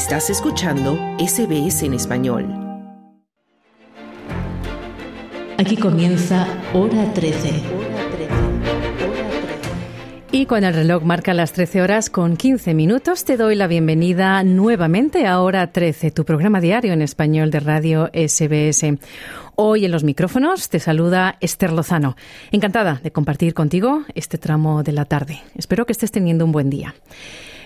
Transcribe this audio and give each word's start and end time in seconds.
Estás 0.00 0.30
escuchando 0.30 0.98
SBS 1.18 1.82
en 1.82 1.92
español. 1.92 2.46
Aquí 5.58 5.76
comienza 5.76 6.48
Hora 6.72 7.12
13. 7.12 7.50
Y 10.32 10.46
cuando 10.46 10.68
el 10.68 10.74
reloj 10.74 11.02
marca 11.02 11.34
las 11.34 11.52
13 11.52 11.82
horas 11.82 12.08
con 12.08 12.38
15 12.38 12.72
minutos, 12.72 13.26
te 13.26 13.36
doy 13.36 13.54
la 13.56 13.66
bienvenida 13.66 14.42
nuevamente 14.42 15.26
a 15.26 15.38
Hora 15.42 15.70
13, 15.70 16.10
tu 16.12 16.24
programa 16.24 16.62
diario 16.62 16.94
en 16.94 17.02
español 17.02 17.50
de 17.50 17.60
Radio 17.60 18.10
SBS. 18.14 18.98
Hoy 19.54 19.84
en 19.84 19.90
los 19.90 20.02
micrófonos 20.02 20.70
te 20.70 20.80
saluda 20.80 21.36
Esther 21.40 21.74
Lozano. 21.74 22.16
Encantada 22.52 23.00
de 23.02 23.12
compartir 23.12 23.52
contigo 23.52 24.04
este 24.14 24.38
tramo 24.38 24.82
de 24.82 24.92
la 24.92 25.04
tarde. 25.04 25.42
Espero 25.56 25.84
que 25.84 25.92
estés 25.92 26.10
teniendo 26.10 26.46
un 26.46 26.52
buen 26.52 26.70
día. 26.70 26.94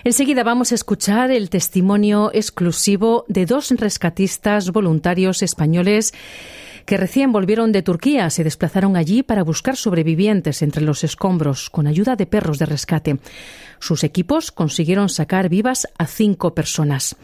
Enseguida 0.05 0.43
vamos 0.43 0.71
a 0.71 0.75
escuchar 0.75 1.31
el 1.31 1.49
testimonio 1.49 2.29
exclusivo 2.31 3.25
de 3.27 3.47
dos 3.47 3.71
rescatistas 3.71 4.69
voluntarios 4.69 5.41
españoles 5.41 6.13
que 6.85 6.95
recién 6.95 7.31
volvieron 7.31 7.71
de 7.71 7.81
Turquía 7.81 8.29
se 8.29 8.43
desplazaron 8.43 8.97
allí 8.97 9.23
para 9.23 9.43
buscar 9.43 9.75
sobrevivientes 9.75 10.61
entre 10.61 10.83
los 10.83 11.03
escombros 11.03 11.71
con 11.71 11.87
ayuda 11.87 12.15
de 12.15 12.27
perros 12.27 12.59
de 12.59 12.67
rescate. 12.67 13.17
Sus 13.79 14.03
equipos 14.03 14.51
consiguieron 14.51 15.09
sacar 15.09 15.49
vivas 15.49 15.87
a 15.97 16.05
cinco 16.05 16.53
personas. 16.53 17.15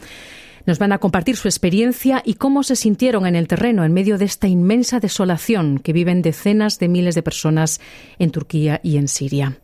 Nos 0.65 0.79
van 0.79 0.91
a 0.91 0.97
compartir 0.97 1.37
su 1.37 1.47
experiencia 1.47 2.23
y 2.25 2.33
cómo 2.33 2.63
se 2.63 2.75
sintieron 2.75 3.27
en 3.27 3.35
el 3.35 3.47
terreno 3.47 3.85
en 3.85 3.93
medio 3.93 4.17
de 4.17 4.25
esta 4.25 4.47
inmensa 4.47 4.99
desolación 4.99 5.77
que 5.77 5.93
viven 5.93 6.23
decenas 6.23 6.79
de 6.79 6.87
miles 6.87 7.13
de 7.13 7.21
personas 7.21 7.79
en 8.17 8.31
Turquía 8.31 8.79
y 8.81 8.97
en 8.97 9.07
Siria. 9.07 9.59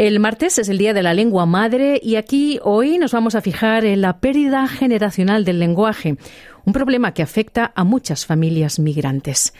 El 0.00 0.18
martes 0.18 0.58
es 0.58 0.70
el 0.70 0.78
Día 0.78 0.94
de 0.94 1.02
la 1.02 1.12
Lengua 1.12 1.44
Madre 1.44 2.00
y 2.02 2.16
aquí 2.16 2.58
hoy 2.62 2.96
nos 2.96 3.12
vamos 3.12 3.34
a 3.34 3.42
fijar 3.42 3.84
en 3.84 4.00
la 4.00 4.18
pérdida 4.18 4.66
generacional 4.66 5.44
del 5.44 5.58
lenguaje, 5.58 6.16
un 6.64 6.72
problema 6.72 7.12
que 7.12 7.22
afecta 7.22 7.70
a 7.74 7.84
muchas 7.84 8.24
familias 8.24 8.78
migrantes. 8.78 9.52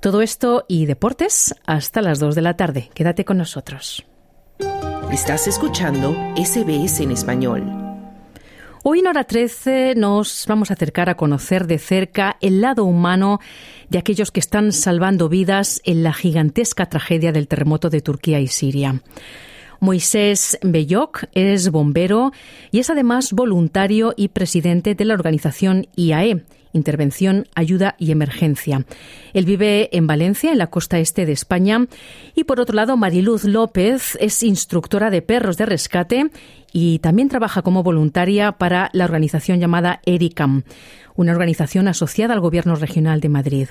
Todo 0.00 0.22
esto 0.22 0.64
y 0.66 0.86
deportes 0.86 1.54
hasta 1.66 2.02
las 2.02 2.18
2 2.18 2.34
de 2.34 2.42
la 2.42 2.56
tarde. 2.56 2.90
Quédate 2.94 3.24
con 3.24 3.38
nosotros. 3.38 4.04
Estás 5.12 5.46
escuchando 5.46 6.16
SBS 6.34 7.04
en 7.04 7.12
español. 7.12 7.62
Hoy 8.82 8.98
en 8.98 9.06
hora 9.06 9.22
13 9.22 9.94
nos 9.96 10.46
vamos 10.48 10.72
a 10.72 10.74
acercar 10.74 11.10
a 11.10 11.16
conocer 11.16 11.68
de 11.68 11.78
cerca 11.78 12.38
el 12.40 12.60
lado 12.60 12.84
humano 12.84 13.38
de 13.88 13.98
aquellos 13.98 14.32
que 14.32 14.40
están 14.40 14.72
salvando 14.72 15.28
vidas 15.28 15.80
en 15.84 16.02
la 16.02 16.12
gigantesca 16.12 16.86
tragedia 16.86 17.30
del 17.30 17.46
terremoto 17.46 17.88
de 17.88 18.00
Turquía 18.00 18.40
y 18.40 18.48
Siria. 18.48 19.00
Moisés 19.80 20.58
Bellok 20.62 21.24
es 21.32 21.70
bombero 21.70 22.32
y 22.70 22.80
es 22.80 22.90
además 22.90 23.32
voluntario 23.32 24.14
y 24.16 24.28
presidente 24.28 24.94
de 24.94 25.04
la 25.04 25.14
organización 25.14 25.86
IAE, 25.96 26.44
Intervención, 26.76 27.46
Ayuda 27.54 27.96
y 27.98 28.12
Emergencia. 28.12 28.84
Él 29.32 29.44
vive 29.44 29.88
en 29.96 30.06
Valencia, 30.06 30.52
en 30.52 30.58
la 30.58 30.68
costa 30.68 30.98
este 30.98 31.26
de 31.26 31.32
España. 31.32 31.86
Y 32.34 32.44
por 32.44 32.60
otro 32.60 32.76
lado, 32.76 32.96
Mariluz 32.96 33.44
López 33.44 34.16
es 34.20 34.42
instructora 34.42 35.10
de 35.10 35.22
perros 35.22 35.56
de 35.56 35.66
rescate 35.66 36.30
y 36.72 36.98
también 36.98 37.28
trabaja 37.28 37.62
como 37.62 37.82
voluntaria 37.82 38.52
para 38.52 38.90
la 38.92 39.04
organización 39.04 39.58
llamada 39.58 40.00
ERICAM, 40.04 40.64
una 41.14 41.32
organización 41.32 41.88
asociada 41.88 42.34
al 42.34 42.40
Gobierno 42.40 42.74
Regional 42.76 43.20
de 43.20 43.28
Madrid. 43.30 43.68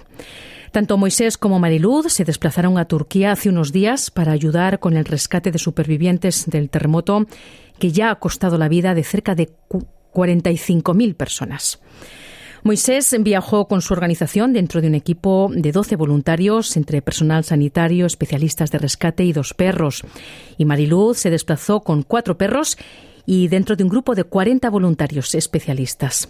Tanto 0.76 0.98
Moisés 0.98 1.38
como 1.38 1.58
Mariluz 1.58 2.12
se 2.12 2.26
desplazaron 2.26 2.78
a 2.78 2.84
Turquía 2.84 3.32
hace 3.32 3.48
unos 3.48 3.72
días 3.72 4.12
para 4.12 4.34
ayudar 4.34 4.80
con 4.80 4.98
el 4.98 5.06
rescate 5.06 5.50
de 5.50 5.58
supervivientes 5.58 6.48
del 6.48 6.70
terremoto 6.70 7.28
que 7.80 7.94
ya 7.94 8.12
ha 8.12 8.20
costado 8.20 8.58
la 8.58 8.68
vida 8.68 8.94
de 8.94 9.06
cerca 9.06 9.36
de 9.36 9.52
45.000 10.14 11.16
personas. 11.16 11.80
Moisés 12.64 13.16
viajó 13.22 13.70
con 13.70 13.82
su 13.82 13.94
organización 13.94 14.52
dentro 14.52 14.82
de 14.82 14.90
un 14.90 14.96
equipo 14.96 15.50
de 15.50 15.72
12 15.72 15.96
voluntarios, 15.96 16.76
entre 16.76 17.02
personal 17.02 17.46
sanitario, 17.46 18.06
especialistas 18.06 18.70
de 18.70 18.80
rescate 18.80 19.24
y 19.24 19.32
dos 19.32 19.54
perros. 19.54 20.04
Y 20.58 20.66
Mariluz 20.66 21.20
se 21.20 21.30
desplazó 21.30 21.84
con 21.84 22.04
cuatro 22.04 22.38
perros 22.38 22.78
y 23.26 23.48
dentro 23.48 23.76
de 23.76 23.84
un 23.84 23.90
grupo 23.90 24.16
de 24.16 24.24
40 24.24 24.70
voluntarios 24.70 25.36
especialistas. 25.36 26.30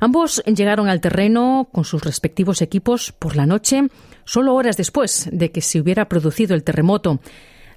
Ambos 0.00 0.42
llegaron 0.44 0.88
al 0.88 1.00
terreno 1.00 1.68
con 1.72 1.84
sus 1.84 2.02
respectivos 2.02 2.62
equipos 2.62 3.12
por 3.12 3.36
la 3.36 3.46
noche, 3.46 3.88
solo 4.24 4.54
horas 4.54 4.76
después 4.76 5.28
de 5.32 5.50
que 5.50 5.60
se 5.60 5.80
hubiera 5.80 6.08
producido 6.08 6.54
el 6.54 6.64
terremoto. 6.64 7.20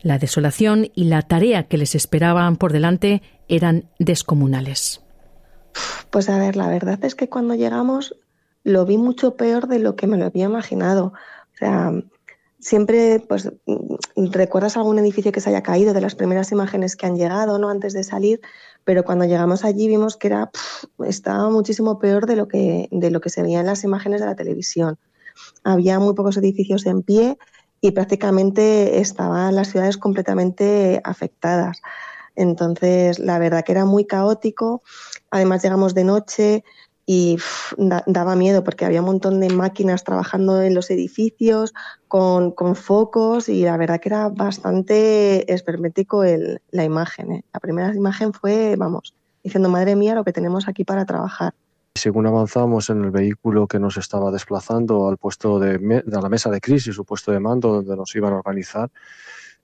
La 0.01 0.19
desolación 0.19 0.91
y 0.95 1.05
la 1.05 1.21
tarea 1.21 1.63
que 1.63 1.77
les 1.77 1.95
esperaban 1.95 2.55
por 2.55 2.71
delante 2.71 3.21
eran 3.47 3.89
descomunales. 3.99 5.01
Pues 6.09 6.29
a 6.29 6.37
ver, 6.37 6.55
la 6.55 6.67
verdad 6.67 7.03
es 7.03 7.15
que 7.15 7.29
cuando 7.29 7.55
llegamos 7.55 8.15
lo 8.63 8.85
vi 8.85 8.97
mucho 8.97 9.35
peor 9.35 9.67
de 9.67 9.79
lo 9.79 9.95
que 9.95 10.07
me 10.07 10.17
lo 10.17 10.25
había 10.25 10.45
imaginado. 10.45 11.13
O 11.53 11.57
sea, 11.57 11.93
siempre 12.59 13.23
pues 13.27 13.51
recuerdas 14.15 14.77
algún 14.77 14.99
edificio 14.99 15.31
que 15.31 15.41
se 15.41 15.49
haya 15.49 15.63
caído 15.63 15.93
de 15.93 16.01
las 16.01 16.15
primeras 16.15 16.51
imágenes 16.51 16.95
que 16.95 17.05
han 17.05 17.15
llegado 17.15 17.59
no 17.59 17.69
antes 17.69 17.93
de 17.93 18.03
salir 18.03 18.41
pero 18.87 19.03
cuando 19.03 19.25
llegamos 19.25 19.65
allí 19.65 19.89
vimos 19.89 20.15
que 20.15 20.27
era 20.27 20.49
estaba 21.05 21.49
muchísimo 21.49 21.99
peor 21.99 22.25
de 22.25 22.37
lo 22.37 22.47
que 22.47 22.87
de 22.89 23.11
lo 23.11 23.19
que 23.19 23.29
se 23.29 23.41
veía 23.41 23.59
en 23.59 23.65
las 23.65 23.83
imágenes 23.83 24.21
de 24.21 24.27
la 24.27 24.35
televisión. 24.37 24.97
Había 25.65 25.99
muy 25.99 26.13
pocos 26.13 26.37
edificios 26.37 26.85
en 26.85 27.03
pie 27.03 27.37
y 27.81 27.91
prácticamente 27.91 29.01
estaban 29.01 29.53
las 29.55 29.67
ciudades 29.71 29.97
completamente 29.97 31.01
afectadas. 31.03 31.81
Entonces 32.37 33.19
la 33.19 33.39
verdad 33.39 33.65
que 33.65 33.73
era 33.73 33.83
muy 33.83 34.05
caótico. 34.05 34.83
Además 35.31 35.61
llegamos 35.63 35.93
de 35.93 36.05
noche 36.05 36.63
y 37.09 37.37
daba 37.77 38.35
miedo 38.35 38.65
porque 38.65 38.83
había 38.83 38.99
un 38.99 39.05
montón 39.07 39.39
de 39.39 39.49
máquinas 39.49 40.03
trabajando 40.03 40.61
en 40.61 40.75
los 40.75 40.91
edificios 40.91 41.73
con, 42.09 42.53
focos 42.75 43.47
y 43.47 43.63
la 43.63 43.77
verdad 43.77 44.01
que 44.01 44.09
era 44.09 44.27
bastante 44.27 45.51
espermético 45.51 46.25
el, 46.25 46.61
la 46.69 46.83
imagen. 46.83 47.31
¿eh? 47.31 47.45
La 47.53 47.61
primera 47.61 47.95
imagen 47.95 48.33
fue, 48.33 48.75
vamos, 48.75 49.15
diciendo, 49.41 49.69
madre 49.69 49.95
mía, 49.95 50.15
lo 50.15 50.25
que 50.25 50.33
tenemos 50.33 50.67
aquí 50.67 50.83
para 50.83 51.05
trabajar. 51.05 51.53
Según 51.95 52.27
avanzamos 52.27 52.89
en 52.89 53.05
el 53.05 53.11
vehículo 53.11 53.67
que 53.67 53.79
nos 53.79 53.95
estaba 53.95 54.29
desplazando 54.29 55.07
al 55.07 55.15
puesto 55.15 55.59
de, 55.59 55.77
de 55.77 56.21
la 56.21 56.27
mesa 56.27 56.51
de 56.51 56.59
crisis, 56.59 56.93
su 56.93 57.05
puesto 57.05 57.31
de 57.31 57.39
mando 57.39 57.71
donde 57.71 57.95
nos 57.95 58.13
iban 58.17 58.33
a 58.33 58.39
organizar, 58.39 58.91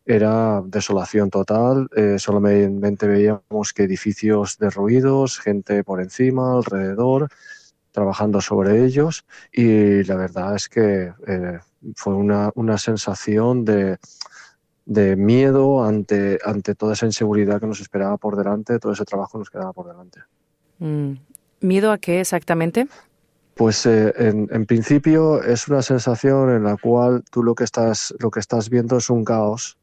era 0.06 0.62
desolación 0.66 1.30
total, 1.30 1.88
eh, 1.96 2.18
solamente 2.20 3.08
veíamos 3.08 3.74
que 3.74 3.84
edificios 3.84 4.58
derruidos, 4.58 5.40
gente 5.40 5.84
por 5.84 6.02
encima, 6.02 6.58
alrededor, 6.58 7.30
trabajando 7.92 8.42
sobre 8.42 8.84
ellos 8.84 9.26
y 9.52 10.04
la 10.04 10.16
verdad 10.16 10.56
es 10.56 10.68
que 10.68 11.14
eh, 11.28 11.60
fue 11.96 12.16
una, 12.16 12.52
una 12.56 12.78
sensación 12.78 13.64
de, 13.64 13.98
de, 14.86 15.16
miedo 15.16 15.86
ante, 15.86 16.40
ante 16.44 16.76
toda 16.76 16.94
esa 16.94 17.06
inseguridad 17.06 17.62
que 17.62 17.68
nos 17.68 17.80
esperaba 17.80 18.18
por 18.18 18.36
delante, 18.36 18.80
todo 18.80 18.92
ese 18.92 19.06
trabajo 19.06 19.38
nos 19.38 19.50
quedaba 19.50 19.72
por 19.74 19.88
delante. 19.88 20.20
Mm. 20.80 21.14
¿Miedo 21.62 21.92
a 21.92 21.98
qué 21.98 22.20
exactamente? 22.20 22.88
Pues 23.54 23.86
eh, 23.86 24.12
en, 24.18 24.50
en, 24.52 24.66
principio 24.66 25.42
es 25.42 25.68
una 25.68 25.84
sensación 25.84 26.50
en 26.50 26.64
la 26.64 26.76
cual 26.76 27.24
tú 27.30 27.44
lo 27.44 27.54
que 27.56 27.64
estás, 27.64 28.14
lo 28.20 28.32
que 28.32 28.40
estás 28.40 28.70
viendo 28.70 28.98
es 28.98 29.10
un 29.10 29.24
caos 29.24 29.78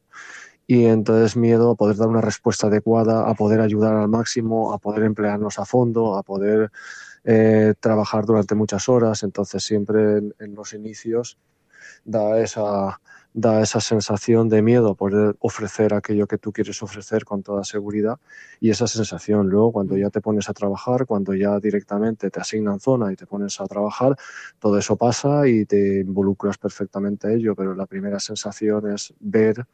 y 0.71 0.85
entonces 0.85 1.35
miedo 1.35 1.71
a 1.71 1.75
poder 1.75 1.97
dar 1.97 2.07
una 2.07 2.21
respuesta 2.21 2.67
adecuada, 2.67 3.29
a 3.29 3.33
poder 3.33 3.59
ayudar 3.59 3.93
al 3.93 4.07
máximo, 4.07 4.71
a 4.71 4.77
poder 4.77 5.03
emplearnos 5.03 5.59
a 5.59 5.65
fondo, 5.65 6.15
a 6.15 6.23
poder 6.23 6.71
eh, 7.25 7.73
trabajar 7.81 8.25
durante 8.25 8.55
muchas 8.55 8.87
horas. 8.87 9.23
Entonces 9.23 9.61
siempre 9.65 10.19
en, 10.19 10.33
en, 10.39 10.55
los 10.55 10.73
inicios 10.73 11.37
da 12.05 12.39
esa, 12.39 13.01
da 13.33 13.61
esa 13.61 13.81
sensación 13.81 14.47
de 14.47 14.61
miedo 14.61 14.95
poder 14.95 15.35
ofrecer 15.39 15.93
aquello 15.93 16.25
que 16.25 16.37
tú 16.37 16.51
quieres 16.51 16.81
ofrecer 16.81 17.25
con 17.25 17.43
toda 17.43 17.65
seguridad 17.65 18.17
y 18.59 18.69
esa 18.69 18.87
sensación 18.87 19.49
luego 19.49 19.73
cuando 19.73 19.97
ya 19.97 20.09
te 20.09 20.21
pones 20.21 20.49
a 20.49 20.53
trabajar, 20.53 21.05
cuando 21.05 21.33
ya 21.33 21.59
directamente 21.59 22.29
te 22.29 22.39
asignan 22.39 22.79
zona 22.79 23.11
y 23.11 23.15
te 23.15 23.25
pones 23.25 23.59
a 23.61 23.65
trabajar, 23.67 24.15
todo 24.59 24.77
eso 24.77 24.95
pasa 24.95 25.47
y 25.49 25.65
te 25.65 25.99
involucras 25.99 26.57
perfectamente 26.57 27.27
a 27.27 27.31
ello, 27.31 27.55
pero 27.55 27.75
la 27.75 27.85
primera 27.85 28.19
sensación 28.19 28.91
es 28.93 29.13
ver 29.19 29.65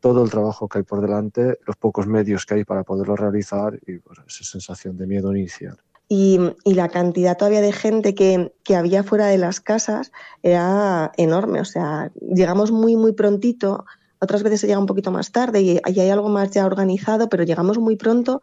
todo 0.00 0.22
el 0.24 0.30
trabajo 0.30 0.68
que 0.68 0.78
hay 0.78 0.84
por 0.84 1.00
delante, 1.00 1.58
los 1.66 1.76
pocos 1.76 2.06
medios 2.06 2.46
que 2.46 2.54
hay 2.54 2.64
para 2.64 2.84
poderlo 2.84 3.16
realizar 3.16 3.78
y 3.86 3.94
esa 4.26 4.44
sensación 4.44 4.96
de 4.96 5.06
miedo 5.06 5.34
inicial. 5.34 5.76
Y, 6.10 6.38
y, 6.64 6.72
la 6.72 6.88
cantidad 6.88 7.36
todavía 7.36 7.60
de 7.60 7.72
gente 7.72 8.14
que, 8.14 8.54
que, 8.64 8.76
había 8.76 9.02
fuera 9.02 9.26
de 9.26 9.36
las 9.36 9.60
casas 9.60 10.10
era 10.42 11.12
enorme. 11.18 11.60
O 11.60 11.66
sea, 11.66 12.10
llegamos 12.18 12.72
muy, 12.72 12.96
muy 12.96 13.12
prontito. 13.12 13.84
Otras 14.18 14.42
veces 14.42 14.62
se 14.62 14.66
llega 14.68 14.78
un 14.78 14.86
poquito 14.86 15.10
más 15.10 15.32
tarde 15.32 15.60
y, 15.60 15.72
y 15.84 16.00
hay 16.00 16.08
algo 16.08 16.30
más 16.30 16.50
ya 16.50 16.64
organizado, 16.64 17.28
pero 17.28 17.44
llegamos 17.44 17.78
muy 17.78 17.96
pronto 17.96 18.40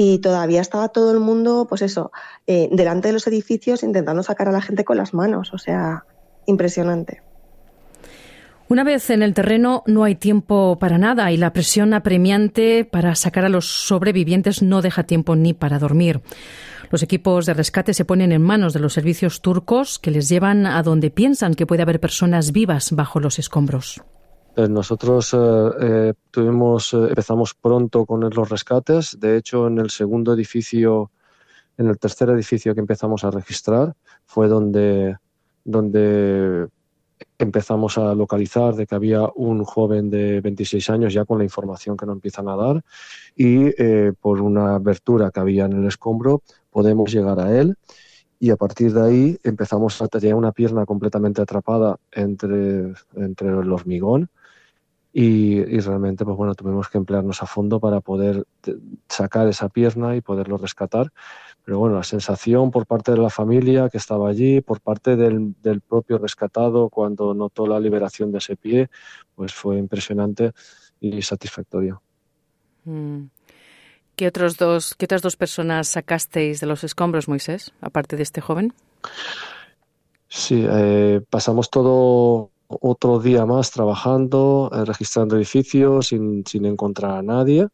y 0.00 0.18
todavía 0.18 0.60
estaba 0.60 0.90
todo 0.90 1.10
el 1.10 1.18
mundo, 1.18 1.66
pues 1.68 1.82
eso, 1.82 2.12
eh, 2.46 2.68
delante 2.70 3.08
de 3.08 3.14
los 3.14 3.26
edificios 3.26 3.82
intentando 3.82 4.22
sacar 4.22 4.46
a 4.48 4.52
la 4.52 4.60
gente 4.60 4.84
con 4.84 4.96
las 4.96 5.12
manos. 5.14 5.52
O 5.54 5.58
sea, 5.58 6.04
impresionante. 6.46 7.22
Una 8.70 8.84
vez 8.84 9.08
en 9.08 9.22
el 9.22 9.32
terreno 9.32 9.82
no 9.86 10.04
hay 10.04 10.14
tiempo 10.14 10.76
para 10.78 10.98
nada 10.98 11.32
y 11.32 11.38
la 11.38 11.54
presión 11.54 11.94
apremiante 11.94 12.84
para 12.84 13.14
sacar 13.14 13.46
a 13.46 13.48
los 13.48 13.66
sobrevivientes 13.66 14.62
no 14.62 14.82
deja 14.82 15.04
tiempo 15.04 15.36
ni 15.36 15.54
para 15.54 15.78
dormir. 15.78 16.20
Los 16.90 17.02
equipos 17.02 17.46
de 17.46 17.54
rescate 17.54 17.94
se 17.94 18.04
ponen 18.04 18.30
en 18.30 18.42
manos 18.42 18.74
de 18.74 18.80
los 18.80 18.92
servicios 18.92 19.40
turcos 19.40 19.98
que 19.98 20.10
les 20.10 20.28
llevan 20.28 20.66
a 20.66 20.82
donde 20.82 21.10
piensan 21.10 21.54
que 21.54 21.64
puede 21.64 21.80
haber 21.80 21.98
personas 21.98 22.52
vivas 22.52 22.92
bajo 22.92 23.20
los 23.20 23.38
escombros. 23.38 24.02
Eh, 24.54 24.68
nosotros 24.68 25.32
eh, 25.32 25.38
eh, 25.80 26.14
tuvimos, 26.30 26.92
empezamos 26.92 27.54
pronto 27.54 28.04
con 28.04 28.20
los 28.20 28.48
rescates. 28.50 29.18
De 29.18 29.38
hecho, 29.38 29.66
en 29.66 29.78
el 29.78 29.88
segundo 29.88 30.34
edificio, 30.34 31.10
en 31.78 31.88
el 31.88 31.98
tercer 31.98 32.28
edificio 32.28 32.74
que 32.74 32.80
empezamos 32.80 33.24
a 33.24 33.30
registrar, 33.30 33.94
fue 34.26 34.46
donde, 34.46 35.16
donde 35.64 36.68
empezamos 37.38 37.98
a 37.98 38.14
localizar 38.14 38.74
de 38.74 38.86
que 38.86 38.94
había 38.94 39.28
un 39.34 39.64
joven 39.64 40.10
de 40.10 40.40
26 40.40 40.90
años 40.90 41.12
ya 41.12 41.24
con 41.24 41.38
la 41.38 41.44
información 41.44 41.96
que 41.96 42.06
nos 42.06 42.16
empiezan 42.16 42.48
a 42.48 42.56
dar 42.56 42.84
y 43.36 43.70
por 44.20 44.40
una 44.40 44.74
abertura 44.74 45.30
que 45.30 45.40
había 45.40 45.66
en 45.66 45.72
el 45.72 45.86
escombro 45.86 46.42
podemos 46.70 47.12
llegar 47.12 47.40
a 47.40 47.56
él. 47.56 47.76
Y 48.40 48.50
a 48.50 48.56
partir 48.56 48.92
de 48.92 49.02
ahí 49.02 49.38
empezamos 49.42 50.00
a 50.00 50.08
tener 50.08 50.34
una 50.34 50.52
pierna 50.52 50.86
completamente 50.86 51.42
atrapada 51.42 51.96
entre, 52.12 52.92
entre 53.16 53.48
el 53.48 53.72
hormigón 53.72 54.30
y, 55.12 55.80
realmente 55.80 56.24
pues 56.24 56.36
bueno 56.36 56.54
tuvimos 56.54 56.88
que 56.88 56.98
emplearnos 56.98 57.42
a 57.42 57.46
fondo 57.46 57.80
para 57.80 58.00
poder 58.00 58.44
sacar 59.08 59.48
esa 59.48 59.68
pierna 59.68 60.14
y 60.14 60.20
poderlo 60.20 60.58
rescatar 60.58 61.12
pero 61.68 61.80
bueno 61.80 61.96
la 61.96 62.02
sensación 62.02 62.70
por 62.70 62.86
parte 62.86 63.12
de 63.12 63.18
la 63.18 63.28
familia 63.28 63.90
que 63.90 63.98
estaba 63.98 64.30
allí 64.30 64.62
por 64.62 64.80
parte 64.80 65.16
del, 65.16 65.54
del 65.60 65.82
propio 65.82 66.16
rescatado 66.16 66.88
cuando 66.88 67.34
notó 67.34 67.66
la 67.66 67.78
liberación 67.78 68.32
de 68.32 68.38
ese 68.38 68.56
pie 68.56 68.88
pues 69.34 69.52
fue 69.52 69.76
impresionante 69.76 70.52
y 70.98 71.20
satisfactorio 71.20 72.00
mm. 72.84 73.24
¿Qué, 74.16 74.28
otros 74.28 74.56
dos, 74.56 74.94
¿Qué 74.94 75.04
otras 75.04 75.20
dos 75.20 75.36
personas 75.36 75.88
sacasteis 75.88 76.58
de 76.60 76.66
los 76.66 76.84
escombros, 76.84 77.28
Moisés, 77.28 77.72
aparte 77.82 78.16
de 78.16 78.22
este 78.22 78.40
joven? 78.40 78.72
Sí, 80.26 80.64
eh, 80.66 81.20
pasamos 81.28 81.68
todo 81.68 82.50
otro 82.66 83.20
día 83.20 83.44
más 83.44 83.70
trabajando, 83.70 84.70
eh, 84.72 84.86
registrando 84.86 85.36
edificios 85.36 86.06
sin, 86.06 86.46
sin, 86.46 86.64
encontrar 86.64 87.18
a 87.18 87.22
nadie 87.22 87.68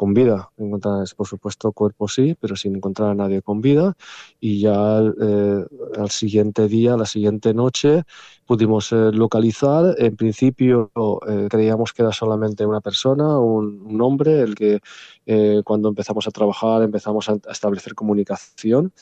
con 0.00 0.14
vida. 0.14 0.50
Encontrar, 0.56 1.04
por 1.14 1.26
supuesto, 1.26 1.72
cuerpo 1.72 2.08
sí, 2.08 2.34
pero 2.40 2.56
sin 2.56 2.76
encontrar 2.76 3.10
a 3.10 3.14
nadie 3.14 3.42
con 3.42 3.60
vida. 3.60 3.98
Y 4.40 4.58
ya 4.58 5.02
eh, 5.20 5.66
al 5.98 6.10
siguiente 6.10 6.68
día, 6.68 6.96
la 6.96 7.04
siguiente 7.04 7.52
noche, 7.52 8.04
pudimos 8.46 8.92
eh, 8.92 9.10
localizar. 9.12 9.94
En 9.98 10.16
principio 10.16 10.90
creíamos 11.50 11.92
que 11.92 12.00
era 12.00 12.12
solamente 12.12 12.64
una 12.64 12.80
persona, 12.80 13.38
un 13.38 14.00
hombre, 14.00 14.40
el 14.40 14.54
que 14.54 14.80
cuando 15.64 15.90
empezamos 15.90 16.26
a 16.26 16.30
trabajar 16.30 16.82
empezamos 16.82 17.28
a 17.28 17.36
establecer 17.50 17.94
comunicación 17.94 18.92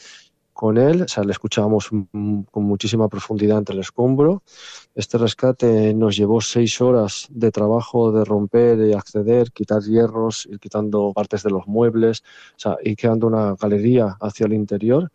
con 0.59 0.77
él, 0.77 1.03
o 1.03 1.07
sea, 1.07 1.23
le 1.23 1.31
escuchábamos 1.31 1.89
con 1.89 2.65
muchísima 2.65 3.07
profundidad 3.07 3.59
entre 3.59 3.77
el 3.77 3.81
escombro. 3.81 4.43
Este 4.93 5.17
rescate 5.17 5.95
nos 5.95 6.17
llevó 6.17 6.41
seis 6.41 6.81
horas 6.81 7.29
de 7.31 7.53
trabajo 7.53 8.11
de 8.11 8.25
romper 8.25 8.81
y 8.81 8.93
acceder, 8.93 9.53
quitar 9.53 9.83
hierros, 9.83 10.47
ir 10.51 10.59
quitando 10.59 11.13
partes 11.15 11.45
de 11.45 11.51
los 11.51 11.69
muebles, 11.69 12.25
o 12.57 12.59
sea, 12.59 12.77
y 12.83 12.97
quedando 12.97 13.29
una 13.29 13.55
galería 13.55 14.17
hacia 14.21 14.47
el 14.47 14.53
interior. 14.53 15.13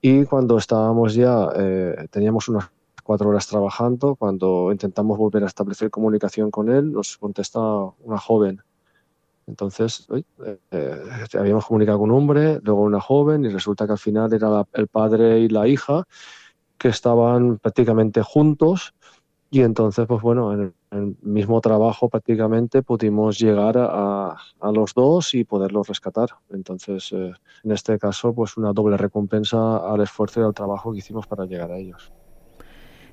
Y 0.00 0.24
cuando 0.24 0.56
estábamos 0.56 1.12
ya, 1.12 1.50
eh, 1.56 2.06
teníamos 2.10 2.48
unas 2.48 2.70
cuatro 3.04 3.28
horas 3.28 3.46
trabajando, 3.46 4.16
cuando 4.16 4.72
intentamos 4.72 5.18
volver 5.18 5.44
a 5.44 5.48
establecer 5.48 5.90
comunicación 5.90 6.50
con 6.50 6.70
él, 6.70 6.90
nos 6.90 7.18
contesta 7.18 7.60
una 7.60 8.16
joven 8.16 8.62
entonces, 9.50 10.06
eh, 10.70 11.02
habíamos 11.38 11.66
comunicado 11.66 11.98
con 11.98 12.10
un 12.10 12.16
hombre, 12.16 12.60
luego 12.62 12.82
una 12.82 13.00
joven, 13.00 13.44
y 13.44 13.48
resulta 13.48 13.84
que 13.84 13.92
al 13.92 13.98
final 13.98 14.32
era 14.32 14.64
el 14.72 14.86
padre 14.86 15.40
y 15.40 15.48
la 15.48 15.66
hija 15.66 16.04
que 16.78 16.88
estaban 16.88 17.58
prácticamente 17.58 18.22
juntos. 18.22 18.94
Y 19.50 19.62
entonces, 19.62 20.06
pues 20.06 20.22
bueno, 20.22 20.52
en 20.52 20.72
el, 20.92 21.16
mismo 21.22 21.60
trabajo 21.60 22.08
prácticamente 22.08 22.82
pudimos 22.82 23.38
llegar 23.38 23.76
a, 23.76 24.36
los 24.72 24.94
dos 24.94 25.34
y 25.34 25.44
poderlos 25.44 25.88
rescatar. 25.88 26.28
Entonces, 26.50 27.10
eh, 27.12 27.32
en 27.64 27.72
este 27.72 27.98
caso, 27.98 28.32
pues 28.32 28.56
una 28.56 28.72
doble 28.72 28.96
recompensa 28.96 29.78
al 29.78 30.00
esfuerzo 30.00 30.40
y 30.40 30.44
al 30.44 30.54
trabajo 30.54 30.92
que 30.92 30.98
hicimos 30.98 31.26
para 31.26 31.44
llegar 31.44 31.72
a 31.72 31.78
ellos. 31.78 32.12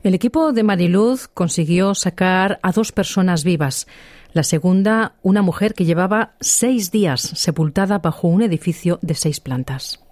El 0.03 0.13
equipo 0.13 0.53
de 0.53 0.63
Mariluz 0.63 1.27
consiguió 1.27 1.95
sacar 1.95 2.59
a 2.61 2.71
dos 2.71 2.91
personas 2.91 3.43
vivas. 3.43 3.87
La 4.33 4.43
segunda, 4.43 5.15
una 5.23 5.41
mujer 5.41 5.73
que 5.73 5.85
llevaba 5.85 6.35
seis 6.39 6.91
días 6.91 7.21
sepultada 7.21 7.99
bajo 7.99 8.27
un 8.27 8.41
edificio 8.41 8.99
de 9.01 9.15
seis 9.15 9.39
plantas. 9.39 10.03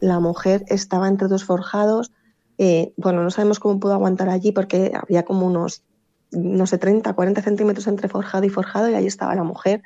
La 0.00 0.20
mujer 0.20 0.64
estaba 0.68 1.08
entre 1.08 1.28
dos 1.28 1.44
forjados. 1.44 2.12
Eh, 2.58 2.92
bueno, 2.96 3.22
no 3.22 3.30
sabemos 3.30 3.58
cómo 3.58 3.80
pudo 3.80 3.94
aguantar 3.94 4.28
allí 4.28 4.52
porque 4.52 4.92
había 4.94 5.24
como 5.24 5.46
unos, 5.46 5.82
no 6.30 6.66
sé, 6.66 6.78
30, 6.78 7.12
40 7.12 7.42
centímetros 7.42 7.86
entre 7.86 8.08
forjado 8.08 8.44
y 8.44 8.50
forjado 8.50 8.90
y 8.90 8.94
ahí 8.94 9.06
estaba 9.06 9.34
la 9.34 9.44
mujer 9.44 9.82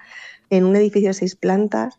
en 0.50 0.64
un 0.64 0.76
edificio 0.76 1.10
de 1.10 1.14
seis 1.14 1.36
plantas. 1.36 1.96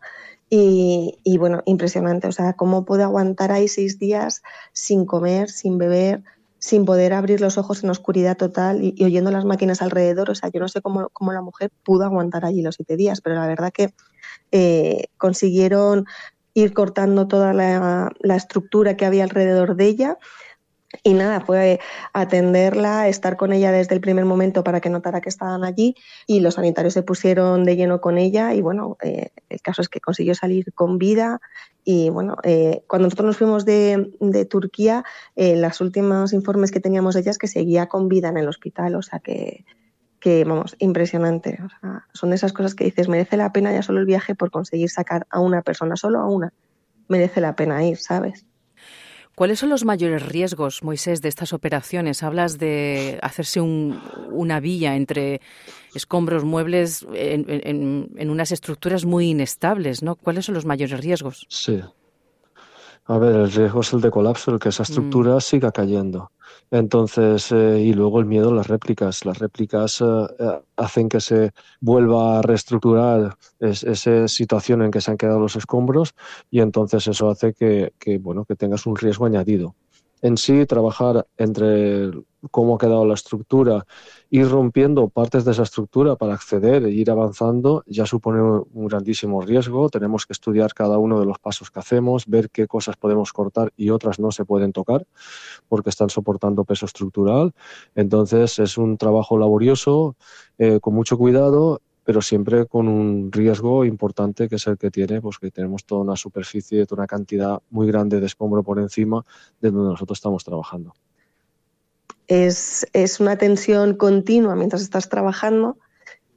Y, 0.50 1.18
y 1.24 1.36
bueno, 1.36 1.62
impresionante. 1.66 2.26
O 2.26 2.32
sea, 2.32 2.54
cómo 2.54 2.84
puede 2.84 3.02
aguantar 3.02 3.52
ahí 3.52 3.68
seis 3.68 3.98
días 3.98 4.42
sin 4.72 5.04
comer, 5.04 5.50
sin 5.50 5.78
beber, 5.78 6.22
sin 6.58 6.84
poder 6.84 7.12
abrir 7.12 7.40
los 7.40 7.58
ojos 7.58 7.84
en 7.84 7.90
oscuridad 7.90 8.36
total 8.36 8.80
y, 8.82 9.04
oyendo 9.04 9.30
las 9.30 9.44
máquinas 9.44 9.82
alrededor. 9.82 10.30
O 10.30 10.34
sea, 10.34 10.50
yo 10.50 10.60
no 10.60 10.68
sé 10.68 10.80
cómo, 10.80 11.08
cómo, 11.12 11.32
la 11.32 11.42
mujer 11.42 11.70
pudo 11.84 12.04
aguantar 12.04 12.44
allí 12.44 12.62
los 12.62 12.76
siete 12.76 12.96
días, 12.96 13.20
pero 13.20 13.36
la 13.36 13.46
verdad 13.46 13.72
que 13.72 13.94
eh, 14.52 15.06
consiguieron 15.16 16.06
ir 16.54 16.72
cortando 16.72 17.28
toda 17.28 17.52
la, 17.52 18.10
la, 18.18 18.36
estructura 18.36 18.96
que 18.96 19.06
había 19.06 19.22
alrededor 19.24 19.76
de 19.76 19.86
ella 19.86 20.18
y 21.02 21.12
nada, 21.12 21.40
fue 21.40 21.80
atenderla, 22.14 23.08
estar 23.08 23.36
con 23.36 23.52
ella 23.52 23.72
desde 23.72 23.94
el 23.94 24.00
primer 24.00 24.24
momento 24.24 24.64
para 24.64 24.80
que 24.80 24.88
notara 24.88 25.20
que 25.20 25.28
estaban 25.28 25.62
allí 25.62 25.94
y 26.26 26.40
los 26.40 26.54
sanitarios 26.54 26.94
se 26.94 27.02
pusieron 27.02 27.64
de 27.64 27.76
lleno 27.76 28.00
con 28.00 28.16
ella 28.16 28.54
y 28.54 28.62
bueno, 28.62 28.96
eh, 29.02 29.30
el 29.50 29.60
caso 29.60 29.82
es 29.82 29.90
que 29.90 30.00
consiguió 30.00 30.34
salir 30.34 30.72
con 30.72 30.96
vida 30.96 31.40
y 31.84 32.08
bueno, 32.08 32.36
eh, 32.42 32.84
cuando 32.86 33.06
nosotros 33.06 33.26
nos 33.26 33.36
fuimos 33.36 33.64
de, 33.66 34.12
de 34.20 34.44
Turquía, 34.46 35.04
eh, 35.36 35.56
los 35.56 35.80
últimos 35.82 36.32
informes 36.32 36.70
que 36.70 36.80
teníamos 36.80 37.14
de 37.14 37.20
ella 37.20 37.32
es 37.32 37.38
que 37.38 37.48
seguía 37.48 37.86
con 37.86 38.08
vida 38.08 38.28
en 38.28 38.38
el 38.38 38.48
hospital, 38.48 38.94
o 38.94 39.02
sea 39.02 39.18
que, 39.18 39.66
que 40.20 40.44
vamos, 40.44 40.74
impresionante. 40.78 41.58
O 41.64 41.68
sea, 41.68 42.06
son 42.14 42.32
esas 42.32 42.52
cosas 42.54 42.74
que 42.74 42.84
dices, 42.84 43.08
merece 43.08 43.36
la 43.36 43.52
pena 43.52 43.72
ya 43.72 43.82
solo 43.82 44.00
el 44.00 44.06
viaje 44.06 44.34
por 44.34 44.50
conseguir 44.50 44.88
sacar 44.88 45.26
a 45.30 45.40
una 45.40 45.62
persona, 45.62 45.96
solo 45.96 46.20
a 46.20 46.26
una, 46.26 46.52
merece 47.08 47.40
la 47.40 47.56
pena 47.56 47.84
ir, 47.84 47.98
¿sabes? 47.98 48.47
¿Cuáles 49.38 49.60
son 49.60 49.68
los 49.68 49.84
mayores 49.84 50.26
riesgos, 50.26 50.82
Moisés, 50.82 51.22
de 51.22 51.28
estas 51.28 51.52
operaciones? 51.52 52.24
Hablas 52.24 52.58
de 52.58 53.20
hacerse 53.22 53.60
una 53.60 54.58
villa 54.58 54.96
entre 54.96 55.40
escombros, 55.94 56.42
muebles, 56.42 57.06
en, 57.14 58.30
unas 58.30 58.50
estructuras 58.50 59.04
muy 59.04 59.28
inestables, 59.28 60.02
¿no? 60.02 60.16
¿Cuáles 60.16 60.44
son 60.44 60.56
los 60.56 60.64
mayores 60.64 60.98
riesgos? 60.98 61.46
Sí. 61.50 61.80
A 63.10 63.16
ver, 63.16 63.34
el 63.36 63.50
riesgo 63.50 63.80
es 63.80 63.92
el 63.94 64.02
de 64.02 64.10
colapso, 64.10 64.50
el 64.50 64.58
que 64.58 64.68
esa 64.68 64.82
estructura 64.82 65.36
mm. 65.36 65.40
siga 65.40 65.72
cayendo. 65.72 66.30
Entonces, 66.70 67.50
eh, 67.52 67.80
y 67.80 67.94
luego 67.94 68.20
el 68.20 68.26
miedo 68.26 68.50
a 68.50 68.54
las 68.54 68.68
réplicas. 68.68 69.24
Las 69.24 69.38
réplicas 69.38 70.02
eh, 70.02 70.04
eh, 70.38 70.60
hacen 70.76 71.08
que 71.08 71.20
se 71.20 71.52
vuelva 71.80 72.38
a 72.38 72.42
reestructurar 72.42 73.38
esa 73.60 74.28
situación 74.28 74.82
en 74.82 74.90
que 74.90 75.00
se 75.00 75.10
han 75.10 75.16
quedado 75.16 75.40
los 75.40 75.56
escombros 75.56 76.14
y 76.50 76.60
entonces 76.60 77.08
eso 77.08 77.30
hace 77.30 77.54
que, 77.54 77.94
que, 77.98 78.18
bueno, 78.18 78.44
que 78.44 78.56
tengas 78.56 78.84
un 78.84 78.96
riesgo 78.96 79.24
añadido 79.24 79.74
en 80.22 80.36
sí 80.36 80.66
trabajar 80.66 81.26
entre 81.36 82.10
cómo 82.50 82.76
ha 82.76 82.78
quedado 82.78 83.04
la 83.04 83.14
estructura, 83.14 83.84
ir 84.30 84.48
rompiendo 84.48 85.08
partes 85.08 85.44
de 85.44 85.52
esa 85.52 85.64
estructura 85.64 86.16
para 86.16 86.34
acceder 86.34 86.84
e 86.84 86.90
ir 86.90 87.10
avanzando, 87.10 87.82
ya 87.86 88.06
supone 88.06 88.40
un 88.40 88.86
grandísimo 88.86 89.40
riesgo. 89.40 89.88
Tenemos 89.90 90.26
que 90.26 90.32
estudiar 90.32 90.72
cada 90.74 90.98
uno 90.98 91.18
de 91.18 91.26
los 91.26 91.38
pasos 91.38 91.70
que 91.70 91.80
hacemos, 91.80 92.26
ver 92.26 92.50
qué 92.50 92.66
cosas 92.66 92.96
podemos 92.96 93.32
cortar 93.32 93.72
y 93.76 93.90
otras 93.90 94.18
no 94.20 94.30
se 94.30 94.44
pueden 94.44 94.72
tocar 94.72 95.06
porque 95.68 95.90
están 95.90 96.10
soportando 96.10 96.64
peso 96.64 96.86
estructural. 96.86 97.54
Entonces 97.94 98.58
es 98.58 98.78
un 98.78 98.98
trabajo 98.98 99.36
laborioso, 99.38 100.16
eh, 100.58 100.78
con 100.80 100.94
mucho 100.94 101.18
cuidado 101.18 101.80
pero 102.08 102.22
siempre 102.22 102.64
con 102.64 102.88
un 102.88 103.30
riesgo 103.30 103.84
importante 103.84 104.48
que 104.48 104.54
es 104.54 104.66
el 104.66 104.78
que 104.78 104.90
tiene, 104.90 105.20
pues 105.20 105.38
que 105.38 105.50
tenemos 105.50 105.84
toda 105.84 106.00
una 106.00 106.16
superficie, 106.16 106.86
toda 106.86 107.00
una 107.00 107.06
cantidad 107.06 107.60
muy 107.68 107.86
grande 107.86 108.18
de 108.18 108.24
escombro 108.24 108.62
por 108.62 108.78
encima 108.78 109.26
de 109.60 109.70
donde 109.70 109.90
nosotros 109.90 110.16
estamos 110.16 110.42
trabajando. 110.42 110.94
Es, 112.26 112.86
es 112.94 113.20
una 113.20 113.36
tensión 113.36 113.92
continua 113.92 114.56
mientras 114.56 114.80
estás 114.80 115.10
trabajando, 115.10 115.76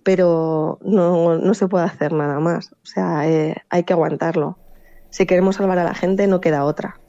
pero 0.03 0.77
no, 0.81 1.37
no 1.37 1.53
se 1.53 1.69
puede 1.69 1.85
hacer 1.85 2.11
nada 2.11 2.41
más. 2.41 2.73
O 2.73 2.85
sea, 2.85 3.29
eh, 3.29 3.55
hay 3.69 3.85
que 3.85 3.93
aguantarlo. 3.93 4.57
Si 5.09 5.25
queremos 5.25 5.55
salvar 5.55 5.79
a 5.79 5.85
la 5.85 5.93
gente, 5.93 6.27
no 6.27 6.41
queda 6.41 6.65
otra. 6.65 6.99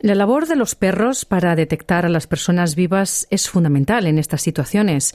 La 0.00 0.14
labor 0.14 0.46
de 0.46 0.54
los 0.54 0.76
perros 0.76 1.24
para 1.24 1.56
detectar 1.56 2.06
a 2.06 2.08
las 2.08 2.28
personas 2.28 2.76
vivas 2.76 3.26
es 3.30 3.48
fundamental 3.48 4.06
en 4.06 4.18
estas 4.18 4.42
situaciones. 4.42 5.14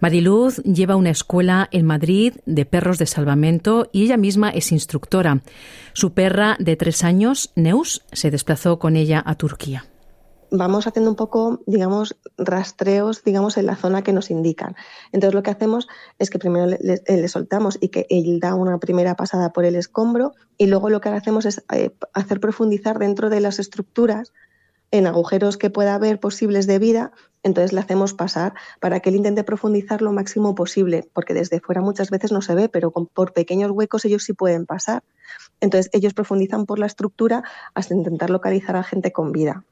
Mariluz 0.00 0.58
lleva 0.64 0.96
una 0.96 1.10
escuela 1.10 1.68
en 1.72 1.86
Madrid 1.86 2.34
de 2.44 2.66
perros 2.66 2.98
de 2.98 3.06
salvamento 3.06 3.88
y 3.90 4.04
ella 4.04 4.18
misma 4.18 4.50
es 4.50 4.70
instructora. 4.70 5.40
Su 5.94 6.12
perra 6.12 6.56
de 6.60 6.76
tres 6.76 7.04
años, 7.04 7.50
Neus, 7.56 8.02
se 8.12 8.30
desplazó 8.30 8.78
con 8.78 8.96
ella 8.96 9.22
a 9.24 9.34
Turquía 9.34 9.86
vamos 10.50 10.86
haciendo 10.86 11.10
un 11.10 11.16
poco, 11.16 11.60
digamos, 11.66 12.16
rastreos, 12.36 13.24
digamos, 13.24 13.56
en 13.56 13.66
la 13.66 13.76
zona 13.76 14.02
que 14.02 14.12
nos 14.12 14.30
indican. 14.30 14.76
Entonces 15.12 15.34
lo 15.34 15.42
que 15.42 15.50
hacemos 15.50 15.88
es 16.18 16.30
que 16.30 16.38
primero 16.38 16.66
le, 16.66 17.28
soltamos 17.28 17.78
y 17.80 17.88
que 17.88 18.06
él 18.10 18.40
da 18.40 18.54
una 18.54 18.78
primera 18.78 19.14
pasada 19.14 19.52
por 19.52 19.64
el 19.64 19.76
escombro 19.76 20.32
y 20.56 20.66
luego 20.66 20.90
lo 20.90 21.00
que 21.00 21.08
hacemos 21.10 21.46
es 21.46 21.64
eh, 21.72 21.90
hacer 22.12 22.40
profundizar 22.40 22.98
dentro 22.98 23.30
de 23.30 23.40
las 23.40 23.58
estructuras 23.58 24.32
en 24.90 25.06
agujeros 25.06 25.58
que 25.58 25.68
pueda 25.68 25.94
haber 25.94 26.18
posibles 26.18 26.66
de 26.66 26.78
vida, 26.78 27.12
entonces 27.42 27.74
le 27.74 27.80
hacemos 27.80 28.14
pasar 28.14 28.54
para 28.80 29.00
que 29.00 29.10
él 29.10 29.16
intente 29.16 29.44
profundizar 29.44 30.00
lo 30.00 30.12
máximo 30.12 30.54
posible, 30.54 31.08
porque 31.12 31.34
desde 31.34 31.60
fuera 31.60 31.82
muchas 31.82 32.10
veces 32.10 32.32
no 32.32 32.40
se 32.40 32.54
ve, 32.54 32.70
pero 32.70 32.90
por 32.90 33.34
pequeños 33.34 33.70
huecos 33.70 34.06
ellos 34.06 34.24
sí 34.24 34.32
pueden 34.32 34.64
pasar. 34.64 35.02
Entonces 35.60 35.90
ellos 35.92 36.14
profundizan 36.14 36.64
por 36.64 36.78
la 36.78 36.86
estructura 36.86 37.44
hasta 37.74 37.94
intentar 37.94 38.30
localizar 38.30 38.76
a 38.76 38.82
gente 38.82 39.12
con 39.12 39.30
vida 39.30 39.64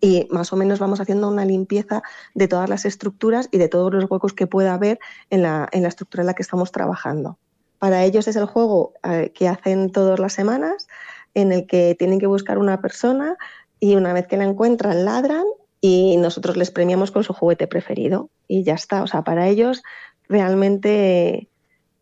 y 0.00 0.26
más 0.30 0.52
o 0.52 0.56
menos 0.56 0.78
vamos 0.78 1.00
haciendo 1.00 1.28
una 1.28 1.44
limpieza 1.44 2.02
de 2.34 2.48
todas 2.48 2.68
las 2.68 2.84
estructuras 2.84 3.48
y 3.50 3.58
de 3.58 3.68
todos 3.68 3.92
los 3.92 4.10
huecos 4.10 4.32
que 4.32 4.46
pueda 4.46 4.74
haber 4.74 4.98
en 5.30 5.42
la, 5.42 5.68
en 5.72 5.82
la 5.82 5.88
estructura 5.88 6.22
en 6.22 6.26
la 6.28 6.34
que 6.34 6.42
estamos 6.42 6.72
trabajando. 6.72 7.38
Para 7.78 8.04
ellos 8.04 8.28
es 8.28 8.36
el 8.36 8.44
juego 8.44 8.92
eh, 9.02 9.32
que 9.34 9.48
hacen 9.48 9.90
todas 9.90 10.18
las 10.18 10.34
semanas, 10.34 10.86
en 11.34 11.52
el 11.52 11.66
que 11.66 11.96
tienen 11.98 12.18
que 12.18 12.26
buscar 12.26 12.58
una 12.58 12.80
persona 12.80 13.36
y 13.78 13.96
una 13.96 14.12
vez 14.12 14.26
que 14.26 14.36
la 14.36 14.44
encuentran 14.44 15.04
ladran 15.04 15.44
y 15.80 16.16
nosotros 16.18 16.56
les 16.56 16.70
premiamos 16.70 17.10
con 17.10 17.24
su 17.24 17.32
juguete 17.32 17.66
preferido 17.66 18.28
y 18.46 18.64
ya 18.64 18.74
está. 18.74 19.02
O 19.02 19.06
sea, 19.06 19.24
para 19.24 19.48
ellos 19.48 19.82
realmente 20.28 21.48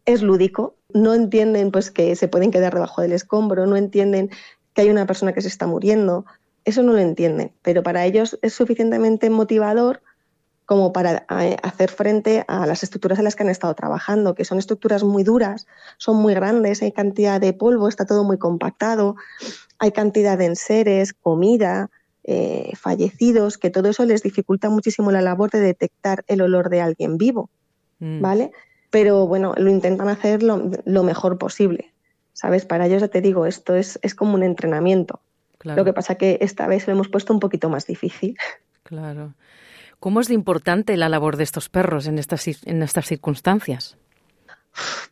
es 0.04 0.22
lúdico. 0.22 0.76
No 0.92 1.14
entienden 1.14 1.70
pues 1.70 1.90
que 1.90 2.16
se 2.16 2.28
pueden 2.28 2.50
quedar 2.50 2.74
debajo 2.74 3.02
del 3.02 3.12
escombro, 3.12 3.66
no 3.66 3.76
entienden 3.76 4.30
que 4.74 4.82
hay 4.82 4.90
una 4.90 5.06
persona 5.06 5.32
que 5.32 5.42
se 5.42 5.48
está 5.48 5.66
muriendo, 5.66 6.24
eso 6.68 6.82
no 6.82 6.92
lo 6.92 6.98
entienden, 6.98 7.52
pero 7.62 7.82
para 7.82 8.04
ellos 8.04 8.38
es 8.42 8.52
suficientemente 8.52 9.30
motivador 9.30 10.02
como 10.66 10.92
para 10.92 11.24
eh, 11.40 11.56
hacer 11.62 11.90
frente 11.90 12.44
a 12.46 12.66
las 12.66 12.82
estructuras 12.82 13.18
en 13.18 13.24
las 13.24 13.34
que 13.34 13.42
han 13.42 13.48
estado 13.48 13.74
trabajando, 13.74 14.34
que 14.34 14.44
son 14.44 14.58
estructuras 14.58 15.02
muy 15.02 15.24
duras, 15.24 15.66
son 15.96 16.16
muy 16.16 16.34
grandes, 16.34 16.82
hay 16.82 16.92
cantidad 16.92 17.40
de 17.40 17.54
polvo, 17.54 17.88
está 17.88 18.04
todo 18.04 18.22
muy 18.22 18.36
compactado, 18.36 19.16
hay 19.78 19.92
cantidad 19.92 20.36
de 20.36 20.44
enseres, 20.44 21.14
comida, 21.14 21.88
eh, 22.22 22.72
fallecidos, 22.76 23.56
que 23.56 23.70
todo 23.70 23.88
eso 23.88 24.04
les 24.04 24.22
dificulta 24.22 24.68
muchísimo 24.68 25.10
la 25.10 25.22
labor 25.22 25.50
de 25.50 25.60
detectar 25.60 26.22
el 26.26 26.42
olor 26.42 26.68
de 26.68 26.82
alguien 26.82 27.16
vivo, 27.16 27.48
mm. 28.00 28.20
¿vale? 28.20 28.52
Pero 28.90 29.26
bueno, 29.26 29.54
lo 29.56 29.70
intentan 29.70 30.10
hacer 30.10 30.42
lo, 30.42 31.02
mejor 31.02 31.38
posible, 31.38 31.94
¿sabes? 32.34 32.66
Para 32.66 32.86
ellos, 32.86 33.00
ya 33.00 33.08
te 33.08 33.22
digo, 33.22 33.46
esto 33.46 33.74
es, 33.74 33.98
es 34.02 34.14
como 34.14 34.34
un 34.34 34.42
entrenamiento. 34.42 35.22
Lo 35.64 35.84
que 35.84 35.92
pasa 35.92 36.14
que 36.14 36.38
esta 36.40 36.66
vez 36.66 36.86
lo 36.86 36.92
hemos 36.92 37.08
puesto 37.08 37.32
un 37.32 37.40
poquito 37.40 37.68
más 37.68 37.86
difícil. 37.86 38.36
Claro. 38.84 39.34
¿Cómo 40.00 40.20
es 40.20 40.28
de 40.28 40.34
importante 40.34 40.96
la 40.96 41.08
labor 41.08 41.36
de 41.36 41.44
estos 41.44 41.68
perros 41.68 42.06
en 42.06 42.18
estas, 42.18 42.46
en 42.64 42.82
estas 42.82 43.06
circunstancias? 43.06 43.98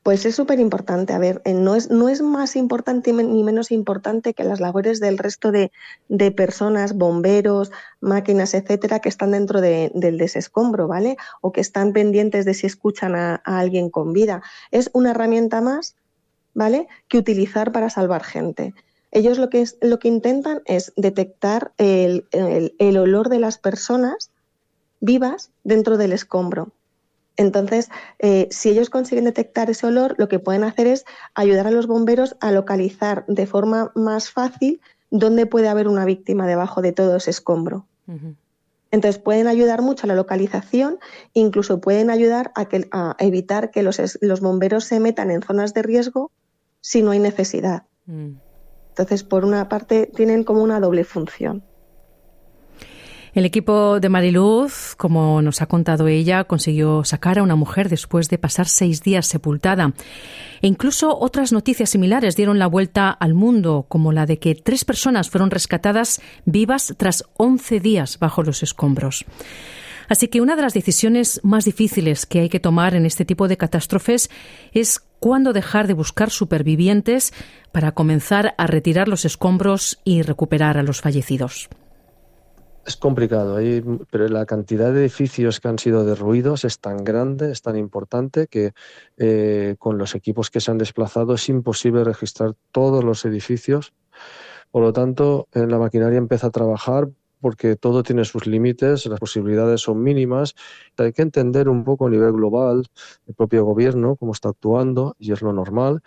Pues 0.03 0.25
es 0.25 0.37
súper 0.37 0.61
importante. 0.61 1.13
A 1.13 1.19
ver, 1.19 1.43
eh, 1.45 1.55
no 1.55 1.75
es, 1.75 1.91
no 1.91 2.09
es 2.09 2.23
más 2.23 2.55
importante 2.57 3.13
ni 3.13 3.43
menos 3.43 3.73
importante 3.73 4.35
que 4.35 4.45
las 4.45 4.61
labores 4.61 5.01
del 5.01 5.19
resto 5.19 5.51
de, 5.51 5.71
personas, 6.31 6.95
bomberos, 6.95 7.73
máquinas, 8.01 8.55
etcétera, 8.55 9.01
que 9.01 9.09
están 9.09 9.33
dentro 9.33 9.61
del 9.61 10.19
desescombro, 10.19 10.87
¿vale? 10.87 11.17
O 11.41 11.53
que 11.53 11.61
están 11.61 11.93
pendientes 11.93 12.45
de 12.45 12.55
si 12.55 12.67
escuchan 12.67 13.17
a, 13.17 13.43
a 13.45 13.59
alguien 13.59 13.91
con 13.91 14.13
vida. 14.13 14.43
Es 14.71 14.91
una 14.93 15.11
herramienta 15.11 15.61
más, 15.61 15.97
¿vale? 16.55 16.87
Que 17.09 17.19
utilizar 17.19 17.73
para 17.73 17.91
salvar 17.91 18.23
gente. 18.23 18.75
Ellos 19.11 19.39
lo 19.39 19.49
que, 19.49 19.63
es, 19.63 19.79
lo 19.81 19.99
que 19.99 20.09
intentan 20.09 20.63
es 20.67 20.93
detectar 20.97 21.73
el, 21.79 22.27
olor 22.99 23.29
de 23.29 23.39
las 23.39 23.59
personas 23.59 24.31
vivas 25.01 25.51
dentro 25.65 25.97
del 25.97 26.13
escombro. 26.13 26.73
Entonces, 27.37 27.91
eh, 28.19 28.49
si 28.51 28.71
ellos 28.71 28.91
consiguen 28.91 29.25
detectar 29.25 29.71
ese 29.71 29.87
olor, 29.87 30.15
lo 30.19 30.29
que 30.29 30.39
pueden 30.39 30.65
hacer 30.65 30.87
es 30.87 31.05
ayudar 31.35 31.67
a 31.67 31.71
los 31.71 31.87
bomberos 31.87 32.37
a 32.41 32.51
localizar 32.51 33.25
de 33.29 33.47
forma 33.47 33.93
más 33.95 34.31
fácil 34.31 34.81
dónde 35.11 35.47
puede 35.47 35.69
haber 35.69 35.87
una 35.87 36.05
víctima 36.05 36.47
debajo 36.47 36.83
de 36.83 36.93
todo 36.93 37.17
ese 37.17 37.31
escombro. 37.31 37.87
Entonces, 38.91 39.21
pueden 39.21 39.49
ayudar 39.49 39.83
mucho 39.83 40.07
a 40.07 40.09
la 40.09 40.15
localización, 40.15 40.99
incluso 41.35 41.81
pueden 41.81 42.09
ayudar 42.09 42.53
a, 42.55 42.67
que, 42.67 42.89
a 42.91 43.17
evitar 43.19 43.71
que 43.71 43.83
los, 43.83 44.01
los, 44.21 44.41
bomberos 44.41 44.85
se 44.85 45.01
metan 45.01 45.31
en 45.31 45.43
zonas 45.43 45.75
de 45.75 45.83
riesgo 45.83 46.31
si 46.81 47.03
no 47.03 47.11
hay 47.11 47.19
necesidad. 47.19 47.83
Mm. 48.07 48.46
Entonces, 48.97 49.25
por 49.25 49.45
una 49.45 49.69
parte, 49.69 50.11
tienen 50.17 50.43
como 50.43 50.63
una 50.63 50.81
doble 50.81 51.05
función. 51.05 51.63
El 53.35 53.45
equipo 53.45 54.01
de 54.01 54.09
Mariluz, 54.09 54.95
como 54.97 55.43
nos 55.43 55.61
ha 55.61 55.67
contado 55.67 56.09
ella, 56.09 56.45
consiguió 56.45 57.05
sacar 57.05 57.39
a 57.39 57.43
una 57.43 57.57
mujer 57.57 57.91
después 57.91 58.31
de 58.31 58.39
pasar 58.39 58.67
seis 58.67 59.03
días 59.03 59.27
sepultada. 59.27 59.93
E 60.63 60.67
incluso 60.67 61.15
otras 61.15 61.53
noticias 61.53 61.91
similares 61.91 62.37
dieron 62.37 62.59
la 62.59 62.67
vuelta 62.67 63.11
al 63.11 63.35
mundo, 63.35 63.85
como 63.91 64.13
la 64.13 64.25
de 64.25 64.39
que 64.39 64.55
tres 64.55 64.87
personas 64.87 65.29
fueron 65.29 65.51
rescatadas 65.51 66.23
vivas 66.47 66.95
tras 66.97 67.25
once 67.37 67.79
días 67.79 68.19
bajo 68.19 68.43
los 68.43 68.63
escombros. 68.63 69.27
Así 70.09 70.29
que 70.29 70.41
una 70.41 70.57
de 70.57 70.63
las 70.63 70.73
decisiones 70.73 71.41
más 71.43 71.67
difíciles 71.67 72.25
que 72.25 72.41
hay 72.41 72.49
que 72.49 72.61
tomar 72.61 72.95
en 72.95 73.05
este 73.05 73.27
tipo 73.27 73.49
de 73.49 73.59
catástrofes 73.59 74.31
es 74.73 75.03
cuándo 75.21 75.53
dejar 75.53 75.87
de 75.87 75.95
buscar 75.95 76.31
supervivientes 76.31 77.33
para 77.73 77.93
comenzar 77.93 78.55
a 78.59 78.67
retirar 78.67 79.09
los 79.09 79.25
escombros 79.25 79.99
y 80.05 80.23
recuperar 80.23 80.79
a 80.79 80.83
los 80.83 81.01
fallecidos. 81.01 81.69
Es 82.87 82.97
complicado, 82.97 83.59
pero 84.13 84.29
la 84.29 84.47
cantidad 84.47 84.93
de 84.93 85.01
edificios 85.01 85.59
que 85.59 85.67
han 85.67 85.79
sido 85.79 86.05
derruidos 86.05 86.65
es 86.65 86.79
tan 86.79 87.03
grande, 87.03 87.51
es 87.51 87.61
tan 87.61 87.77
importante 87.77 88.47
que 88.47 88.75
eh, 89.17 89.75
con 89.81 89.99
los 89.99 90.15
equipos 90.15 90.51
que 90.51 90.61
se 90.61 90.71
han 90.71 90.79
desplazado 90.79 91.35
es 91.35 91.49
imposible 91.49 92.05
registrar 92.05 92.55
todos 92.71 93.03
los 93.03 93.25
edificios. 93.25 93.93
Por 94.71 94.83
lo 94.83 94.93
tanto, 94.93 95.49
la 95.53 95.79
maquinaria 95.79 96.19
empieza 96.19 96.47
a 96.47 96.51
trabajar 96.51 97.09
porque 97.41 97.77
todo 97.77 98.03
tiene 98.03 98.25
sus 98.25 98.47
límites, 98.47 99.07
las 99.07 99.21
posibilidades 99.21 99.81
son 99.83 100.03
mínimas. 100.03 100.55
Hay 100.97 101.13
que 101.13 101.23
entender 101.23 101.69
un 101.69 101.85
poco 101.85 102.07
a 102.07 102.11
nivel 102.11 102.33
global 102.33 102.87
el 103.27 103.35
propio 103.35 103.65
gobierno, 103.65 104.17
cómo 104.17 104.33
está 104.33 104.51
actuando, 104.51 105.17
y 105.19 105.33
es 105.33 105.43
lo 105.43 105.53
normal, 105.53 106.03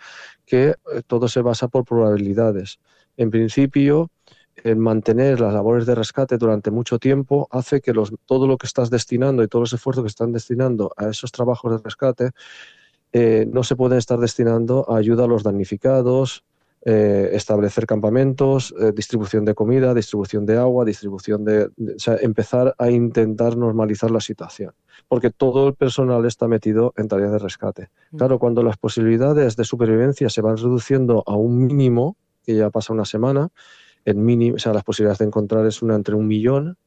que 0.46 0.68
eh, 0.68 0.76
todo 1.06 1.28
se 1.28 1.42
basa 1.42 1.68
por 1.68 1.84
probabilidades. 1.84 2.78
En 3.16 3.30
principio, 3.30 4.10
el 4.56 4.76
mantener 4.76 5.40
las 5.40 5.54
labores 5.54 5.86
de 5.86 5.94
rescate 5.94 6.38
durante 6.38 6.70
mucho 6.70 6.98
tiempo 6.98 7.48
hace 7.50 7.80
que 7.80 7.92
todo 8.26 8.46
lo 8.46 8.58
que 8.58 8.66
estás 8.66 8.90
destinando 8.90 9.42
y 9.42 9.48
todos 9.48 9.62
los 9.62 9.72
esfuerzos 9.72 10.04
que 10.04 10.08
están 10.08 10.32
destinando 10.32 10.92
a 10.96 11.08
esos 11.08 11.32
trabajos 11.32 11.72
de 11.72 11.78
rescate 11.78 12.30
eh, 13.12 13.46
no 13.50 13.64
se 13.64 13.74
pueden 13.76 13.98
estar 13.98 14.18
destinando 14.18 14.88
a 14.88 14.98
ayuda 14.98 15.24
a 15.24 15.26
los 15.26 15.42
damnificados, 15.42 16.44
eh, 16.82 17.30
establecer 17.32 17.86
campamentos, 17.86 18.74
eh, 18.80 18.92
distribución 18.94 19.44
de 19.44 19.54
comida, 19.54 19.92
distribución 19.92 20.46
de 20.46 20.56
agua, 20.56 20.86
distribución 20.86 21.44
de, 21.44 21.64
o 21.66 21.98
sea, 21.98 22.16
empezar 22.16 22.74
a 22.78 22.90
intentar 22.90 23.56
normalizar 23.56 24.10
la 24.10 24.20
situación, 24.20 24.72
porque 25.06 25.30
todo 25.30 25.68
el 25.68 25.74
personal 25.74 26.24
está 26.24 26.48
metido 26.48 26.94
en 26.96 27.08
tareas 27.08 27.32
de 27.32 27.38
rescate. 27.38 27.90
Mm. 28.12 28.16
Claro, 28.16 28.38
cuando 28.38 28.62
las 28.62 28.78
posibilidades 28.78 29.56
de 29.56 29.64
supervivencia 29.64 30.30
se 30.30 30.40
van 30.40 30.56
reduciendo 30.56 31.22
a 31.26 31.36
un 31.36 31.66
mínimo, 31.66 32.16
que 32.42 32.56
ya 32.56 32.70
pasa 32.70 32.94
una 32.94 33.04
semana, 33.04 33.50
en 34.06 34.24
mínimo, 34.24 34.56
o 34.56 34.58
sea, 34.58 34.72
las 34.72 34.84
posibilidades 34.84 35.18
de 35.18 35.26
encontrar 35.26 35.66
es 35.66 35.82
una 35.82 35.94
entre 35.94 36.14
un 36.14 36.26
millón 36.26 36.78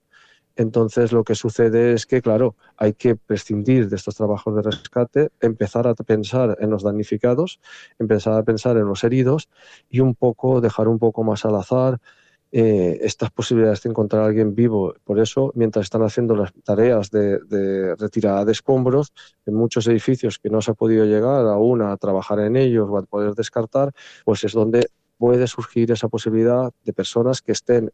entonces 0.55 1.11
lo 1.11 1.23
que 1.23 1.35
sucede 1.35 1.93
es 1.93 2.05
que, 2.05 2.21
claro, 2.21 2.55
hay 2.77 2.93
que 2.93 3.15
prescindir 3.15 3.89
de 3.89 3.95
estos 3.95 4.15
trabajos 4.15 4.55
de 4.55 4.61
rescate, 4.61 5.29
empezar 5.41 5.87
a 5.87 5.95
pensar 5.95 6.57
en 6.59 6.69
los 6.69 6.83
damnificados, 6.83 7.59
empezar 7.99 8.33
a 8.33 8.43
pensar 8.43 8.77
en 8.77 8.85
los 8.85 9.03
heridos 9.03 9.49
y 9.89 9.99
un 9.99 10.15
poco 10.15 10.61
dejar 10.61 10.87
un 10.87 10.99
poco 10.99 11.23
más 11.23 11.45
al 11.45 11.55
azar 11.55 11.99
eh, 12.55 12.99
estas 13.01 13.31
posibilidades 13.31 13.81
de 13.81 13.89
encontrar 13.89 14.21
a 14.21 14.25
alguien 14.27 14.53
vivo. 14.53 14.93
Por 15.03 15.19
eso, 15.19 15.51
mientras 15.55 15.85
están 15.85 16.03
haciendo 16.03 16.35
las 16.35 16.53
tareas 16.63 17.09
de, 17.09 17.95
retirada 17.97 18.45
de 18.45 18.51
escombros, 18.51 19.11
en 19.47 19.55
muchos 19.55 19.87
edificios 19.87 20.37
que 20.37 20.51
no 20.51 20.61
se 20.61 20.69
ha 20.69 20.75
podido 20.75 21.05
llegar 21.05 21.47
aún 21.47 21.81
a 21.81 21.97
trabajar 21.97 22.39
en 22.41 22.55
ellos 22.55 22.87
o 22.91 22.97
a 22.99 23.01
poder 23.01 23.33
descartar, 23.33 23.91
pues 24.23 24.43
es 24.43 24.53
donde 24.53 24.87
puede 25.17 25.47
surgir 25.47 25.91
esa 25.91 26.09
posibilidad 26.09 26.71
de 26.83 26.93
personas 26.93 27.41
que 27.41 27.53
estén 27.53 27.91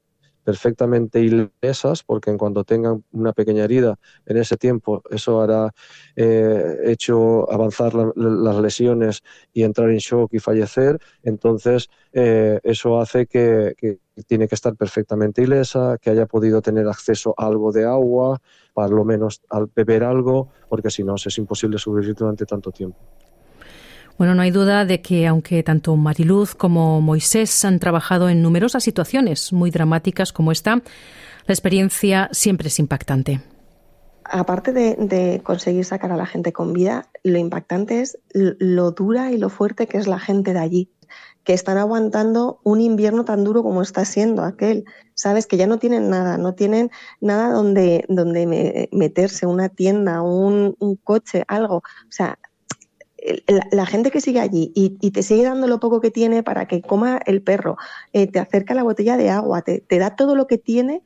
perfectamente 0.49 1.19
ilesas, 1.19 2.01
porque 2.01 2.31
en 2.31 2.37
cuanto 2.39 2.63
tengan 2.63 3.03
una 3.11 3.33
pequeña 3.33 3.65
herida 3.65 3.99
en 4.25 4.37
ese 4.37 4.57
tiempo, 4.57 5.03
eso 5.11 5.41
hará 5.41 5.71
eh, 6.15 6.75
hecho 6.85 7.47
avanzar 7.51 7.93
las 8.15 8.55
lesiones 8.59 9.21
y 9.53 9.61
entrar 9.61 9.91
en 9.91 9.97
shock 9.97 10.33
y 10.33 10.39
fallecer. 10.39 10.97
Entonces, 11.21 11.87
eh, 12.13 12.59
eso 12.63 12.99
hace 12.99 13.27
que, 13.27 13.75
tiene 14.25 14.47
que 14.47 14.55
estar 14.55 14.75
perfectamente 14.75 15.43
ilesa, 15.43 15.99
que 16.01 16.09
haya 16.09 16.25
podido 16.25 16.63
tener 16.63 16.87
acceso 16.87 17.35
a 17.37 17.45
algo 17.45 17.71
de 17.71 17.85
agua, 17.85 18.41
para 18.73 18.89
lo 18.89 19.05
menos 19.05 19.43
al 19.51 19.69
beber 19.75 20.03
algo, 20.03 20.49
porque 20.67 20.89
si 20.89 21.03
no, 21.03 21.13
es 21.13 21.37
imposible 21.37 21.77
sobrevivir 21.77 22.15
durante 22.15 22.47
tanto 22.47 22.71
tiempo. 22.71 22.97
Bueno, 24.19 24.35
no 24.35 24.41
hay 24.41 24.51
duda 24.51 24.83
de 24.83 25.01
que 25.01 25.25
aunque 25.27 25.63
tanto 25.63 25.95
Mariluz 25.95 26.53
como 26.53 26.99
Moisés 26.99 27.63
han 27.63 27.79
trabajado 27.79 28.27
en 28.27 28.41
numerosas 28.41 28.83
situaciones 28.83 29.53
muy 29.53 29.71
dramáticas 29.71 30.33
como 30.33 30.51
esta, 30.51 30.75
la 30.75 31.53
experiencia 31.53 32.27
siempre 32.33 32.67
es 32.67 32.79
impactante. 32.79 33.39
Aparte 34.25 34.73
de, 34.73 35.41
conseguir 35.41 35.85
sacar 35.85 36.11
a 36.11 36.17
la 36.17 36.25
gente 36.25 36.51
con 36.51 36.73
vida, 36.73 37.07
lo 37.23 37.37
impactante 37.37 38.01
es 38.01 38.19
lo 38.33 38.91
dura 38.91 39.31
y 39.31 39.37
lo 39.37 39.47
fuerte 39.47 39.87
que 39.87 39.97
es 39.97 40.05
la 40.05 40.19
gente 40.19 40.51
de 40.51 40.59
allí, 40.59 40.91
que 41.45 41.53
están 41.53 41.77
aguantando 41.77 42.59
un 42.65 42.81
invierno 42.81 43.23
tan 43.23 43.45
duro 43.45 43.63
como 43.63 43.81
está 43.81 44.03
siendo 44.03 44.43
aquel. 44.43 44.83
Sabes 45.13 45.47
que 45.47 45.55
ya 45.55 45.65
no 45.65 45.79
tienen 45.79 46.09
nada, 46.09 46.37
no 46.37 46.55
tienen 46.55 46.91
nada 47.21 47.53
donde, 47.53 48.03
donde 48.09 48.89
meterse, 48.91 49.45
una 49.45 49.69
tienda, 49.69 50.21
un, 50.21 50.75
un 50.77 50.97
coche, 50.97 51.45
algo. 51.47 51.77
O 51.77 52.11
sea, 52.11 52.37
la, 53.71 53.85
gente 53.85 54.11
que 54.11 54.21
sigue 54.21 54.39
allí 54.39 54.71
y, 54.75 55.11
te 55.11 55.23
sigue 55.23 55.43
dando 55.43 55.67
lo 55.67 55.79
poco 55.79 56.01
que 56.01 56.11
tiene 56.11 56.43
para 56.43 56.67
que 56.67 56.81
coma 56.81 57.19
el 57.25 57.41
perro, 57.41 57.77
eh, 58.13 58.27
te 58.27 58.39
acerca 58.39 58.73
la 58.73 58.83
botella 58.83 59.17
de 59.17 59.29
agua, 59.29 59.61
te, 59.61 59.83
da 59.99 60.15
todo 60.15 60.35
lo 60.35 60.47
que 60.47 60.57
tiene 60.57 61.03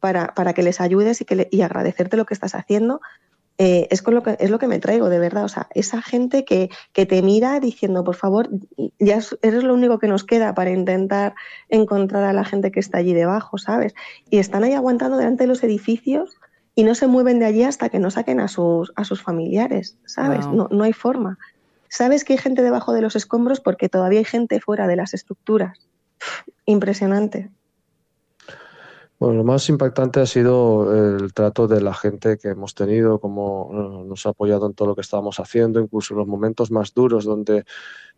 para, 0.00 0.34
para 0.34 0.52
que 0.52 0.62
les 0.62 0.80
ayudes 0.80 1.20
y, 1.20 1.24
que 1.24 1.48
y 1.50 1.62
agradecerte 1.62 2.16
lo 2.16 2.24
que 2.24 2.34
estás 2.34 2.54
haciendo, 2.54 3.00
eh, 3.58 3.86
es, 3.90 4.02
con 4.02 4.14
lo 4.14 4.22
que, 4.22 4.36
es 4.40 4.50
lo 4.50 4.58
que 4.58 4.66
me 4.66 4.78
traigo, 4.78 5.08
de 5.08 5.18
verdad. 5.18 5.44
O 5.44 5.48
sea, 5.48 5.68
esa 5.74 6.02
gente 6.02 6.44
que, 6.44 6.70
que 6.92 7.06
te 7.06 7.22
mira 7.22 7.60
diciendo, 7.60 8.02
por 8.02 8.16
favor, 8.16 8.48
ya 8.98 9.20
eres 9.42 9.62
lo 9.62 9.74
único 9.74 9.98
que 9.98 10.08
nos 10.08 10.24
queda 10.24 10.54
para 10.54 10.70
intentar 10.70 11.34
encontrar 11.68 12.24
a 12.24 12.32
la 12.32 12.44
gente 12.44 12.72
que 12.72 12.80
está 12.80 12.98
allí 12.98 13.12
debajo, 13.12 13.58
¿sabes? 13.58 13.94
Y 14.30 14.38
están 14.38 14.64
ahí 14.64 14.72
aguantando 14.72 15.16
delante 15.16 15.44
de 15.44 15.48
los 15.48 15.62
edificios 15.62 16.36
y 16.74 16.84
no 16.84 16.94
se 16.94 17.06
mueven 17.06 17.38
de 17.38 17.44
allí 17.44 17.62
hasta 17.62 17.88
que 17.90 17.98
no 17.98 18.10
saquen 18.10 18.40
a 18.40 18.48
sus, 18.48 18.92
a 18.96 19.04
sus 19.04 19.22
familiares, 19.22 19.98
¿sabes? 20.06 20.46
No, 20.48 20.68
no 20.70 20.84
hay 20.84 20.92
forma. 20.92 21.38
Sabes 21.92 22.24
que 22.24 22.32
hay 22.32 22.38
gente 22.38 22.62
debajo 22.62 22.94
de 22.94 23.02
los 23.02 23.16
escombros 23.16 23.60
porque 23.60 23.90
todavía 23.90 24.20
hay 24.20 24.24
gente 24.24 24.60
fuera 24.60 24.86
de 24.86 24.96
las 24.96 25.12
estructuras. 25.12 25.78
Impresionante. 26.64 27.50
Bueno, 29.18 29.36
lo 29.36 29.44
más 29.44 29.68
impactante 29.68 30.18
ha 30.20 30.24
sido 30.24 31.18
el 31.18 31.34
trato 31.34 31.68
de 31.68 31.82
la 31.82 31.92
gente 31.92 32.38
que 32.38 32.48
hemos 32.48 32.74
tenido, 32.74 33.20
cómo 33.20 34.04
nos 34.06 34.24
ha 34.24 34.30
apoyado 34.30 34.66
en 34.66 34.72
todo 34.72 34.88
lo 34.88 34.94
que 34.94 35.02
estábamos 35.02 35.38
haciendo, 35.38 35.80
incluso 35.80 36.14
en 36.14 36.20
los 36.20 36.26
momentos 36.26 36.70
más 36.70 36.94
duros 36.94 37.26
donde 37.26 37.64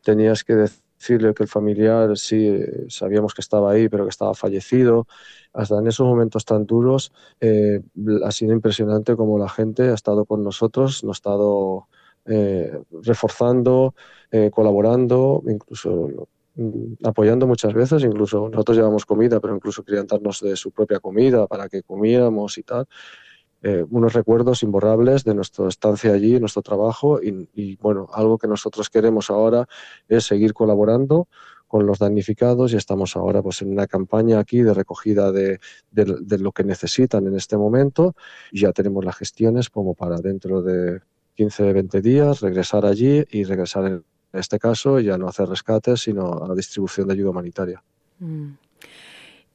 tenías 0.04 0.44
que 0.44 0.54
decirle 0.54 1.34
que 1.34 1.42
el 1.42 1.48
familiar 1.48 2.16
sí 2.16 2.56
sabíamos 2.88 3.34
que 3.34 3.40
estaba 3.40 3.72
ahí, 3.72 3.88
pero 3.88 4.04
que 4.04 4.10
estaba 4.10 4.34
fallecido. 4.34 5.08
Hasta 5.52 5.80
en 5.80 5.88
esos 5.88 6.06
momentos 6.06 6.44
tan 6.44 6.64
duros 6.64 7.10
eh, 7.40 7.82
ha 8.24 8.30
sido 8.30 8.52
impresionante 8.52 9.16
cómo 9.16 9.36
la 9.36 9.48
gente 9.48 9.90
ha 9.90 9.94
estado 9.94 10.26
con 10.26 10.44
nosotros, 10.44 11.02
nos 11.02 11.16
ha 11.16 11.18
estado 11.18 11.88
eh, 12.26 12.72
reforzando, 13.02 13.94
eh, 14.30 14.50
colaborando, 14.50 15.42
incluso 15.46 16.28
mm, 16.54 17.04
apoyando 17.04 17.46
muchas 17.46 17.74
veces, 17.74 18.02
incluso 18.02 18.48
nosotros 18.48 18.78
llevamos 18.78 19.04
comida, 19.04 19.40
pero 19.40 19.54
incluso 19.54 19.82
querían 19.82 20.06
darnos 20.06 20.40
de 20.40 20.56
su 20.56 20.70
propia 20.70 21.00
comida 21.00 21.46
para 21.46 21.68
que 21.68 21.82
comiéramos 21.82 22.56
y 22.58 22.62
tal. 22.62 22.86
Eh, 23.62 23.84
unos 23.90 24.12
recuerdos 24.12 24.62
imborrables 24.62 25.24
de 25.24 25.34
nuestra 25.34 25.68
estancia 25.68 26.12
allí, 26.12 26.38
nuestro 26.38 26.60
trabajo 26.60 27.20
y, 27.22 27.76
bueno, 27.76 28.08
algo 28.12 28.36
que 28.36 28.46
nosotros 28.46 28.90
queremos 28.90 29.30
ahora 29.30 29.66
es 30.06 30.24
seguir 30.24 30.52
colaborando 30.52 31.28
con 31.66 31.86
los 31.86 31.98
damnificados 31.98 32.74
y 32.74 32.76
estamos 32.76 33.16
ahora 33.16 33.42
pues 33.42 33.62
en 33.62 33.70
una 33.70 33.86
campaña 33.86 34.38
aquí 34.38 34.60
de 34.60 34.74
recogida 34.74 35.32
de, 35.32 35.60
de 35.90 36.38
lo 36.38 36.52
que 36.52 36.62
necesitan 36.62 37.26
en 37.26 37.36
este 37.36 37.56
momento 37.56 38.14
y 38.52 38.60
ya 38.60 38.72
tenemos 38.72 39.02
las 39.02 39.16
gestiones 39.16 39.70
como 39.70 39.94
para 39.94 40.18
dentro 40.18 40.60
de 40.60 41.00
15, 41.34 41.72
20 41.72 42.00
días, 42.00 42.40
regresar 42.40 42.86
allí 42.86 43.24
y 43.30 43.44
regresar 43.44 43.86
en 43.86 44.04
este 44.32 44.58
caso 44.58 44.98
ya 45.00 45.16
no 45.16 45.28
hacer 45.28 45.48
rescates, 45.48 46.02
sino 46.02 46.44
a 46.44 46.48
la 46.48 46.54
distribución 46.54 47.06
de 47.08 47.14
ayuda 47.14 47.30
humanitaria. 47.30 47.82
Mm. 48.18 48.52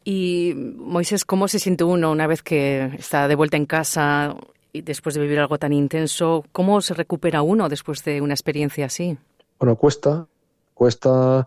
Y 0.04 0.54
Moisés, 0.56 1.26
¿cómo 1.26 1.48
se 1.48 1.60
siente 1.60 1.84
uno 1.84 2.12
una 2.12 2.28
vez 2.28 2.42
que 2.42 2.86
está 2.98 3.28
de 3.28 3.36
vuelta 3.36 3.58
en 3.58 3.66
casa 3.66 4.36
y 4.72 4.82
después 4.82 5.16
de 5.16 5.22
vivir 5.22 5.40
algo 5.40 5.58
tan 5.58 5.74
intenso? 5.74 6.46
¿Cómo 6.52 6.82
se 6.82 6.94
recupera 6.94 7.42
uno 7.42 7.70
después 7.70 8.04
de 8.04 8.22
una 8.22 8.34
experiencia 8.34 8.86
así? 8.86 9.18
Bueno, 9.60 9.76
cuesta, 9.76 10.26
cuesta 10.74 11.46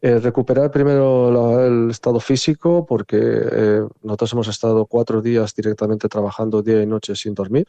eh, 0.00 0.18
recuperar 0.18 0.70
primero 0.70 1.64
el 1.64 1.90
estado 1.90 2.18
físico 2.18 2.86
porque 2.86 3.18
eh, 3.20 3.82
nosotros 4.02 4.32
hemos 4.32 4.48
estado 4.48 4.86
cuatro 4.86 5.20
días 5.20 5.54
directamente 5.54 6.08
trabajando 6.08 6.62
día 6.62 6.82
y 6.82 6.86
noche 6.86 7.14
sin 7.14 7.34
dormir 7.34 7.68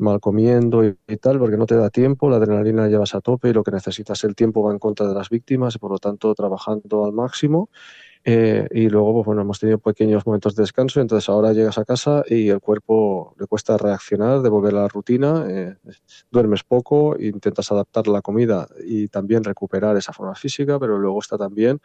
mal 0.00 0.20
comiendo 0.20 0.84
y, 0.84 0.94
tal, 1.18 1.38
porque 1.38 1.56
no 1.56 1.66
te 1.66 1.76
da 1.76 1.90
tiempo, 1.90 2.28
la 2.30 2.36
adrenalina 2.36 2.88
llevas 2.88 3.14
a 3.14 3.20
tope 3.20 3.50
y 3.50 3.52
lo 3.52 3.62
que 3.62 3.70
necesitas 3.70 4.24
el 4.24 4.34
tiempo 4.34 4.62
va 4.62 4.72
en 4.72 4.78
contra 4.78 5.06
de 5.06 5.14
las 5.14 5.28
víctimas 5.28 5.74
y 5.74 5.78
por 5.78 5.90
lo 5.90 5.98
tanto 5.98 6.34
trabajando 6.34 7.04
al 7.04 7.12
máximo. 7.12 7.70
Eh, 8.22 8.68
y 8.72 8.90
luego, 8.90 9.14
pues 9.14 9.26
bueno, 9.26 9.40
hemos 9.42 9.58
tenido 9.58 9.78
pequeños 9.78 10.26
momentos 10.26 10.54
de 10.54 10.62
descanso, 10.62 11.00
entonces 11.00 11.28
ahora 11.30 11.54
llegas 11.54 11.78
a 11.78 11.84
casa 11.86 12.22
y 12.28 12.50
el 12.50 12.60
cuerpo 12.60 13.34
le 13.38 13.46
cuesta 13.46 13.78
reaccionar, 13.78 14.42
devolver 14.42 14.74
a 14.74 14.82
la 14.82 14.88
rutina, 14.88 15.46
eh, 15.48 15.76
duermes 16.30 16.62
poco, 16.62 17.16
intentas 17.18 17.72
adaptar 17.72 18.08
la 18.08 18.20
comida 18.20 18.68
y 18.84 19.08
también 19.08 19.42
recuperar 19.42 19.96
esa 19.96 20.12
forma 20.12 20.34
física, 20.34 20.78
pero 20.78 20.98
luego 20.98 21.18
está 21.20 21.38
también 21.38 21.80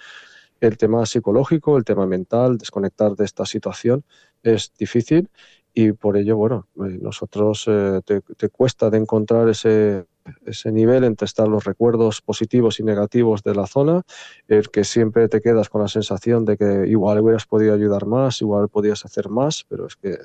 el 0.60 0.78
tema 0.78 1.06
psicológico, 1.06 1.78
el 1.78 1.86
tema 1.86 2.06
mental, 2.06 2.58
desconectar 2.58 3.15
de 3.15 3.25
esta 3.25 3.45
situación 3.45 4.04
es 4.43 4.73
difícil 4.78 5.30
y 5.75 5.91
por 5.91 6.17
ello, 6.17 6.38
bueno, 6.38 6.67
eh, 6.77 6.97
nosotros 7.01 7.65
eh, 7.67 8.01
te, 8.05 8.21
te, 8.21 8.49
cuesta 8.49 8.89
de 8.89 8.97
encontrar 8.97 9.49
ese, 9.49 10.05
ese 10.45 10.71
nivel 10.71 11.03
entre 11.03 11.25
estar 11.25 11.47
los 11.47 11.63
recuerdos 11.63 12.21
positivos 12.21 12.79
y 12.79 12.83
negativos 12.83 13.43
de 13.43 13.55
la 13.55 13.67
zona, 13.67 14.03
el 14.47 14.69
que 14.69 14.83
siempre 14.83 15.27
te 15.29 15.41
quedas 15.41 15.69
con 15.69 15.81
la 15.81 15.88
sensación 15.88 16.45
de 16.45 16.57
que 16.57 16.85
igual 16.88 17.19
hubieras 17.19 17.45
podido 17.45 17.73
ayudar 17.73 18.05
más, 18.05 18.41
igual 18.41 18.69
podías 18.69 19.05
hacer 19.05 19.29
más, 19.29 19.65
pero 19.67 19.88
es 19.88 19.95
que 19.95 20.17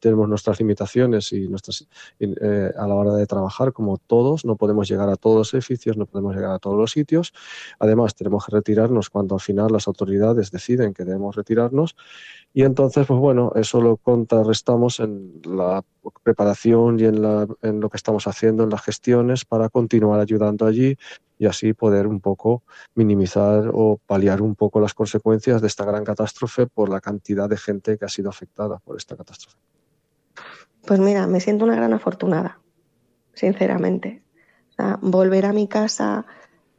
tenemos 0.00 0.28
nuestras 0.28 0.58
limitaciones 0.60 1.32
y 1.32 1.48
nuestras 1.48 1.86
eh, 2.20 2.70
a 2.76 2.86
la 2.86 2.94
hora 2.94 3.14
de 3.14 3.26
trabajar, 3.26 3.72
como 3.72 3.98
todos, 3.98 4.44
no 4.44 4.56
podemos 4.56 4.88
llegar 4.88 5.08
a 5.08 5.16
todos 5.16 5.36
los 5.38 5.54
edificios, 5.54 5.96
no 5.96 6.06
podemos 6.06 6.34
llegar 6.34 6.52
a 6.52 6.58
todos 6.58 6.76
los 6.76 6.90
sitios. 6.90 7.32
Además, 7.78 8.14
tenemos 8.14 8.46
que 8.46 8.52
retirarnos 8.52 9.10
cuando 9.10 9.34
al 9.34 9.40
final 9.40 9.72
las 9.72 9.86
autoridades 9.88 10.50
deciden 10.50 10.94
que 10.94 11.04
debemos 11.04 11.36
retirarnos. 11.36 11.96
Y 12.52 12.62
entonces, 12.64 13.06
pues 13.06 13.18
bueno, 13.18 13.52
eso 13.54 13.80
lo 13.80 13.96
contrarrestamos 13.96 15.00
en 15.00 15.40
la 15.44 15.82
preparación 16.22 16.98
y 16.98 17.04
en, 17.04 17.22
la, 17.22 17.46
en 17.62 17.80
lo 17.80 17.88
que 17.90 17.96
estamos 17.96 18.26
haciendo 18.26 18.64
en 18.64 18.70
la 18.70 18.78
gestión 18.78 19.32
para 19.48 19.68
continuar 19.68 20.20
ayudando 20.20 20.66
allí 20.66 20.96
y 21.38 21.46
así 21.46 21.72
poder 21.72 22.06
un 22.06 22.20
poco 22.20 22.62
minimizar 22.94 23.70
o 23.72 23.98
paliar 24.06 24.42
un 24.42 24.54
poco 24.54 24.80
las 24.80 24.94
consecuencias 24.94 25.60
de 25.60 25.66
esta 25.66 25.84
gran 25.84 26.04
catástrofe 26.04 26.66
por 26.66 26.88
la 26.88 27.00
cantidad 27.00 27.48
de 27.48 27.56
gente 27.56 27.98
que 27.98 28.04
ha 28.04 28.08
sido 28.08 28.30
afectada 28.30 28.78
por 28.78 28.96
esta 28.96 29.16
catástrofe. 29.16 29.56
Pues 30.86 31.00
mira, 31.00 31.26
me 31.26 31.40
siento 31.40 31.64
una 31.64 31.76
gran 31.76 31.92
afortunada, 31.92 32.60
sinceramente. 33.34 34.22
volver 35.00 35.46
a 35.46 35.52
mi 35.52 35.68
casa 35.68 36.26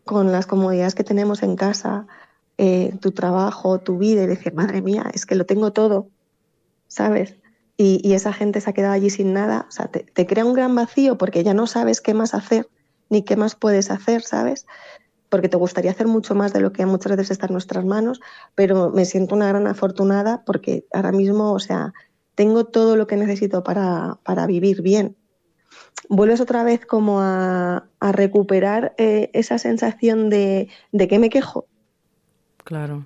con 0.04 0.32
las 0.32 0.46
comodidades 0.46 0.96
que 0.96 1.04
tenemos 1.04 1.44
en 1.44 1.56
casa, 1.56 2.08
eh, 2.58 2.94
tu 3.02 3.12
trabajo, 3.12 3.80
tu 3.80 3.98
vida 3.98 4.24
y 4.24 4.28
decir, 4.28 4.54
madre 4.54 4.82
mía, 4.82 5.10
es 5.14 5.26
que 5.26 5.36
lo 5.36 5.46
tengo 5.46 5.72
todo, 5.72 6.10
¿sabes? 6.88 7.36
Y, 7.84 8.14
esa 8.14 8.34
gente 8.34 8.62
se 8.62 8.70
ha 8.70 8.74
quedado 8.74 8.94
allí 8.94 9.10
sin 9.10 9.34
nada, 9.34 9.66
o 9.68 9.72
sea, 9.72 9.88
te, 9.88 10.26
crea 10.26 10.46
un 10.46 10.54
gran 10.54 10.74
vacío 10.76 11.18
porque 11.18 11.44
ya 11.44 11.54
no 11.54 11.68
sabes 11.68 12.02
qué 12.02 12.14
más 12.14 12.34
hacer 12.34 12.70
ni 13.10 13.24
qué 13.24 13.36
más 13.36 13.56
puedes 13.56 13.92
hacer, 13.92 14.22
¿sabes? 14.22 14.66
Porque 15.30 15.50
te 15.50 15.58
gustaría 15.58 15.92
hacer 15.92 16.08
mucho 16.08 16.36
más 16.36 16.54
de 16.54 16.62
lo 16.62 16.72
que 16.72 16.86
muchas 16.86 17.12
veces 17.18 17.32
está 17.32 17.48
en 17.48 17.54
nuestras 17.54 17.86
manos, 17.86 18.22
pero 18.56 18.90
me 18.92 19.06
siento 19.06 19.36
una 19.36 19.48
gran 19.48 19.68
afortunada 19.68 20.44
porque 20.46 20.86
ahora 20.94 21.12
mismo, 21.12 21.52
o 21.52 21.60
sea, 21.60 21.94
tengo 22.36 22.66
todo 22.66 22.96
lo 22.96 23.06
que 23.06 23.18
necesito 23.18 23.64
para, 23.64 24.20
para 24.24 24.48
vivir 24.48 24.82
bien. 24.82 25.16
Vuelves 26.10 26.42
otra 26.42 26.64
vez 26.64 26.86
como 26.86 27.22
a, 27.22 27.88
a 28.00 28.12
recuperar 28.12 28.96
eh, 28.98 29.30
esa 29.34 29.58
sensación 29.58 30.30
de, 30.30 30.70
de 30.92 31.08
que 31.08 31.20
me 31.20 31.30
quejo. 31.30 31.68
Claro. 32.64 33.06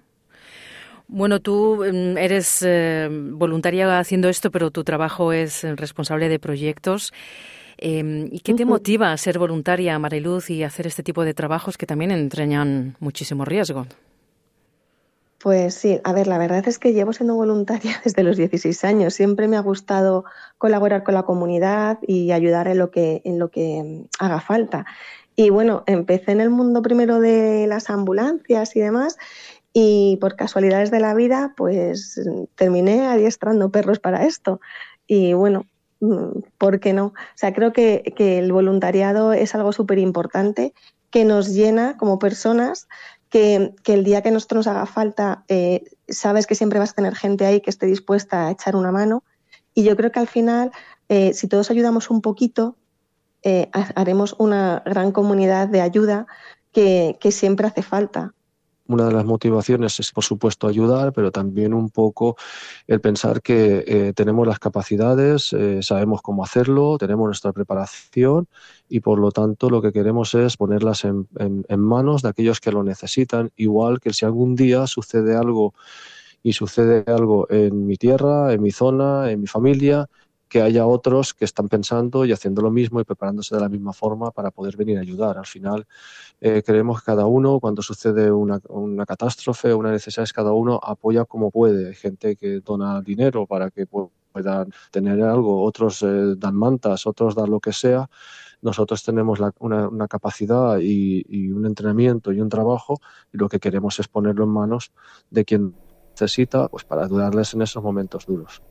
Bueno, 1.08 1.40
tú 1.40 1.84
em, 1.84 2.18
eres 2.18 2.62
eh, 2.66 3.08
voluntaria 3.10 4.00
haciendo 4.00 4.28
esto, 4.30 4.52
pero 4.52 4.72
tu 4.72 4.84
trabajo 4.84 5.32
es 5.32 5.64
responsable 5.64 6.28
de 6.30 6.40
proyectos. 6.40 7.14
Em, 7.78 8.28
¿Y 8.32 8.40
qué 8.40 8.54
te 8.54 8.66
motiva 8.66 9.12
a 9.12 9.18
ser 9.18 9.40
voluntaria, 9.40 9.98
Mariluz, 10.00 10.50
y 10.50 10.64
hacer 10.64 10.88
este 10.88 11.04
tipo 11.04 11.24
de 11.24 11.34
trabajos 11.34 11.78
que 11.78 11.86
también 11.86 12.12
entreñan 12.12 12.96
muchísimo 13.00 13.46
riesgo? 13.46 13.86
Pues 15.40 15.76
sí, 15.76 16.00
a 16.04 16.14
ver, 16.14 16.26
la 16.26 16.40
verdad 16.40 16.68
es 16.68 16.80
que 16.80 16.94
llevo 16.94 17.14
siendo 17.14 17.36
voluntaria 17.36 18.02
desde 18.04 18.24
los 18.24 18.38
16 18.38 18.84
años. 18.84 19.14
Siempre 19.14 19.48
me 19.48 19.56
ha 19.56 19.62
gustado 19.62 20.26
colaborar 20.58 21.04
con 21.04 21.14
la 21.14 21.24
comunidad 21.24 22.00
y 22.02 22.32
ayudar 22.32 22.68
en 22.68 22.80
lo 22.80 22.90
que, 22.90 23.22
en 23.24 23.38
lo 23.38 23.50
que 23.50 23.84
mm, 23.84 24.08
haga 24.20 24.42
falta. 24.42 24.86
Y 25.36 25.52
bueno, 25.52 25.84
empecé 25.86 26.32
en 26.32 26.42
el 26.42 26.50
mundo 26.50 26.82
primero 26.82 27.20
de 27.20 27.68
las 27.68 27.92
ambulancias 27.92 28.76
y 28.76 28.80
demás, 28.80 29.18
y 29.80 30.18
por 30.18 30.36
casualidades 30.36 30.90
de 30.90 31.00
la 31.00 31.14
vida, 31.14 31.54
pues 31.56 32.20
terminé 32.56 33.06
adiestrando 33.06 33.70
perros 33.70 34.00
para 34.00 34.26
esto. 34.26 34.60
Y 35.06 35.34
bueno, 35.34 35.68
mm, 36.00 36.40
¿por 36.58 36.80
qué 36.80 36.94
no? 36.94 37.06
O 37.06 37.14
sea, 37.36 37.54
creo 37.54 37.74
que, 37.74 38.12
que 38.18 38.40
el 38.40 38.52
voluntariado 38.52 39.34
es 39.34 39.54
algo 39.54 39.72
súper 39.74 40.00
importante 40.00 40.74
que 41.12 41.26
nos 41.26 41.54
llena 41.54 41.96
como 41.96 42.18
personas 42.18 42.88
que, 43.30 43.76
el 43.86 44.04
día 44.04 44.24
que 44.24 44.32
nosotros 44.32 44.66
nos 44.66 44.68
haga 44.76 44.88
falta, 44.88 45.44
eh, 45.48 45.84
sabes 46.08 46.48
que 46.48 46.56
siempre 46.56 46.80
vas 46.80 46.94
a 46.94 46.96
tener 46.96 47.14
gente 47.14 47.46
ahí 47.46 47.62
que 47.62 47.70
esté 47.70 47.86
dispuesta 47.86 48.48
a 48.48 48.52
echar 48.52 48.76
una 48.76 48.92
mano. 48.92 49.24
Y 49.76 49.84
yo 49.84 49.96
creo 49.96 50.12
que 50.12 50.20
al 50.20 50.28
final, 50.28 50.72
eh, 51.08 51.34
si 51.36 51.48
todos 51.48 51.70
ayudamos 51.70 52.10
un 52.10 52.24
poquito, 52.24 52.78
eh, 53.44 53.70
haremos 53.94 54.34
una 54.40 54.82
gran 54.88 55.12
comunidad 55.12 55.68
de 55.68 55.82
ayuda 55.82 56.26
que 56.72 57.32
siempre 57.32 57.68
hace 57.68 57.84
falta. 57.84 58.34
Una 58.88 59.06
de 59.08 59.14
las 59.14 59.26
motivaciones 59.26 60.00
es, 60.00 60.12
por 60.12 60.24
supuesto, 60.24 60.68
ayudar, 60.68 61.12
pero 61.12 61.32
también 61.32 61.74
un 61.74 61.90
poco 61.90 62.38
el 62.88 63.02
pensar 63.02 63.42
que 63.42 63.84
eh, 63.86 64.14
tenemos 64.14 64.48
las 64.48 64.60
capacidades, 64.60 65.52
eh, 65.54 65.84
sabemos 65.84 66.22
cómo 66.22 66.44
hacerlo, 66.44 66.98
tenemos 66.98 67.26
nuestra 67.26 67.52
preparación 67.52 68.48
y, 68.88 69.02
por 69.02 69.20
lo 69.20 69.32
tanto, 69.32 69.70
lo 69.70 69.82
que 69.82 69.92
queremos 69.92 70.34
es 70.36 70.56
ponerlas 70.56 71.04
en, 71.04 71.28
manos 71.78 72.22
de 72.22 72.30
aquellos 72.30 72.60
que 72.60 72.72
lo 72.72 72.84
necesitan, 72.84 73.52
igual 73.58 74.00
que 74.00 74.14
si 74.14 74.26
algún 74.26 74.56
día 74.56 74.88
sucede 74.88 75.36
algo 75.36 75.74
y 76.42 76.54
sucede 76.54 77.04
algo 77.08 77.48
en 77.50 77.86
mi 77.86 77.98
tierra, 77.98 78.54
en 78.54 78.62
mi 78.62 78.72
zona, 78.72 79.32
en 79.32 79.42
mi 79.42 79.48
familia, 79.48 80.08
que 80.48 80.62
haya 80.62 80.86
otros 80.86 81.34
que 81.34 81.46
están 81.46 81.68
pensando 81.70 82.26
y 82.26 82.32
haciendo 82.32 82.62
lo 82.62 82.72
mismo 82.72 83.00
y 83.00 83.04
preparándose 83.04 83.56
de 83.56 83.62
la 83.62 83.70
misma 83.70 83.94
forma 83.94 84.32
para 84.32 84.52
poder 84.52 84.78
venir 84.78 84.98
a 84.98 85.02
ayudar. 85.02 85.38
Al 85.38 85.46
final, 85.46 85.88
eh, 86.42 86.64
creemos 86.66 87.02
que 87.02 87.06
cada 87.06 87.26
uno, 87.26 87.60
cuando 87.60 87.82
sucede 87.82 88.32
una, 88.32 88.60
una 88.70 89.06
catástrofe 89.06 89.72
o 89.72 89.78
una 89.78 89.92
necesidad, 89.92 90.28
cada 90.34 90.52
uno 90.54 90.80
apoya 90.82 91.26
como 91.26 91.52
puede. 91.52 91.90
Hay 91.90 91.96
gente 91.96 92.36
que 92.36 92.60
dona 92.62 93.02
dinero 93.02 93.46
para 93.46 93.72
que 93.72 93.86
puedan 93.86 94.72
tener 94.92 95.22
algo, 95.24 95.64
otros 95.64 96.04
eh, 96.04 96.36
dan 96.38 96.56
mantas, 96.56 97.08
otros 97.08 97.36
dan 97.36 97.50
lo 97.52 97.60
que 97.60 97.74
sea. 97.74 98.10
Nosotros 98.62 99.04
tenemos 99.04 99.40
una, 99.60 99.88
una, 99.88 100.08
capacidad 100.08 100.80
y 100.80 101.52
un 101.52 101.66
entrenamiento 101.66 102.32
y 102.32 102.42
un 102.42 102.50
trabajo 102.50 103.00
y 103.32 103.38
lo 103.38 103.50
que 103.50 103.60
queremos 103.60 104.00
es 104.00 104.08
ponerlo 104.08 104.46
en 104.46 104.50
manos 104.50 104.92
de 105.30 105.46
quien 105.46 105.76
necesita 106.12 106.68
pues, 106.68 106.84
para 106.84 107.06
ayudarles 107.06 107.54
en 107.54 107.62
esos 107.62 107.84
momentos 107.84 108.26
duros. 108.26 108.62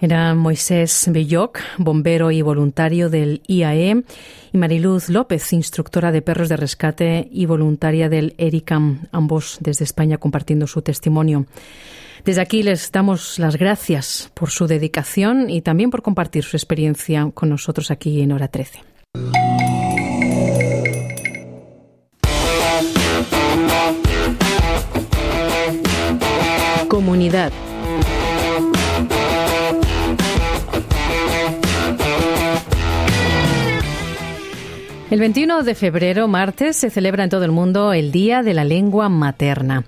Era 0.00 0.34
Moisés 0.34 1.10
Belloc, 1.12 1.58
bombero 1.76 2.30
y 2.30 2.40
voluntario 2.40 3.10
del 3.10 3.42
IAE, 3.46 4.02
y 4.50 4.58
Mariluz 4.58 5.10
López, 5.10 5.52
instructora 5.52 6.10
de 6.10 6.22
perros 6.22 6.48
de 6.48 6.56
rescate 6.56 7.28
y 7.30 7.44
voluntaria 7.44 8.08
del 8.08 8.34
ERICAM, 8.38 9.08
ambos 9.12 9.58
desde 9.60 9.84
España 9.84 10.16
compartiendo 10.16 10.66
su 10.66 10.80
testimonio. 10.80 11.44
Desde 12.24 12.40
aquí 12.40 12.62
les 12.62 12.90
damos 12.90 13.38
las 13.38 13.56
gracias 13.56 14.30
por 14.32 14.48
su 14.48 14.66
dedicación 14.66 15.50
y 15.50 15.60
también 15.60 15.90
por 15.90 16.00
compartir 16.00 16.44
su 16.44 16.56
experiencia 16.56 17.30
con 17.34 17.50
nosotros 17.50 17.90
aquí 17.90 18.22
en 18.22 18.32
Hora 18.32 18.48
13. 18.48 18.80
Comunidad 26.88 27.52
El 35.10 35.18
21 35.18 35.64
de 35.64 35.74
febrero, 35.74 36.28
martes, 36.28 36.76
se 36.76 36.88
celebra 36.88 37.24
en 37.24 37.30
todo 37.30 37.44
el 37.44 37.50
mundo 37.50 37.92
el 37.92 38.12
Día 38.12 38.44
de 38.44 38.54
la 38.54 38.62
Lengua 38.62 39.08
Materna. 39.08 39.84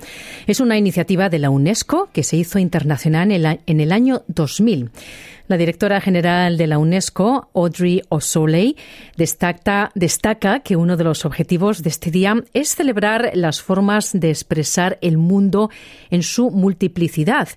Es 0.48 0.58
una 0.58 0.76
iniciativa 0.76 1.28
de 1.28 1.38
la 1.38 1.48
UNESCO 1.48 2.08
que 2.12 2.24
se 2.24 2.36
hizo 2.36 2.58
internacional 2.58 3.30
en 3.30 3.80
el 3.80 3.92
año 3.92 4.22
2000. 4.26 4.90
La 5.46 5.56
directora 5.56 6.00
general 6.00 6.56
de 6.56 6.66
la 6.66 6.78
UNESCO, 6.78 7.50
Audrey 7.54 8.02
O'Soley, 8.08 8.76
destaca, 9.16 9.92
destaca 9.94 10.58
que 10.58 10.74
uno 10.74 10.96
de 10.96 11.04
los 11.04 11.24
objetivos 11.24 11.84
de 11.84 11.90
este 11.90 12.10
día 12.10 12.34
es 12.52 12.74
celebrar 12.74 13.30
las 13.34 13.62
formas 13.62 14.10
de 14.12 14.30
expresar 14.30 14.98
el 15.02 15.18
mundo 15.18 15.70
en 16.10 16.24
su 16.24 16.50
multiplicidad 16.50 17.48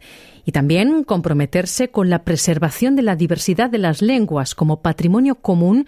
y 0.46 0.52
también 0.52 1.04
comprometerse 1.04 1.88
con 1.88 2.12
la 2.12 2.22
preservación 2.26 2.96
de 2.96 3.02
la 3.02 3.16
diversidad 3.16 3.72
de 3.72 3.80
las 3.80 4.04
lenguas 4.04 4.54
como 4.54 4.82
patrimonio 4.82 5.34
común 5.34 5.88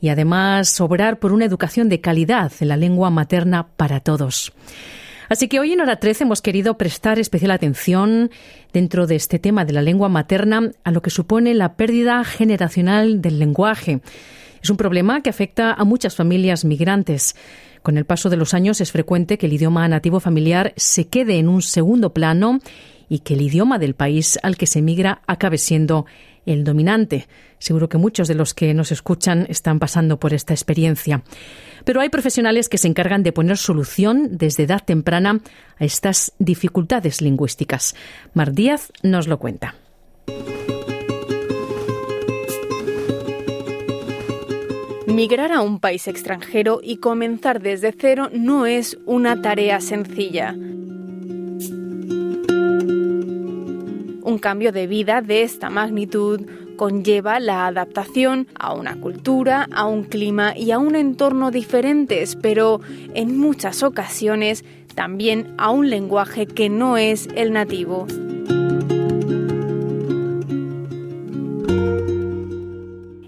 y 0.00 0.08
además 0.08 0.80
obrar 0.80 1.18
por 1.18 1.32
una 1.32 1.44
educación 1.44 1.88
de 1.88 2.00
calidad 2.00 2.52
en 2.60 2.68
la 2.68 2.76
lengua 2.76 3.10
materna 3.10 3.68
para 3.76 4.00
todos. 4.00 4.52
Así 5.28 5.46
que 5.46 5.60
hoy 5.60 5.72
en 5.72 5.80
Hora 5.80 6.00
13 6.00 6.24
hemos 6.24 6.42
querido 6.42 6.76
prestar 6.76 7.20
especial 7.20 7.52
atención 7.52 8.30
dentro 8.72 9.06
de 9.06 9.14
este 9.14 9.38
tema 9.38 9.64
de 9.64 9.72
la 9.72 9.80
lengua 9.80 10.08
materna 10.08 10.72
a 10.82 10.90
lo 10.90 11.02
que 11.02 11.10
supone 11.10 11.54
la 11.54 11.74
pérdida 11.74 12.24
generacional 12.24 13.22
del 13.22 13.38
lenguaje. 13.38 14.00
Es 14.60 14.70
un 14.70 14.76
problema 14.76 15.22
que 15.22 15.30
afecta 15.30 15.72
a 15.72 15.84
muchas 15.84 16.16
familias 16.16 16.64
migrantes. 16.64 17.36
Con 17.82 17.96
el 17.96 18.06
paso 18.06 18.28
de 18.28 18.36
los 18.36 18.54
años 18.54 18.80
es 18.80 18.90
frecuente 18.90 19.38
que 19.38 19.46
el 19.46 19.52
idioma 19.52 19.86
nativo 19.86 20.18
familiar 20.18 20.74
se 20.76 21.06
quede 21.06 21.38
en 21.38 21.48
un 21.48 21.62
segundo 21.62 22.12
plano 22.12 22.58
y 23.08 23.20
que 23.20 23.34
el 23.34 23.42
idioma 23.42 23.78
del 23.78 23.94
país 23.94 24.38
al 24.42 24.56
que 24.56 24.66
se 24.66 24.82
migra 24.82 25.22
acabe 25.26 25.58
siendo 25.58 26.06
el 26.46 26.64
dominante. 26.64 27.28
Seguro 27.58 27.88
que 27.88 27.98
muchos 27.98 28.28
de 28.28 28.34
los 28.34 28.54
que 28.54 28.72
nos 28.74 28.92
escuchan 28.92 29.46
están 29.48 29.78
pasando 29.78 30.18
por 30.18 30.34
esta 30.34 30.54
experiencia. 30.54 31.22
Pero 31.84 32.00
hay 32.00 32.08
profesionales 32.08 32.68
que 32.68 32.78
se 32.78 32.88
encargan 32.88 33.22
de 33.22 33.32
poner 33.32 33.56
solución 33.56 34.36
desde 34.38 34.64
edad 34.64 34.82
temprana 34.84 35.40
a 35.78 35.84
estas 35.84 36.32
dificultades 36.38 37.20
lingüísticas. 37.20 37.94
Mar 38.34 38.52
Díaz 38.52 38.92
nos 39.02 39.28
lo 39.28 39.38
cuenta. 39.38 39.74
Migrar 45.06 45.52
a 45.52 45.60
un 45.60 45.80
país 45.80 46.06
extranjero 46.06 46.80
y 46.82 46.98
comenzar 46.98 47.60
desde 47.60 47.92
cero 47.92 48.30
no 48.32 48.66
es 48.66 48.96
una 49.06 49.42
tarea 49.42 49.80
sencilla. 49.80 50.54
Un 54.30 54.38
cambio 54.38 54.70
de 54.70 54.86
vida 54.86 55.22
de 55.22 55.42
esta 55.42 55.70
magnitud 55.70 56.42
conlleva 56.76 57.40
la 57.40 57.66
adaptación 57.66 58.46
a 58.54 58.74
una 58.74 58.94
cultura, 59.00 59.66
a 59.72 59.86
un 59.86 60.04
clima 60.04 60.56
y 60.56 60.70
a 60.70 60.78
un 60.78 60.94
entorno 60.94 61.50
diferentes, 61.50 62.36
pero 62.36 62.80
en 63.14 63.36
muchas 63.36 63.82
ocasiones 63.82 64.64
también 64.94 65.52
a 65.58 65.70
un 65.70 65.90
lenguaje 65.90 66.46
que 66.46 66.68
no 66.68 66.96
es 66.96 67.28
el 67.34 67.52
nativo. 67.52 68.06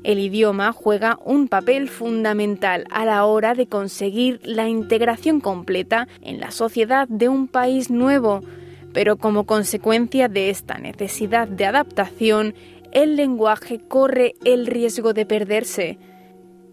El 0.05 0.21
idioma 0.21 0.71
juega 0.71 1.19
un 1.25 1.49
papel 1.49 1.89
fundamental 1.89 2.85
a 2.91 3.05
la 3.05 3.25
hora 3.25 3.55
de 3.55 3.67
conseguir 3.67 4.41
la 4.45 4.69
integración 4.69 5.41
completa 5.41 6.07
en 6.21 6.39
la 6.39 6.53
sociedad 6.53 7.09
de 7.09 7.29
un 7.29 7.49
país 7.49 7.91
nuevo, 7.91 8.45
pero 8.93 9.17
como 9.17 9.45
consecuencia 9.45 10.29
de 10.29 10.51
esta 10.51 10.79
necesidad 10.79 11.49
de 11.49 11.67
adaptación, 11.67 12.55
el 12.93 13.17
lenguaje 13.17 13.81
corre 13.81 14.35
el 14.45 14.67
riesgo 14.67 15.15
de 15.15 15.27
perderse. 15.27 15.99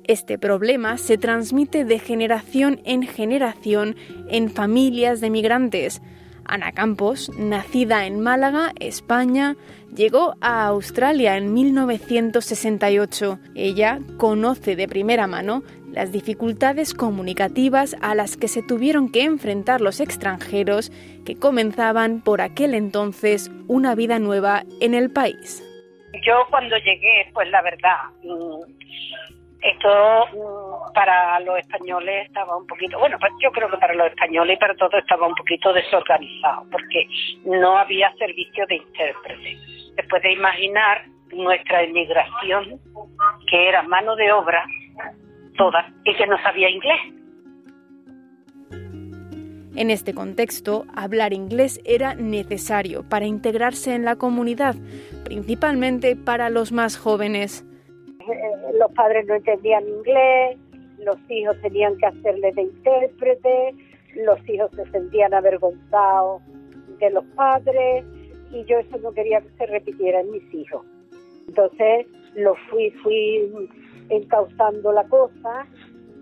Este 0.04 0.38
problema 0.38 0.98
se 0.98 1.18
transmite 1.18 1.86
de 1.86 2.00
generación 2.00 2.82
en 2.84 3.04
generación 3.04 3.96
en 4.28 4.50
familias 4.50 5.22
de 5.22 5.30
migrantes. 5.30 6.02
Ana 6.46 6.72
Campos, 6.72 7.32
nacida 7.38 8.08
en 8.08 8.20
Málaga, 8.20 8.74
España, 8.80 9.56
llegó 9.96 10.34
a 10.42 10.66
Australia 10.66 11.38
en 11.38 11.54
1968. 11.54 13.40
Ella 13.54 14.00
conoce 14.18 14.76
de 14.76 14.88
primera 14.88 15.28
mano 15.28 15.62
las 15.92 16.12
dificultades 16.12 16.94
comunicativas 16.94 17.96
a 18.02 18.16
las 18.16 18.38
que 18.38 18.48
se 18.48 18.62
tuvieron 18.62 19.12
que 19.12 19.24
enfrentar 19.24 19.82
los 19.82 20.00
extranjeros 20.00 20.92
que 21.26 21.38
comenzaban 21.38 22.22
por 22.22 22.42
aquel 22.42 22.74
entonces 22.74 23.52
una 23.68 23.96
vida 23.96 24.20
nueva 24.20 24.64
en 24.82 24.94
el 24.94 25.12
país. 25.12 25.64
Yo 26.26 26.46
cuando 26.50 26.78
llegué, 26.78 27.30
pues 27.34 27.50
la 27.50 27.62
verdad, 27.62 27.98
mm, 28.24 28.80
esto 29.62 30.26
mm, 30.28 30.94
para 30.94 31.40
los 31.42 31.60
españoles 31.60 32.28
estaba 32.28 32.58
un 32.58 32.66
poquito, 32.66 32.98
bueno, 32.98 33.18
pues 33.20 33.32
yo 33.42 33.52
creo 33.52 33.70
que 33.70 33.78
para 33.78 33.94
los 33.94 34.08
españoles 34.08 34.56
y 34.56 34.60
para 34.60 34.76
todos 34.76 34.94
estaba 34.96 35.28
un 35.28 35.36
poquito 35.36 35.74
desorganizado, 35.74 36.66
porque 36.72 37.08
no 37.46 37.78
había 37.78 38.14
servicio 38.16 38.66
de 38.68 38.76
intérprete. 38.78 39.58
Se 39.96 40.04
puede 40.04 40.34
imaginar 40.34 41.04
nuestra 41.32 41.84
inmigración, 41.84 42.80
que 43.50 43.70
era 43.70 43.84
mano 43.84 44.16
de 44.16 44.32
obra, 44.32 44.66
toda, 45.60 45.94
y 46.06 46.16
que 46.16 46.26
no 46.26 46.42
sabía 46.42 46.70
inglés. 46.70 47.00
En 49.76 49.92
este 49.92 50.14
contexto, 50.14 50.86
hablar 50.96 51.34
inglés 51.34 51.80
era 51.86 52.16
necesario 52.16 53.04
para 53.08 53.26
integrarse 53.26 53.94
en 53.94 54.06
la 54.06 54.16
comunidad, 54.16 54.76
principalmente 55.26 56.16
para 56.16 56.50
los 56.50 56.72
más 56.72 56.98
jóvenes. 56.98 57.66
Eh, 58.20 58.74
los 58.80 58.92
padres 58.94 59.28
no 59.28 59.36
entendían 59.36 59.88
inglés, 59.88 60.58
los 60.98 61.18
hijos 61.30 61.56
tenían 61.62 61.98
que 61.98 62.08
hacerle 62.08 62.52
de 62.54 62.64
intérprete, 62.64 63.76
los 64.16 64.50
hijos 64.50 64.72
se 64.76 64.90
sentían 64.92 65.34
avergonzados 65.34 66.42
de 67.00 67.10
los 67.12 67.26
padres 67.36 68.06
y 68.52 68.64
yo 68.66 68.80
eso 68.80 68.98
no 68.98 69.12
quería 69.12 69.42
que 69.42 69.50
se 69.58 69.66
repitiera 69.66 70.22
en 70.22 70.32
mis 70.32 70.54
hijos. 70.54 70.86
Entonces 71.48 72.08
lo 72.36 72.56
fui, 72.70 72.92
fui 73.04 73.50
encauzando 74.10 74.92
la 74.92 75.04
cosa 75.06 75.68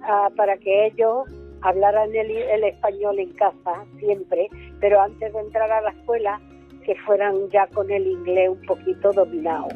ah, 0.04 0.30
para 0.36 0.58
que 0.58 0.88
ellos 0.88 1.28
hablaran 1.62 2.14
el, 2.16 2.32
el 2.32 2.64
español 2.64 3.20
en 3.20 3.32
casa 3.34 3.86
siempre, 4.00 4.50
pero 4.80 5.02
antes 5.02 5.34
de 5.34 5.40
entrar 5.40 5.72
a 5.72 5.82
la 5.82 5.90
escuela 5.90 6.40
que 6.86 6.96
fueran 7.06 7.50
ya 7.52 7.68
con 7.68 7.92
el 7.92 8.08
inglés 8.08 8.50
un 8.50 8.62
poquito 8.66 9.12
dominado. 9.12 9.68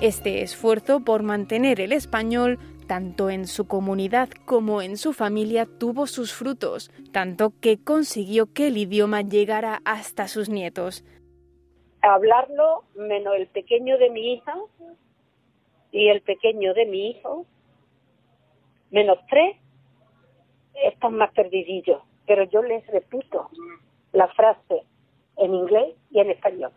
Este 0.00 0.42
esfuerzo 0.42 1.00
por 1.00 1.22
mantener 1.22 1.80
el 1.80 1.92
español 1.92 2.58
tanto 2.86 3.30
en 3.30 3.46
su 3.46 3.66
comunidad 3.66 4.28
como 4.44 4.82
en 4.82 4.96
su 4.96 5.12
familia 5.12 5.66
tuvo 5.66 6.06
sus 6.06 6.32
frutos, 6.32 6.90
tanto 7.12 7.52
que 7.60 7.78
consiguió 7.78 8.52
que 8.52 8.68
el 8.68 8.76
idioma 8.76 9.22
llegara 9.22 9.82
hasta 9.84 10.28
sus 10.28 10.48
nietos. 10.48 11.04
Hablarlo 12.02 12.84
menos 12.94 13.34
el 13.36 13.48
pequeño 13.48 13.98
de 13.98 14.10
mi 14.10 14.34
hija 14.34 14.54
y 15.90 16.08
el 16.08 16.20
pequeño 16.22 16.74
de 16.74 16.86
mi 16.86 17.10
hijo, 17.10 17.46
menos 18.90 19.18
tres, 19.28 19.56
están 20.74 21.16
más 21.16 21.32
perdidillos. 21.32 22.02
Pero 22.26 22.44
yo 22.44 22.62
les 22.62 22.86
repito 22.88 23.50
la 24.12 24.28
frase 24.28 24.82
en 25.36 25.54
inglés 25.54 25.94
y 26.10 26.20
en 26.20 26.30
español. 26.30 26.72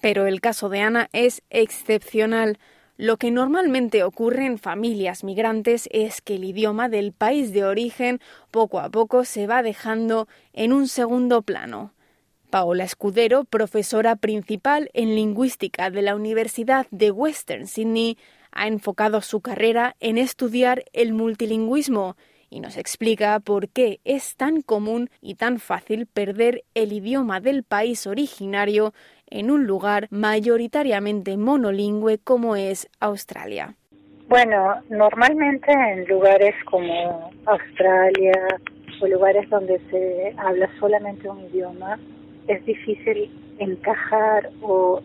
Pero 0.00 0.26
el 0.26 0.40
caso 0.40 0.68
de 0.68 0.80
Ana 0.80 1.08
es 1.12 1.42
excepcional. 1.50 2.58
Lo 2.96 3.16
que 3.16 3.30
normalmente 3.30 4.02
ocurre 4.04 4.44
en 4.44 4.58
familias 4.58 5.24
migrantes 5.24 5.88
es 5.90 6.20
que 6.20 6.34
el 6.34 6.44
idioma 6.44 6.88
del 6.88 7.12
país 7.12 7.52
de 7.52 7.64
origen 7.64 8.20
poco 8.50 8.78
a 8.78 8.90
poco 8.90 9.24
se 9.24 9.46
va 9.46 9.62
dejando 9.62 10.26
en 10.52 10.72
un 10.72 10.86
segundo 10.86 11.42
plano. 11.42 11.92
Paola 12.50 12.84
Escudero, 12.84 13.44
profesora 13.44 14.16
principal 14.16 14.90
en 14.92 15.14
lingüística 15.14 15.90
de 15.90 16.02
la 16.02 16.16
Universidad 16.16 16.86
de 16.90 17.12
Western 17.12 17.66
Sydney, 17.66 18.18
ha 18.50 18.66
enfocado 18.66 19.20
su 19.20 19.40
carrera 19.40 19.94
en 20.00 20.18
estudiar 20.18 20.82
el 20.92 21.12
multilingüismo 21.12 22.16
y 22.50 22.58
nos 22.58 22.76
explica 22.76 23.38
por 23.38 23.68
qué 23.68 24.00
es 24.04 24.36
tan 24.36 24.62
común 24.62 25.08
y 25.20 25.36
tan 25.36 25.60
fácil 25.60 26.06
perder 26.06 26.64
el 26.74 26.92
idioma 26.92 27.40
del 27.40 27.62
país 27.62 28.08
originario 28.08 28.92
en 29.28 29.52
un 29.52 29.66
lugar 29.66 30.08
mayoritariamente 30.10 31.36
monolingüe 31.36 32.18
como 32.18 32.56
es 32.56 32.88
Australia. 32.98 33.76
Bueno, 34.28 34.74
normalmente 34.88 35.72
en 35.72 36.04
lugares 36.06 36.54
como 36.68 37.30
Australia 37.46 38.48
o 39.00 39.06
lugares 39.06 39.48
donde 39.48 39.80
se 39.90 40.34
habla 40.36 40.68
solamente 40.80 41.28
un 41.28 41.40
idioma, 41.46 41.96
es 42.50 42.64
difícil 42.66 43.30
encajar 43.58 44.50
o 44.60 45.00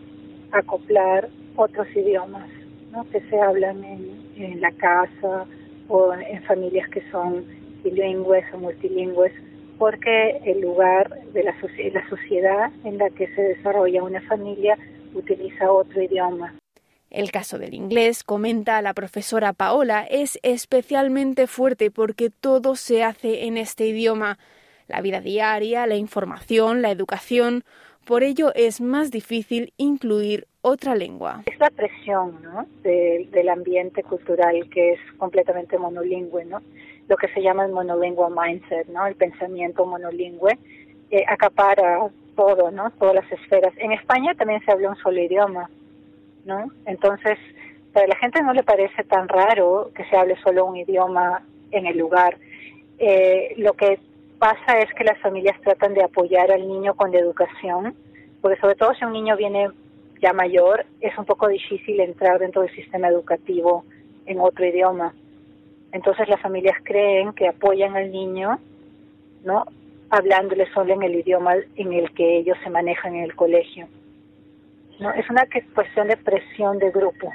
acoplar 0.50 1.28
otros 1.54 1.86
idiomas 1.94 2.48
¿no? 2.90 3.08
que 3.10 3.20
se 3.20 3.40
hablan 3.40 3.84
en, 3.84 4.60
la 4.60 4.72
casa 4.72 5.46
o 5.88 6.12
en 6.12 6.42
familias 6.42 6.88
que 6.90 7.02
son 7.10 7.44
bilingües 7.82 8.44
o 8.52 8.58
multilingües, 8.58 9.32
porque 9.78 10.40
el 10.44 10.60
lugar 10.60 11.08
de 11.32 11.44
la, 11.44 11.54
la 11.92 12.08
sociedad 12.08 12.70
en 12.84 12.98
la 12.98 13.08
que 13.10 13.28
se 13.34 13.42
desarrolla 13.42 14.02
una 14.02 14.20
familia 14.22 14.76
utiliza 15.14 15.70
otro 15.70 16.02
idioma. 16.02 16.54
El 17.10 17.30
caso 17.30 17.58
del 17.58 17.74
inglés, 17.74 18.24
comenta 18.24 18.82
la 18.82 18.92
profesora 18.92 19.52
Paola, 19.52 20.06
es 20.10 20.38
especialmente 20.42 21.46
fuerte 21.46 21.90
porque 21.90 22.30
todo 22.30 22.74
se 22.74 23.04
hace 23.04 23.46
en 23.46 23.56
este 23.56 23.86
idioma 23.86 24.38
la 24.88 25.00
vida 25.00 25.20
diaria, 25.20 25.86
la 25.86 25.96
información, 25.96 26.82
la 26.82 26.90
educación. 26.90 27.64
Por 28.04 28.22
ello 28.22 28.52
es 28.54 28.80
más 28.80 29.10
difícil 29.10 29.72
incluir 29.76 30.46
otra 30.62 30.94
lengua. 30.94 31.42
Es 31.46 31.58
la 31.58 31.70
presión 31.70 32.42
¿no? 32.42 32.66
del 32.82 33.48
ambiente 33.48 34.02
cultural 34.02 34.68
que 34.70 34.92
es 34.92 35.00
completamente 35.16 35.78
monolingüe, 35.78 36.44
¿no? 36.44 36.60
lo 37.08 37.16
que 37.16 37.28
se 37.28 37.40
llama 37.40 37.64
el 37.64 37.72
monolingual 37.72 38.32
mindset, 38.32 38.88
el 38.88 39.14
pensamiento 39.14 39.86
monolingüe, 39.86 40.58
eh, 41.10 41.24
acapara 41.28 42.08
todo, 42.34 42.70
¿no? 42.70 42.90
todas 42.92 43.14
las 43.14 43.32
esferas. 43.32 43.72
En 43.78 43.92
España 43.92 44.34
también 44.34 44.60
se 44.64 44.72
habla 44.72 44.90
un 44.90 44.96
solo 44.96 45.20
idioma, 45.20 45.70
¿no? 46.44 46.70
entonces 46.84 47.38
para 47.92 48.08
la 48.08 48.16
gente 48.16 48.42
no 48.42 48.52
le 48.52 48.62
parece 48.62 49.04
tan 49.04 49.26
raro 49.28 49.90
que 49.94 50.04
se 50.04 50.16
hable 50.16 50.36
solo 50.42 50.66
un 50.66 50.76
idioma 50.76 51.42
en 51.70 51.86
el 51.86 51.96
lugar. 51.96 52.36
Eh, 52.98 53.54
lo 53.56 53.72
que 53.72 53.98
pasa 54.38 54.78
es 54.80 54.92
que 54.94 55.04
las 55.04 55.18
familias 55.20 55.60
tratan 55.62 55.94
de 55.94 56.02
apoyar 56.02 56.50
al 56.50 56.66
niño 56.66 56.94
con 56.94 57.12
la 57.12 57.18
educación, 57.18 57.94
porque 58.40 58.60
sobre 58.60 58.74
todo 58.76 58.94
si 58.94 59.04
un 59.04 59.12
niño 59.12 59.36
viene 59.36 59.70
ya 60.20 60.32
mayor, 60.32 60.86
es 61.00 61.16
un 61.18 61.24
poco 61.24 61.48
difícil 61.48 62.00
entrar 62.00 62.38
dentro 62.38 62.62
del 62.62 62.74
sistema 62.74 63.08
educativo 63.08 63.84
en 64.26 64.40
otro 64.40 64.64
idioma. 64.64 65.14
Entonces 65.92 66.28
las 66.28 66.40
familias 66.40 66.76
creen 66.82 67.32
que 67.32 67.48
apoyan 67.48 67.96
al 67.96 68.10
niño, 68.10 68.58
¿no? 69.44 69.64
Hablándole 70.10 70.70
solo 70.72 70.94
en 70.94 71.02
el 71.02 71.14
idioma 71.14 71.54
en 71.76 71.92
el 71.92 72.12
que 72.12 72.38
ellos 72.38 72.56
se 72.62 72.70
manejan 72.70 73.14
en 73.16 73.24
el 73.24 73.34
colegio. 73.34 73.88
¿no? 75.00 75.12
Es 75.12 75.28
una 75.30 75.46
cuestión 75.74 76.08
de 76.08 76.16
presión 76.16 76.78
de 76.78 76.90
grupo. 76.90 77.32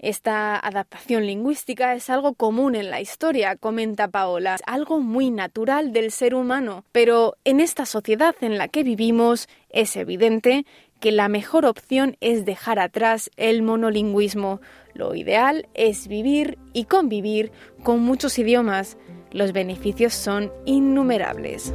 Esta 0.00 0.58
adaptación 0.58 1.26
lingüística 1.26 1.94
es 1.94 2.08
algo 2.08 2.32
común 2.32 2.74
en 2.74 2.90
la 2.90 3.02
historia, 3.02 3.56
comenta 3.56 4.08
Paola, 4.08 4.56
algo 4.66 4.98
muy 5.00 5.30
natural 5.30 5.92
del 5.92 6.10
ser 6.10 6.34
humano, 6.34 6.84
pero 6.90 7.36
en 7.44 7.60
esta 7.60 7.84
sociedad 7.84 8.34
en 8.40 8.56
la 8.56 8.68
que 8.68 8.82
vivimos 8.82 9.46
es 9.68 9.96
evidente 9.96 10.64
que 11.00 11.12
la 11.12 11.28
mejor 11.28 11.66
opción 11.66 12.16
es 12.20 12.46
dejar 12.46 12.78
atrás 12.78 13.30
el 13.36 13.60
monolingüismo. 13.60 14.62
Lo 14.94 15.14
ideal 15.14 15.68
es 15.74 16.08
vivir 16.08 16.58
y 16.72 16.84
convivir 16.84 17.52
con 17.82 18.00
muchos 18.00 18.38
idiomas. 18.38 18.96
Los 19.32 19.52
beneficios 19.52 20.14
son 20.14 20.50
innumerables. 20.64 21.74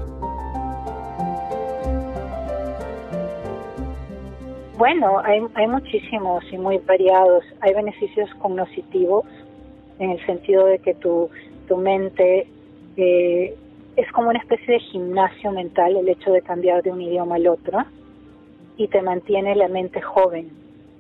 Bueno, 4.78 5.20
hay, 5.24 5.42
hay 5.54 5.68
muchísimos 5.68 6.44
y 6.52 6.58
muy 6.58 6.80
variados. 6.80 7.46
Hay 7.62 7.74
beneficios 7.74 8.30
cognitivos 8.42 9.24
en 10.00 10.12
el 10.12 10.26
sentido 10.26 10.66
de 10.66 10.80
que 10.80 10.94
tu, 10.96 11.30
tu 11.70 11.78
mente 11.78 12.46
eh, 12.98 13.56
es 13.96 14.12
como 14.12 14.30
una 14.30 14.40
especie 14.40 14.74
de 14.74 14.80
gimnasio 14.82 15.52
mental 15.52 15.96
el 15.96 16.10
hecho 16.10 16.30
de 16.32 16.42
cambiar 16.42 16.84
de 16.84 16.92
un 16.92 17.02
idioma 17.02 17.36
al 17.36 17.48
otro 17.48 17.86
y 18.76 18.90
te 18.90 19.02
mantiene 19.02 19.56
la 19.56 19.70
mente 19.70 20.02
joven. 20.02 20.50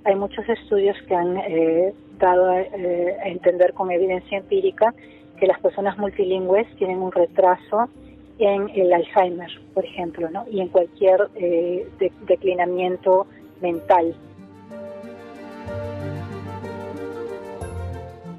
Hay 0.05 0.15
muchos 0.15 0.47
estudios 0.47 0.95
que 1.09 1.15
han 1.15 1.37
eh, 1.37 1.93
dado 2.17 2.53
eh, 2.53 3.17
a 3.21 3.27
entender 3.27 3.73
con 3.73 3.91
evidencia 3.91 4.37
empírica 4.37 4.93
que 5.37 5.47
las 5.47 5.59
personas 5.59 5.97
multilingües 5.97 6.65
tienen 6.77 7.01
un 7.01 7.11
retraso 7.11 7.89
en 8.39 8.69
el 8.69 8.93
Alzheimer, 8.93 9.49
por 9.73 9.83
ejemplo, 9.83 10.29
¿no? 10.29 10.45
y 10.49 10.61
en 10.61 10.69
cualquier 10.69 11.29
declinamiento 12.27 13.27
mental. 13.65 14.15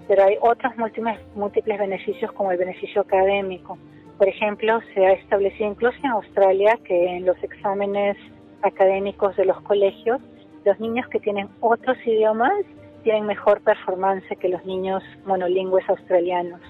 Pero 0.08 0.24
hay 0.24 0.36
otros 0.40 0.76
múltiples, 0.76 1.18
múltiples 1.34 1.78
beneficios 1.78 2.30
como 2.32 2.52
el 2.52 2.58
beneficio 2.58 3.00
académico. 3.02 3.76
Por 4.18 4.28
ejemplo, 4.28 4.80
se 4.94 5.04
ha 5.04 5.12
establecido 5.12 5.68
incluso 5.70 5.98
en 6.04 6.12
Australia 6.12 6.78
que 6.84 7.16
en 7.16 7.26
los 7.26 7.36
exámenes 7.42 8.16
académicos 8.62 9.36
de 9.36 9.44
los 9.44 9.60
colegios, 9.62 10.20
los 10.64 10.78
niños 10.80 11.06
que 11.08 11.20
tienen 11.20 11.48
otros 11.60 11.96
idiomas 12.06 12.52
tienen 13.02 13.26
mejor 13.26 13.60
performance 13.60 14.24
que 14.40 14.48
los 14.48 14.64
niños 14.64 15.02
monolingües 15.26 15.88
australianos. 15.88 16.60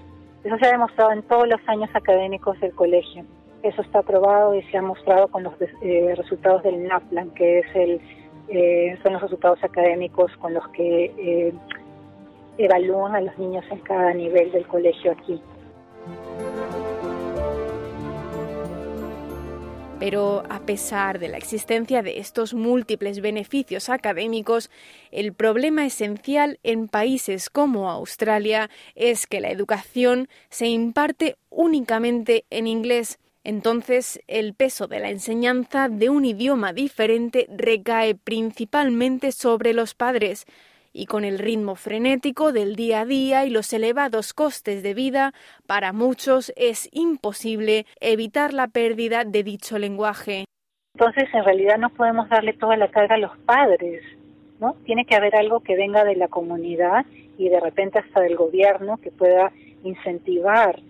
Eso 0.45 0.57
se 0.59 0.66
ha 0.66 0.73
demostrado 0.73 1.12
en 1.12 1.23
todos 1.23 1.47
los 1.49 1.61
años 1.66 1.90
académicos 1.95 2.59
del 2.61 2.73
colegio. 2.75 3.25
Eso 3.62 3.83
está 3.83 4.01
aprobado 4.01 4.55
y 4.55 4.62
se 4.64 4.77
ha 4.77 4.83
mostrado 4.83 5.29
con 5.29 5.42
los 5.42 5.55
eh, 5.83 6.14
resultados 6.16 6.62
del 6.62 6.85
NAPLAN, 6.85 7.31
que 7.31 7.61
es 7.61 7.66
el 7.75 8.01
eh, 8.48 8.98
son 9.02 9.14
los 9.14 9.22
resultados 9.22 9.62
académicos 9.62 10.30
con 10.38 10.54
los 10.54 10.66
que 10.68 11.04
eh, 11.18 11.52
evalúan 12.59 13.14
a 13.14 13.20
los 13.20 13.37
niños 13.38 13.64
en 13.70 13.78
cada 13.80 14.12
nivel 14.14 14.52
del 14.52 14.66
colegio 14.66 15.12
aquí. 15.12 15.40
Pero 19.98 20.42
a 20.50 20.61
pesar 20.61 21.18
de 21.18 21.28
la 21.28 21.38
existencia 21.38 22.02
de 22.02 22.18
estos 22.18 22.52
múltiples 22.52 23.20
beneficios 23.20 23.88
académicos, 23.88 24.70
el 25.11 25.32
problema 25.32 25.87
esencial 25.87 26.59
en 26.62 26.88
países 26.88 27.48
como 27.48 27.90
Australia 27.90 28.68
es 28.94 29.26
que 29.26 29.40
la 29.40 29.50
educación 29.50 30.28
se 30.50 30.66
imparte 30.66 31.37
únicamente 31.48 32.44
en 32.50 32.66
inglés. 32.66 33.18
Entonces, 33.48 34.20
el 34.26 34.54
peso 34.54 34.88
de 34.88 34.98
la 34.98 35.09
enseñanza 35.09 35.88
de 35.88 36.11
un 36.11 36.24
idioma 36.24 36.72
diferente 36.72 37.46
recae 37.56 38.16
principalmente 38.16 39.30
sobre 39.30 39.72
los 39.72 39.94
padres, 39.94 40.46
y 40.92 41.06
con 41.06 41.24
el 41.24 41.38
ritmo 41.38 41.76
frenético 41.76 42.50
del 42.50 42.74
día 42.74 43.02
a 43.02 43.04
día 43.04 43.44
y 43.44 43.50
los 43.50 43.72
elevados 43.72 44.32
costes 44.32 44.82
de 44.82 44.94
vida, 44.94 45.32
para 45.68 45.92
muchos 45.92 46.52
es 46.56 46.88
imposible 46.90 47.87
evitar 48.00 48.52
la 48.52 48.66
pérdida 48.66 49.22
de 49.22 49.44
dicho 49.44 49.78
lenguaje. 49.78 50.46
Entonces, 50.94 51.32
en 51.32 51.44
realidad 51.44 51.78
no 51.78 51.90
podemos 51.90 52.28
darle 52.28 52.52
toda 52.52 52.76
la 52.76 52.90
carga 52.90 53.14
a 53.14 53.18
los 53.18 53.38
padres, 53.46 54.02
¿no? 54.59 54.74
Tiene 54.87 55.04
que 55.04 55.14
haber 55.14 55.37
algo 55.37 55.61
que 55.61 55.76
venga 55.76 56.02
de 56.02 56.16
la 56.16 56.26
comunidad 56.26 57.06
y 57.38 57.48
de 57.48 57.61
repente 57.61 58.00
hasta 58.00 58.22
del 58.22 58.35
gobierno 58.35 58.96
que 58.96 59.12
pueda 59.12 59.52
incentivar 59.85 60.80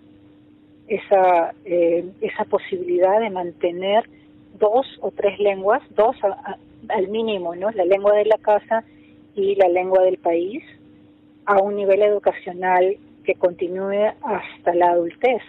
esa, 0.88 1.54
eh, 1.64 2.04
esa 2.20 2.44
posibilidad 2.44 3.20
de 3.20 3.30
mantener 3.30 4.08
dos 4.58 4.86
o 5.00 5.10
tres 5.10 5.38
lenguas, 5.38 5.82
dos 5.90 6.16
al 6.88 7.08
mínimo, 7.08 7.54
¿no? 7.54 7.70
La 7.70 7.84
lengua 7.84 8.14
de 8.14 8.24
la 8.24 8.38
casa 8.38 8.84
y 9.34 9.54
la 9.56 9.68
lengua 9.68 10.02
del 10.02 10.18
país 10.18 10.62
a 11.44 11.60
un 11.60 11.76
nivel 11.76 12.02
educacional 12.02 12.96
que 13.24 13.34
continúe 13.34 14.12
hasta 14.22 14.74
la 14.74 14.90
adultez. 14.90 15.42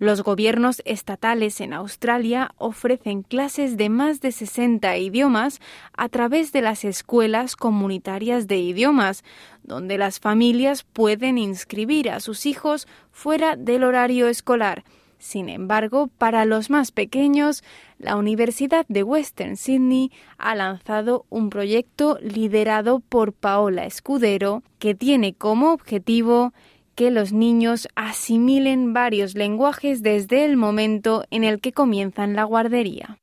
Los 0.00 0.22
gobiernos 0.22 0.80
estatales 0.86 1.60
en 1.60 1.74
Australia 1.74 2.54
ofrecen 2.56 3.22
clases 3.22 3.76
de 3.76 3.90
más 3.90 4.22
de 4.22 4.32
60 4.32 4.96
idiomas 4.96 5.60
a 5.94 6.08
través 6.08 6.52
de 6.52 6.62
las 6.62 6.86
escuelas 6.86 7.54
comunitarias 7.54 8.48
de 8.48 8.56
idiomas, 8.56 9.24
donde 9.62 9.98
las 9.98 10.18
familias 10.18 10.84
pueden 10.84 11.36
inscribir 11.36 12.08
a 12.08 12.20
sus 12.20 12.46
hijos 12.46 12.88
fuera 13.12 13.56
del 13.56 13.84
horario 13.84 14.26
escolar. 14.28 14.84
Sin 15.18 15.50
embargo, 15.50 16.06
para 16.06 16.46
los 16.46 16.70
más 16.70 16.92
pequeños, 16.92 17.62
la 17.98 18.16
Universidad 18.16 18.86
de 18.88 19.02
Western 19.02 19.58
Sydney 19.58 20.10
ha 20.38 20.54
lanzado 20.54 21.26
un 21.28 21.50
proyecto 21.50 22.16
liderado 22.22 23.00
por 23.00 23.34
Paola 23.34 23.84
Escudero 23.84 24.62
que 24.78 24.94
tiene 24.94 25.34
como 25.34 25.74
objetivo 25.74 26.54
que 27.00 27.10
los 27.10 27.32
niños 27.32 27.88
asimilen 27.96 28.92
varios 28.92 29.34
lenguajes 29.34 30.02
desde 30.02 30.44
el 30.44 30.58
momento 30.58 31.24
en 31.30 31.44
el 31.44 31.62
que 31.62 31.72
comienzan 31.72 32.36
la 32.36 32.44
guardería. 32.44 33.16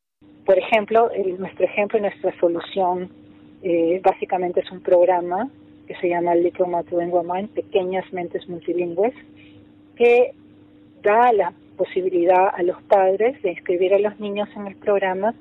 Por 0.48 0.58
ejemplo, 0.58 1.12
nuestro 1.38 1.66
ejemplo, 1.66 2.00
nuestra 2.00 2.34
solución, 2.40 3.12
eh, 3.62 4.02
básicamente 4.04 4.62
es 4.62 4.72
un 4.72 4.82
programa 4.82 5.48
que 5.86 5.94
se 5.98 6.10
llama 6.10 6.34
Little 6.34 6.66
Multilingual 6.66 7.28
Mind, 7.32 7.50
Pequeñas 7.50 8.12
Mentes 8.12 8.50
Multilingües, 8.50 9.14
que 9.96 10.32
da 11.04 11.32
la 11.32 11.54
posibilidad 11.78 12.48
a 12.52 12.64
los 12.64 12.82
padres 12.82 13.40
de 13.44 13.52
inscribir 13.52 13.94
a 13.94 14.00
los 14.00 14.20
niños 14.20 14.50
en 14.56 14.66
el 14.66 14.76
programa 14.78 15.36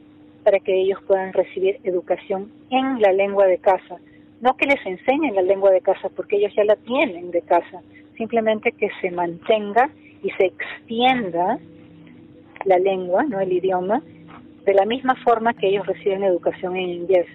para 0.45 0.61
que 0.61 0.79
ellos 0.79 0.99
puedan 1.07 1.33
recibir 1.33 1.81
educación 1.85 2.53
en 2.69 3.01
la 3.01 3.15
lengua 3.15 3.47
de 3.47 3.57
casa. 3.57 3.97
No 4.43 4.59
que 4.59 4.67
les 4.67 4.85
enseñen 4.85 5.35
la 5.35 5.41
lengua 5.41 5.71
de 5.71 5.81
casa, 5.81 6.11
porque 6.15 6.37
ellos 6.37 6.53
ya 6.55 6.65
la 6.65 6.77
tienen 6.77 7.31
de 7.31 7.41
casa, 7.41 7.81
simplemente 8.17 8.73
que 8.73 8.89
se 9.01 9.11
mantenga 9.11 9.91
y 10.23 10.31
se 10.31 10.47
extienda 10.47 11.59
la 12.65 12.79
lengua, 12.79 13.25
no 13.25 13.41
el 13.41 13.53
idioma, 13.53 14.03
de 14.65 14.75
la 14.75 14.85
misma 14.85 15.15
forma 15.25 15.55
que 15.55 15.69
ellos 15.69 15.87
reciben 15.87 16.25
educación 16.25 16.77
en 16.77 16.89
inglés. 16.89 17.27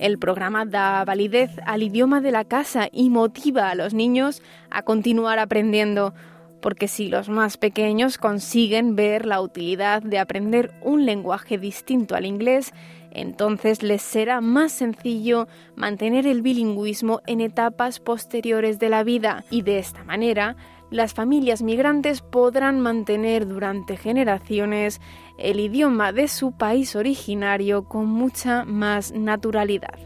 El 0.00 0.18
programa 0.18 0.64
da 0.64 1.04
validez 1.04 1.50
al 1.66 1.82
idioma 1.82 2.22
de 2.22 2.32
la 2.32 2.44
casa 2.46 2.88
y 2.90 3.10
motiva 3.10 3.68
a 3.68 3.74
los 3.74 3.92
niños 3.92 4.42
a 4.70 4.82
continuar 4.82 5.38
aprendiendo, 5.38 6.14
porque 6.60 6.88
si 6.88 7.08
los 7.08 7.28
más 7.28 7.56
pequeños 7.56 8.18
consiguen 8.18 8.96
ver 8.96 9.26
la 9.26 9.40
utilidad 9.40 10.02
de 10.02 10.18
aprender 10.18 10.72
un 10.82 11.06
lenguaje 11.06 11.58
distinto 11.58 12.14
al 12.14 12.26
inglés, 12.26 12.72
entonces 13.10 13.82
les 13.82 14.02
será 14.02 14.40
más 14.40 14.72
sencillo 14.72 15.48
mantener 15.74 16.26
el 16.26 16.42
bilingüismo 16.42 17.20
en 17.26 17.40
etapas 17.40 17.98
posteriores 17.98 18.78
de 18.78 18.88
la 18.88 19.02
vida 19.02 19.44
y 19.50 19.62
de 19.62 19.78
esta 19.78 20.04
manera 20.04 20.56
las 20.90 21.14
familias 21.14 21.62
migrantes 21.62 22.20
podrán 22.20 22.80
mantener 22.80 23.46
durante 23.46 23.96
generaciones 23.96 25.00
el 25.38 25.60
idioma 25.60 26.12
de 26.12 26.26
su 26.28 26.52
país 26.52 26.96
originario 26.96 27.84
con 27.84 28.06
mucha 28.06 28.64
más 28.64 29.12
naturalidad. 29.12 29.98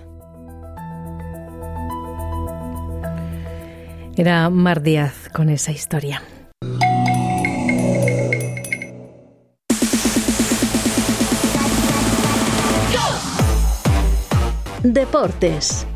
Era 4.16 4.48
Mar 4.50 4.82
Díaz 4.82 5.28
con 5.32 5.48
esa 5.48 5.72
historia. 5.72 6.22
Deportes. 14.84 15.86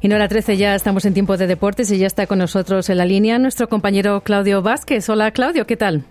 En 0.00 0.12
hora 0.12 0.28
13 0.28 0.56
ya 0.56 0.76
estamos 0.76 1.04
en 1.04 1.12
tiempo 1.12 1.36
de 1.36 1.48
deportes 1.48 1.90
y 1.90 1.98
ya 1.98 2.06
está 2.06 2.28
con 2.28 2.38
nosotros 2.38 2.88
en 2.88 2.98
la 2.98 3.04
línea 3.04 3.36
nuestro 3.40 3.68
compañero 3.68 4.20
Claudio 4.20 4.62
Vázquez. 4.62 5.08
Hola 5.08 5.32
Claudio, 5.32 5.66
¿qué 5.66 5.76
tal? 5.76 6.04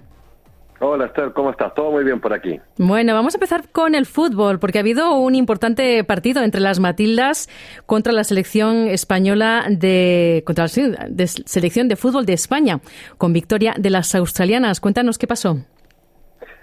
Hola 0.81 1.05
Esther, 1.05 1.31
¿cómo 1.31 1.51
estás? 1.51 1.73
Todo 1.73 1.89
muy 1.89 2.03
bien 2.03 2.19
por 2.19 2.33
aquí. 2.33 2.59
Bueno, 2.77 3.13
vamos 3.13 3.33
a 3.33 3.37
empezar 3.37 3.69
con 3.71 3.95
el 3.95 4.05
fútbol, 4.05 4.59
porque 4.59 4.79
ha 4.79 4.81
habido 4.81 5.15
un 5.15 5.35
importante 5.35 6.03
partido 6.03 6.43
entre 6.43 6.59
las 6.59 6.81
Matildas 6.81 7.47
contra 7.85 8.11
la 8.11 8.25
selección 8.25 8.89
española 8.89 9.63
de 9.69 10.43
contra 10.45 10.65
la 10.65 10.67
selección 10.67 11.87
de 11.87 11.95
fútbol 11.95 12.25
de 12.25 12.33
España, 12.33 12.81
con 13.17 13.31
victoria 13.31 13.73
de 13.79 13.89
las 13.89 14.13
australianas. 14.15 14.81
Cuéntanos 14.81 15.17
qué 15.17 15.27
pasó. 15.27 15.59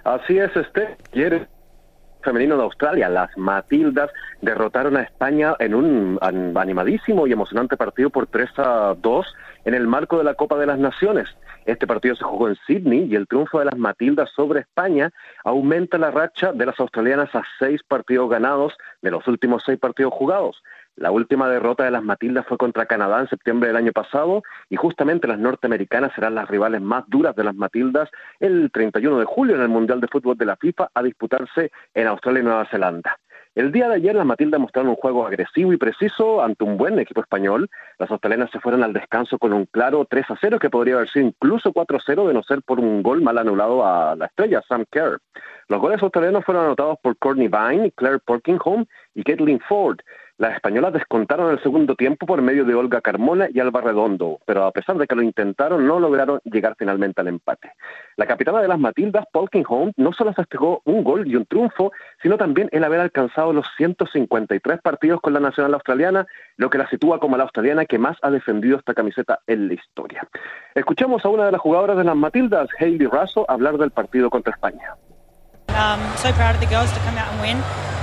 Así 0.05 0.37
es, 0.37 0.55
Esther. 0.55 0.99
¿Quieres? 1.11 1.49
Femenino 2.23 2.57
de 2.57 2.63
Australia, 2.65 3.09
las 3.09 3.37
Matildas, 3.37 4.11
derrotaron 4.41 4.97
a 4.97 5.03
España 5.03 5.55
en 5.59 5.75
un 5.75 6.19
animadísimo 6.21 7.27
y 7.27 7.33
emocionante 7.33 7.77
partido 7.77 8.11
por 8.11 8.27
3 8.27 8.51
a 8.59 8.95
2 9.01 9.35
en 9.65 9.75
el 9.75 9.87
marco 9.87 10.19
de 10.19 10.25
la 10.25 10.35
Copa 10.35 10.59
de 10.59 10.67
las 10.67 10.79
Naciones. 10.79 11.29
Este 11.67 11.87
partido 11.87 12.17
se 12.17 12.25
jugó 12.25 12.49
en 12.49 12.57
Sydney 12.67 13.05
y 13.05 13.15
el 13.15 13.27
triunfo 13.27 13.59
de 13.59 13.67
las 13.67 13.77
Matildas 13.77 14.31
sobre 14.35 14.61
España 14.61 15.13
aumenta 15.45 15.99
la 15.99 16.11
racha 16.11 16.53
de 16.53 16.67
las 16.67 16.81
australianas 16.81 17.35
a 17.35 17.43
seis 17.59 17.83
partidos 17.83 18.31
ganados 18.31 18.77
de 19.03 19.11
los 19.11 19.27
últimos 19.29 19.63
seis 19.65 19.79
partidos 19.79 20.13
jugados. 20.15 20.63
La 21.01 21.11
última 21.11 21.49
derrota 21.49 21.83
de 21.83 21.91
las 21.91 22.03
Matildas 22.03 22.47
fue 22.47 22.59
contra 22.59 22.85
Canadá 22.85 23.21
en 23.21 23.29
septiembre 23.29 23.69
del 23.69 23.79
año 23.79 23.91
pasado 23.91 24.43
y 24.69 24.77
justamente 24.77 25.27
las 25.27 25.39
norteamericanas 25.39 26.13
serán 26.15 26.35
las 26.35 26.47
rivales 26.47 26.83
más 26.83 27.05
duras 27.09 27.35
de 27.35 27.43
las 27.43 27.55
Matildas 27.55 28.11
el 28.39 28.71
31 28.71 29.19
de 29.19 29.25
julio 29.25 29.55
en 29.55 29.63
el 29.63 29.71
Mundial 29.71 30.03
de 30.03 30.09
Fútbol 30.09 30.37
de 30.37 30.45
la 30.45 30.59
FIFA 30.59 30.91
a 30.93 31.03
disputarse 31.03 31.73
en 31.95 32.07
Australia 32.07 32.41
y 32.41 32.45
Nueva 32.45 32.67
Zelanda. 32.67 33.17
El 33.55 33.73
día 33.73 33.89
de 33.89 33.95
ayer 33.95 34.15
las 34.15 34.27
Matildas 34.27 34.61
mostraron 34.61 34.91
un 34.91 34.97
juego 34.97 35.27
agresivo 35.27 35.73
y 35.73 35.79
preciso 35.79 36.43
ante 36.43 36.65
un 36.65 36.77
buen 36.77 36.99
equipo 36.99 37.23
español. 37.23 37.71
Las 37.99 38.11
australianas 38.11 38.51
se 38.51 38.61
fueron 38.61 38.85
al 38.85 38.93
descanso 38.93 39.39
con 39.39 39.55
un 39.55 39.65
claro 39.65 40.07
3 40.09 40.31
a 40.31 40.37
0 40.39 40.59
que 40.59 40.69
podría 40.71 40.97
haber 40.97 41.09
sido 41.09 41.27
incluso 41.27 41.73
4 41.73 41.97
a 41.97 42.01
0 42.05 42.29
de 42.29 42.35
no 42.35 42.43
ser 42.43 42.63
por 42.63 42.79
un 42.79 43.03
gol 43.03 43.23
mal 43.23 43.39
anulado 43.39 43.85
a 43.85 44.15
la 44.17 44.27
estrella 44.27 44.63
Sam 44.69 44.85
Kerr. 44.91 45.19
Los 45.69 45.81
goles 45.81 46.03
australianos 46.03 46.45
fueron 46.45 46.67
anotados 46.67 46.99
por 47.03 47.17
Courtney 47.17 47.49
Vine, 47.49 47.91
Claire 47.93 48.19
Porkingham 48.19 48.85
y 49.15 49.25
Caitlin 49.25 49.61
Ford. 49.61 49.99
Las 50.41 50.55
españolas 50.55 50.95
descontaron 50.95 51.51
el 51.51 51.63
segundo 51.63 51.95
tiempo 51.97 52.25
por 52.25 52.41
medio 52.41 52.65
de 52.65 52.75
Olga 52.75 53.03
Carmona 53.03 53.49
y 53.53 53.61
Alba 53.61 53.83
Redondo, 53.83 54.39
pero 54.47 54.65
a 54.65 54.73
pesar 54.73 54.97
de 54.97 55.07
que 55.07 55.15
lo 55.15 55.21
intentaron, 55.21 55.87
no 55.87 56.01
lograron 56.01 56.41
llegar 56.45 56.77
finalmente 56.79 57.21
al 57.21 57.29
empate. 57.29 57.73
La 58.17 58.25
capitana 58.25 58.63
de 58.63 58.69
las 58.69 58.79
Matildas, 58.79 59.27
Polkingham, 59.31 59.93
no 59.99 60.15
solo 60.15 60.33
festejó 60.33 60.81
un 60.87 61.05
gol 61.05 61.29
y 61.29 61.37
un 61.37 61.45
triunfo, 61.45 61.93
sino 62.23 62.39
también 62.39 62.71
el 62.73 62.85
haber 62.85 63.01
alcanzado 63.01 63.53
los 63.53 63.67
153 63.77 64.81
partidos 64.81 65.21
con 65.21 65.35
la 65.35 65.41
nacional 65.41 65.75
australiana, 65.75 66.27
lo 66.57 66.71
que 66.71 66.79
la 66.79 66.89
sitúa 66.89 67.21
como 67.21 67.37
la 67.37 67.43
australiana 67.43 67.85
que 67.85 67.99
más 67.99 68.17
ha 68.23 68.31
defendido 68.31 68.79
esta 68.79 68.95
camiseta 68.95 69.41
en 69.47 69.69
la 69.69 69.75
historia. 69.75 70.27
Escuchamos 70.75 71.23
a 71.23 71.29
una 71.29 71.45
de 71.45 71.53
las 71.53 71.61
jugadoras 71.61 71.99
de 71.99 72.05
las 72.05 72.17
Matildas, 72.17 72.71
Hailey 72.79 73.09
Raso, 73.09 73.45
hablar 73.47 73.77
del 73.77 73.91
partido 73.91 74.31
contra 74.31 74.55
España. 74.55 74.97
Um, 75.69 76.01
so 76.17 76.33
proud 76.33 76.55
of 76.55 76.61
the 76.61 76.67
girls 76.67 76.91
to 76.95 77.01
come 77.01 77.19
out 77.19 77.29
and. 77.45 78.00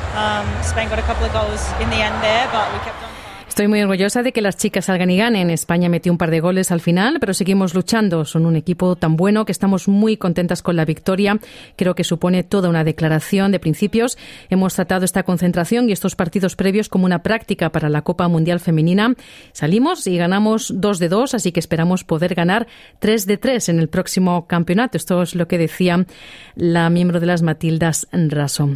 Estoy 3.58 3.70
muy 3.70 3.82
orgullosa 3.82 4.22
de 4.22 4.34
que 4.34 4.42
las 4.44 4.56
chicas 4.56 4.86
salgan 4.86 5.10
y 5.10 5.18
ganen. 5.18 5.50
España 5.50 5.90
metió 5.90 6.12
un 6.12 6.20
par 6.20 6.30
de 6.30 6.42
goles 6.42 6.72
al 6.72 6.80
final, 6.80 7.18
pero 7.20 7.34
seguimos 7.34 7.74
luchando. 7.74 8.24
Son 8.24 8.46
un 8.46 8.56
equipo 8.56 8.96
tan 8.96 9.16
bueno 9.16 9.46
que 9.46 9.52
estamos 9.52 9.88
muy 9.88 10.16
contentas 10.16 10.62
con 10.62 10.76
la 10.76 10.86
victoria. 10.86 11.40
Creo 11.76 11.96
que 11.96 12.04
supone 12.04 12.44
toda 12.44 12.70
una 12.70 12.84
declaración 12.84 13.52
de 13.52 13.60
principios. 13.60 14.20
Hemos 14.52 14.76
tratado 14.76 15.06
esta 15.06 15.24
concentración 15.24 15.90
y 15.90 15.92
estos 15.92 16.16
partidos 16.16 16.56
previos 16.56 16.88
como 16.88 17.06
una 17.06 17.24
práctica 17.24 17.72
para 17.72 17.90
la 17.90 18.04
Copa 18.04 18.28
Mundial 18.28 18.60
Femenina. 18.60 19.16
Salimos 19.54 20.06
y 20.06 20.18
ganamos 20.18 20.72
dos 20.76 21.00
de 21.00 21.10
dos, 21.10 21.34
así 21.34 21.52
que 21.52 21.60
esperamos 21.60 22.04
poder 22.04 22.36
ganar 22.36 22.68
tres 23.00 23.26
de 23.26 23.38
tres 23.38 23.70
en 23.70 23.80
el 23.80 23.90
próximo 23.90 24.46
campeonato. 24.46 24.98
Esto 24.98 25.24
es 25.24 25.34
lo 25.34 25.48
que 25.48 25.58
decía 25.58 26.06
la 26.54 26.92
miembro 26.92 27.20
de 27.20 27.26
las 27.26 27.42
Matildas 27.42 28.08
Raso. 28.12 28.70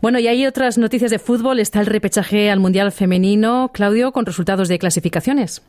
Bueno, 0.00 0.18
y 0.18 0.28
hay 0.28 0.46
otras 0.46 0.78
noticias 0.78 1.10
de 1.10 1.18
fútbol. 1.18 1.60
Está 1.60 1.80
el 1.80 1.86
repechaje 1.86 2.50
al 2.50 2.58
Mundial 2.58 2.90
Femenino, 2.90 3.70
Claudio, 3.74 4.12
con 4.12 4.24
resultados 4.24 4.68
de 4.68 4.78
clasificaciones. 4.78 5.62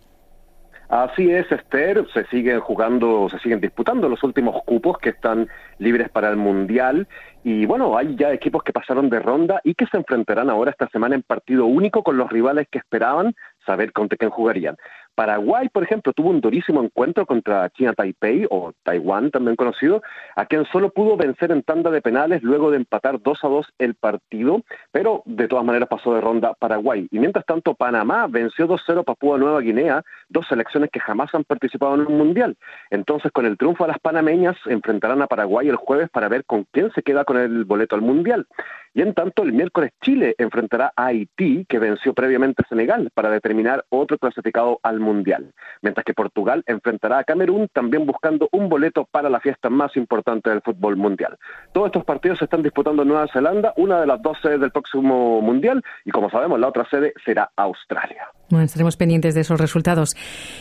Así 0.87 1.31
es, 1.31 1.49
Esther, 1.49 2.05
se 2.13 2.25
siguen 2.27 2.59
jugando, 2.59 3.29
se 3.29 3.39
siguen 3.39 3.61
disputando 3.61 4.09
los 4.09 4.23
últimos 4.23 4.61
cupos 4.65 4.97
que 4.97 5.09
están 5.09 5.47
libres 5.79 6.09
para 6.09 6.29
el 6.29 6.35
Mundial 6.35 7.07
y 7.45 7.65
bueno, 7.65 7.97
hay 7.97 8.15
ya 8.17 8.33
equipos 8.33 8.61
que 8.61 8.73
pasaron 8.73 9.09
de 9.09 9.19
ronda 9.19 9.61
y 9.63 9.73
que 9.73 9.85
se 9.85 9.95
enfrentarán 9.95 10.49
ahora 10.49 10.71
esta 10.71 10.89
semana 10.89 11.15
en 11.15 11.23
partido 11.23 11.65
único 11.65 12.03
con 12.03 12.17
los 12.17 12.29
rivales 12.29 12.67
que 12.69 12.79
esperaban 12.79 13.33
saber 13.65 13.93
contra 13.93 14.17
quién 14.17 14.31
jugarían. 14.31 14.75
Paraguay, 15.15 15.69
por 15.69 15.83
ejemplo, 15.83 16.13
tuvo 16.13 16.29
un 16.29 16.41
durísimo 16.41 16.83
encuentro 16.83 17.25
contra 17.25 17.69
China 17.69 17.93
Taipei, 17.93 18.47
o 18.49 18.73
Taiwán 18.83 19.31
también 19.31 19.55
conocido, 19.55 20.01
a 20.35 20.45
quien 20.45 20.65
solo 20.65 20.89
pudo 20.89 21.17
vencer 21.17 21.51
en 21.51 21.63
tanda 21.63 21.91
de 21.91 22.01
penales 22.01 22.41
luego 22.43 22.71
de 22.71 22.77
empatar 22.77 23.21
2 23.21 23.43
a 23.43 23.47
2 23.47 23.67
el 23.79 23.95
partido, 23.95 24.63
pero 24.91 25.23
de 25.25 25.47
todas 25.47 25.65
maneras 25.65 25.89
pasó 25.89 26.13
de 26.13 26.21
ronda 26.21 26.53
Paraguay. 26.53 27.07
Y 27.11 27.19
mientras 27.19 27.45
tanto, 27.45 27.75
Panamá 27.75 28.27
venció 28.27 28.67
2-0 28.67 29.03
Papúa 29.03 29.37
Nueva 29.37 29.61
Guinea, 29.61 30.03
dos 30.29 30.47
selecciones 30.47 30.89
que 30.91 30.99
jamás 30.99 31.33
han 31.33 31.43
participado 31.43 31.95
en 31.95 32.01
un 32.01 32.17
mundial. 32.17 32.57
Entonces, 32.89 33.31
con 33.31 33.45
el 33.45 33.57
triunfo 33.57 33.83
de 33.83 33.89
las 33.89 33.99
panameñas, 33.99 34.55
enfrentarán 34.65 35.21
a 35.21 35.27
Paraguay 35.27 35.67
el 35.67 35.75
jueves 35.75 36.09
para 36.09 36.29
ver 36.29 36.45
con 36.45 36.65
quién 36.71 36.91
se 36.93 37.03
queda 37.03 37.25
con 37.25 37.37
el 37.37 37.65
boleto 37.65 37.95
al 37.95 38.01
mundial. 38.01 38.47
Y 38.93 39.01
en 39.01 39.13
tanto, 39.13 39.43
el 39.43 39.53
miércoles 39.53 39.91
Chile 40.03 40.35
enfrentará 40.37 40.91
a 40.95 41.07
Haití, 41.07 41.65
que 41.67 41.79
venció 41.79 42.13
previamente 42.13 42.63
a 42.63 42.67
Senegal, 42.67 43.09
para 43.13 43.29
determinar 43.29 43.85
otro 43.89 44.17
clasificado 44.17 44.79
al 44.83 44.99
Mundial. 44.99 45.53
Mientras 45.81 46.03
que 46.03 46.13
Portugal 46.13 46.63
enfrentará 46.67 47.19
a 47.19 47.23
Camerún, 47.23 47.69
también 47.73 48.05
buscando 48.05 48.49
un 48.51 48.67
boleto 48.67 49.07
para 49.09 49.29
la 49.29 49.39
fiesta 49.39 49.69
más 49.69 49.95
importante 49.95 50.49
del 50.49 50.61
fútbol 50.61 50.97
mundial. 50.97 51.37
Todos 51.73 51.87
estos 51.87 52.03
partidos 52.03 52.39
se 52.39 52.45
están 52.45 52.63
disputando 52.63 53.03
en 53.03 53.07
Nueva 53.07 53.27
Zelanda, 53.31 53.73
una 53.77 54.01
de 54.01 54.07
las 54.07 54.21
dos 54.21 54.37
sedes 54.41 54.59
del 54.59 54.71
próximo 54.71 55.41
Mundial, 55.41 55.81
y 56.05 56.11
como 56.11 56.29
sabemos, 56.29 56.59
la 56.59 56.67
otra 56.67 56.87
sede 56.89 57.13
será 57.25 57.49
Australia. 57.55 58.27
Bueno, 58.49 58.65
estaremos 58.65 58.97
pendientes 58.97 59.33
de 59.33 59.41
esos 59.41 59.59
resultados. 59.59 60.15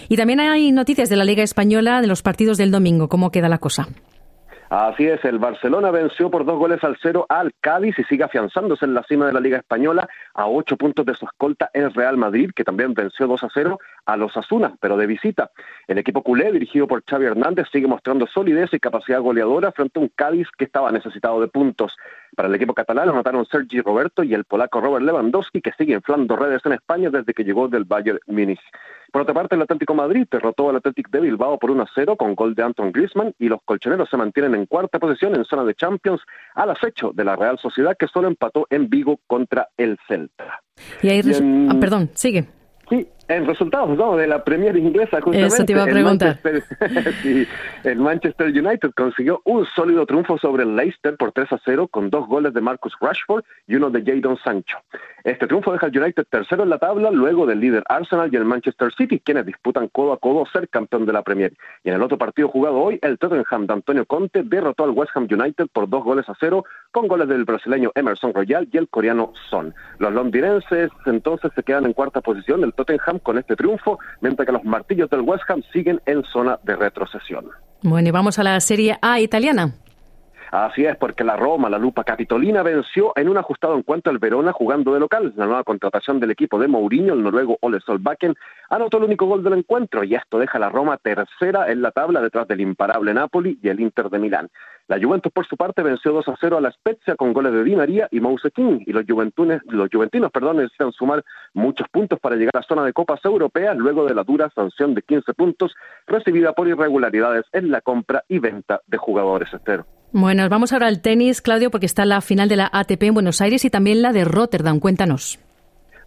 Y 0.09 0.16
también 0.16 0.41
hay 0.41 0.70
noticias 0.70 1.09
de 1.09 1.16
la 1.16 1.24
Liga 1.24 1.43
Española 1.43 2.01
de 2.01 2.07
los 2.07 2.22
partidos 2.22 2.57
del 2.59 2.70
domingo. 2.70 3.09
¿Cómo 3.09 3.31
queda 3.31 3.49
la 3.49 3.59
cosa? 3.59 3.89
Así 4.71 5.05
es, 5.05 5.25
el 5.25 5.41
Barcelona 5.41 5.91
venció 5.91 6.31
por 6.31 6.45
dos 6.45 6.57
goles 6.57 6.85
al 6.85 6.97
cero 7.03 7.27
al 7.29 7.53
Cádiz 7.61 7.99
y 7.99 8.05
sigue 8.05 8.23
afianzándose 8.23 8.85
en 8.85 8.95
la 8.95 9.03
cima 9.03 9.27
de 9.27 9.33
la 9.33 9.41
Liga 9.41 9.59
Española 9.59 10.09
a 10.33 10.47
ocho 10.47 10.77
puntos 10.77 11.05
de 11.05 11.16
su 11.16 11.25
escolta 11.25 11.71
el 11.75 11.93
Real 11.93 12.16
Madrid, 12.16 12.53
que 12.55 12.62
también 12.62 12.95
venció 12.95 13.27
2 13.27 13.43
a 13.43 13.49
0 13.53 13.81
a 14.07 14.16
los 14.16 14.37
Asuna, 14.37 14.77
pero 14.81 14.97
de 14.97 15.09
visita. 15.09 15.51
El 15.89 15.99
equipo 15.99 16.23
culé, 16.23 16.53
dirigido 16.53 16.87
por 16.87 17.03
Xavi 17.05 17.27
Hernández, 17.27 17.66
sigue 17.73 17.89
mostrando 17.89 18.29
solidez 18.29 18.73
y 18.73 18.79
capacidad 18.79 19.21
goleadora 19.21 19.73
frente 19.73 19.99
a 19.99 20.03
un 20.03 20.12
Cádiz 20.14 20.47
que 20.57 20.66
estaba 20.66 20.93
necesitado 20.93 21.41
de 21.41 21.49
puntos. 21.49 21.97
Para 22.37 22.49
el 22.49 22.55
equipo 22.55 22.73
catalán 22.73 23.09
anotaron 23.09 23.47
Sergi 23.47 23.81
Roberto 23.81 24.23
y 24.23 24.35
el 24.35 24.45
polaco 24.45 24.81
Robert 24.81 25.05
Lewandowski, 25.05 25.61
que 25.62 25.73
sigue 25.73 25.95
inflando 25.95 26.37
redes 26.37 26.64
en 26.64 26.75
España 26.75 27.11
desde 27.11 27.35
que 27.35 27.43
llegó 27.43 27.66
del 27.66 27.87
Bayern 27.87 28.21
Múnich. 28.29 28.62
Por 29.13 29.23
otra 29.23 29.35
parte, 29.35 29.55
el 29.55 29.63
Atlético 29.63 29.95
Madrid 29.95 30.27
derrotó 30.31 30.71
al 30.71 30.77
Atlético 30.77 31.11
de 31.13 31.21
Bilbao 31.21 31.59
por 31.59 31.71
1 31.71 31.83
a 31.83 31.87
0 31.95 32.17
con 32.17 32.35
gol 32.35 32.55
de 32.55 32.63
Anton 32.63 32.93
Griezmann 32.93 33.35
y 33.39 33.49
los 33.49 33.61
colchoneros 33.65 34.09
se 34.09 34.17
mantienen 34.17 34.55
en 34.55 34.67
cuarta 34.67 34.99
posición 34.99 35.35
en 35.35 35.45
zona 35.45 35.65
de 35.65 35.75
Champions 35.75 36.21
al 36.55 36.71
acecho 36.71 37.13
de 37.13 37.25
la 37.25 37.37
Real 37.37 37.59
Sociedad 37.59 37.97
que 37.99 38.07
solo 38.07 38.29
empató 38.29 38.67
en 38.71 38.89
Vigo 38.89 39.19
contra 39.27 39.69
el 39.77 39.99
Celta. 40.07 40.63
Y 41.03 41.09
ahí, 41.09 41.21
ah, 41.69 41.75
perdón, 41.81 42.11
sigue. 42.15 42.47
Sí, 42.89 43.07
en 43.31 43.47
resultados 43.47 43.97
¿no? 43.97 44.16
de 44.16 44.26
la 44.26 44.43
Premier 44.45 44.76
inglesa, 44.76 45.20
justamente. 45.20 45.55
Eso 45.55 45.64
te 45.64 45.72
iba 45.72 45.85
a 45.85 45.87
preguntar. 45.87 46.39
El 46.43 46.62
Manchester, 46.93 47.47
el 47.85 47.99
Manchester 47.99 48.47
United 48.49 48.91
consiguió 48.97 49.41
un 49.45 49.64
sólido 49.66 50.05
triunfo 50.05 50.37
sobre 50.39 50.64
el 50.64 50.74
Leicester 50.74 51.16
por 51.16 51.33
3 51.33 51.53
a 51.53 51.61
0 51.64 51.89
con 51.89 52.11
dos 52.11 52.26
goles 52.26 52.53
de 52.53 52.61
Marcus 52.61 52.95
Rashford 53.01 53.45
y 53.68 53.76
uno 53.76 53.91
de 53.91 54.03
Jadon 54.03 54.37
Sancho. 54.43 54.78
Este 55.22 55.47
triunfo 55.47 55.72
deja 55.72 55.87
al 55.87 55.97
United 55.97 56.24
tercero 56.28 56.62
en 56.62 56.70
la 56.70 56.78
tabla, 56.78 57.11
luego 57.11 57.47
del 57.47 57.61
líder 57.61 57.85
Arsenal 57.89 58.31
y 58.33 58.37
el 58.37 58.45
Manchester 58.45 58.93
City, 58.97 59.20
quienes 59.20 59.47
disputan 59.47 59.89
codo 59.89 60.12
a 60.12 60.18
codo 60.18 60.45
ser 60.47 60.68
campeón 60.68 61.07
de 61.07 61.12
la 61.12 61.22
Premier. 61.22 61.53
Y 61.85 61.91
en 61.91 61.95
el 61.95 62.03
otro 62.03 62.18
partido 62.18 62.49
jugado 62.49 62.76
hoy, 62.78 62.99
el 63.03 63.18
Tottenham 63.18 63.66
de 63.66 63.74
Antonio 63.74 64.07
Conte 64.07 64.43
derrotó 64.43 64.85
al 64.85 64.91
West 64.91 65.12
Ham 65.14 65.28
United 65.31 65.68
por 65.72 65.89
dos 65.89 66.03
goles 66.03 66.28
a 66.28 66.35
cero, 66.41 66.64
con 66.91 67.07
goles 67.07 67.28
del 67.28 67.45
brasileño 67.45 67.93
Emerson 67.95 68.35
Royal 68.35 68.68
y 68.72 68.76
el 68.76 68.89
coreano 68.89 69.33
Son. 69.51 69.74
Los 69.99 70.12
londinenses 70.12 70.91
entonces 71.07 71.53
se 71.55 71.62
quedan 71.62 71.87
en 71.87 71.93
cuarta 71.93 72.20
posición, 72.20 72.64
el 72.64 72.72
Tottenham 72.72 73.20
con 73.23 73.39
este 73.39 73.57
triunfo, 73.57 73.99
mientras 74.21 74.47
que 74.47 74.53
los 74.53 74.64
martillos 74.64 75.11
del 75.11 75.21
West 75.21 75.45
Ham 75.49 75.62
siguen 75.73 76.01
en 76.07 76.23
zona 76.25 76.59
de 76.62 76.77
retrocesión. 76.77 77.47
Bueno, 77.83 78.09
y 78.09 78.11
vamos 78.11 78.39
a 78.39 78.43
la 78.43 78.61
Serie 78.61 78.99
A 79.01 79.21
italiana. 79.21 79.73
Así 80.51 80.85
es, 80.85 80.97
porque 80.97 81.23
la 81.23 81.37
Roma, 81.37 81.71
la 81.71 81.79
Lupa 81.79 82.03
Capitolina, 82.03 82.64
venció 82.64 83.12
en 83.14 83.29
un 83.29 83.39
ajustado 83.39 83.79
encuentro 83.79 84.11
al 84.11 84.18
Verona 84.18 84.53
jugando 84.53 84.93
de 84.93 84.99
local. 84.99 85.33
La 85.37 85.47
nueva 85.47 85.62
contratación 85.62 86.18
del 86.18 86.33
equipo 86.33 86.59
de 86.59 86.66
Mourinho, 86.66 87.14
el 87.14 87.23
noruego 87.23 87.57
Ole 87.61 87.79
Solbakken, 87.81 88.35
anotó 88.68 88.99
el 88.99 89.05
único 89.05 89.27
gol 89.27 89.45
del 89.45 89.53
encuentro 89.53 90.03
y 90.03 90.16
esto 90.16 90.41
deja 90.41 90.59
a 90.59 90.61
la 90.61 90.68
Roma 90.68 90.97
tercera 90.97 91.71
en 91.71 91.83
la 91.83 91.93
tabla 91.93 92.21
detrás 92.21 92.49
del 92.49 92.62
imparable 92.62 93.14
Napoli 93.14 93.61
y 93.62 93.68
el 93.68 93.79
Inter 93.79 94.11
de 94.11 94.18
Milán. 94.18 94.49
La 94.91 94.99
Juventus, 95.01 95.30
por 95.32 95.47
su 95.47 95.57
parte, 95.57 95.84
venció 95.84 96.11
2 96.11 96.26
a 96.26 96.34
0 96.41 96.59
a 96.59 96.61
la 96.61 96.72
Spezia 96.72 97.14
con 97.14 97.32
goles 97.32 97.53
de 97.53 97.62
Di 97.62 97.76
y 98.11 98.18
Mouse 98.18 98.51
King, 98.53 98.80
y 98.84 98.93
los, 98.93 99.05
juventunes, 99.09 99.62
los 99.68 99.88
juventinos 99.88 100.32
perdón, 100.32 100.57
necesitan 100.57 100.91
sumar 100.91 101.24
muchos 101.55 101.86
puntos 101.93 102.18
para 102.18 102.34
llegar 102.34 102.51
a 102.57 102.59
la 102.59 102.66
zona 102.66 102.84
de 102.84 102.93
Copas 102.93 103.24
Europeas 103.24 103.76
luego 103.76 104.05
de 104.05 104.16
la 104.16 104.24
dura 104.24 104.51
sanción 104.53 104.95
de 104.95 105.03
15 105.03 105.32
puntos 105.34 105.76
recibida 106.09 106.55
por 106.55 106.66
irregularidades 106.66 107.45
en 107.53 107.70
la 107.70 107.82
compra 107.82 108.24
y 108.26 108.41
venta 108.41 108.80
de 108.88 108.99
jugadores, 108.99 109.55
Estero. 109.55 109.86
Bueno, 110.11 110.49
vamos 110.49 110.72
ahora 110.72 110.88
al 110.88 111.03
tenis, 111.03 111.41
Claudio, 111.41 111.70
porque 111.70 111.86
está 111.86 112.05
la 112.05 112.20
final 112.20 112.49
de 112.49 112.57
la 112.57 112.68
ATP 112.72 113.05
en 113.05 113.14
Buenos 113.14 113.41
Aires 113.41 113.64
y 113.64 113.70
también 113.70 114.03
la 114.03 114.12
de 114.12 114.24
Rotterdam. 114.24 114.80
Cuéntanos. 114.80 115.38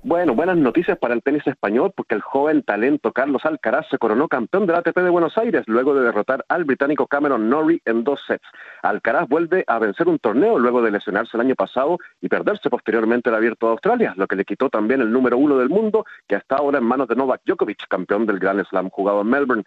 Bueno, 0.05 0.35
buenas 0.35 0.57
noticias 0.57 0.97
para 0.97 1.13
el 1.13 1.23
tenis 1.23 1.47
español 1.47 1.93
porque 1.95 2.13
el 2.13 2.21
joven 2.21 2.61
talento 2.63 3.13
Carlos 3.13 3.45
Alcaraz 3.45 3.87
se 3.89 3.97
coronó 3.97 4.27
campeón 4.27 4.67
del 4.67 4.75
ATP 4.75 4.97
de 4.97 5.09
Buenos 5.09 5.37
Aires 5.37 5.63
luego 5.65 5.95
de 5.95 6.03
derrotar 6.03 6.43
al 6.49 6.65
británico 6.65 7.07
Cameron 7.07 7.49
Norrie 7.49 7.81
en 7.85 8.03
dos 8.03 8.21
sets. 8.27 8.45
Alcaraz 8.81 9.29
vuelve 9.29 9.63
a 9.65 9.79
vencer 9.79 10.09
un 10.09 10.19
torneo 10.19 10.59
luego 10.59 10.81
de 10.81 10.91
lesionarse 10.91 11.37
el 11.37 11.41
año 11.41 11.55
pasado 11.55 11.99
y 12.19 12.27
perderse 12.27 12.69
posteriormente 12.69 13.29
el 13.29 13.35
Abierto 13.35 13.67
de 13.67 13.71
Australia, 13.71 14.13
lo 14.17 14.27
que 14.27 14.35
le 14.35 14.43
quitó 14.43 14.69
también 14.69 14.99
el 14.99 15.09
número 15.09 15.37
uno 15.37 15.57
del 15.57 15.69
mundo 15.69 16.05
que 16.27 16.35
está 16.35 16.57
ahora 16.57 16.79
en 16.79 16.83
manos 16.83 17.07
de 17.07 17.15
Novak 17.15 17.39
Djokovic, 17.45 17.87
campeón 17.87 18.25
del 18.25 18.39
Grand 18.39 18.61
Slam 18.65 18.89
jugado 18.89 19.21
en 19.21 19.29
Melbourne. 19.29 19.63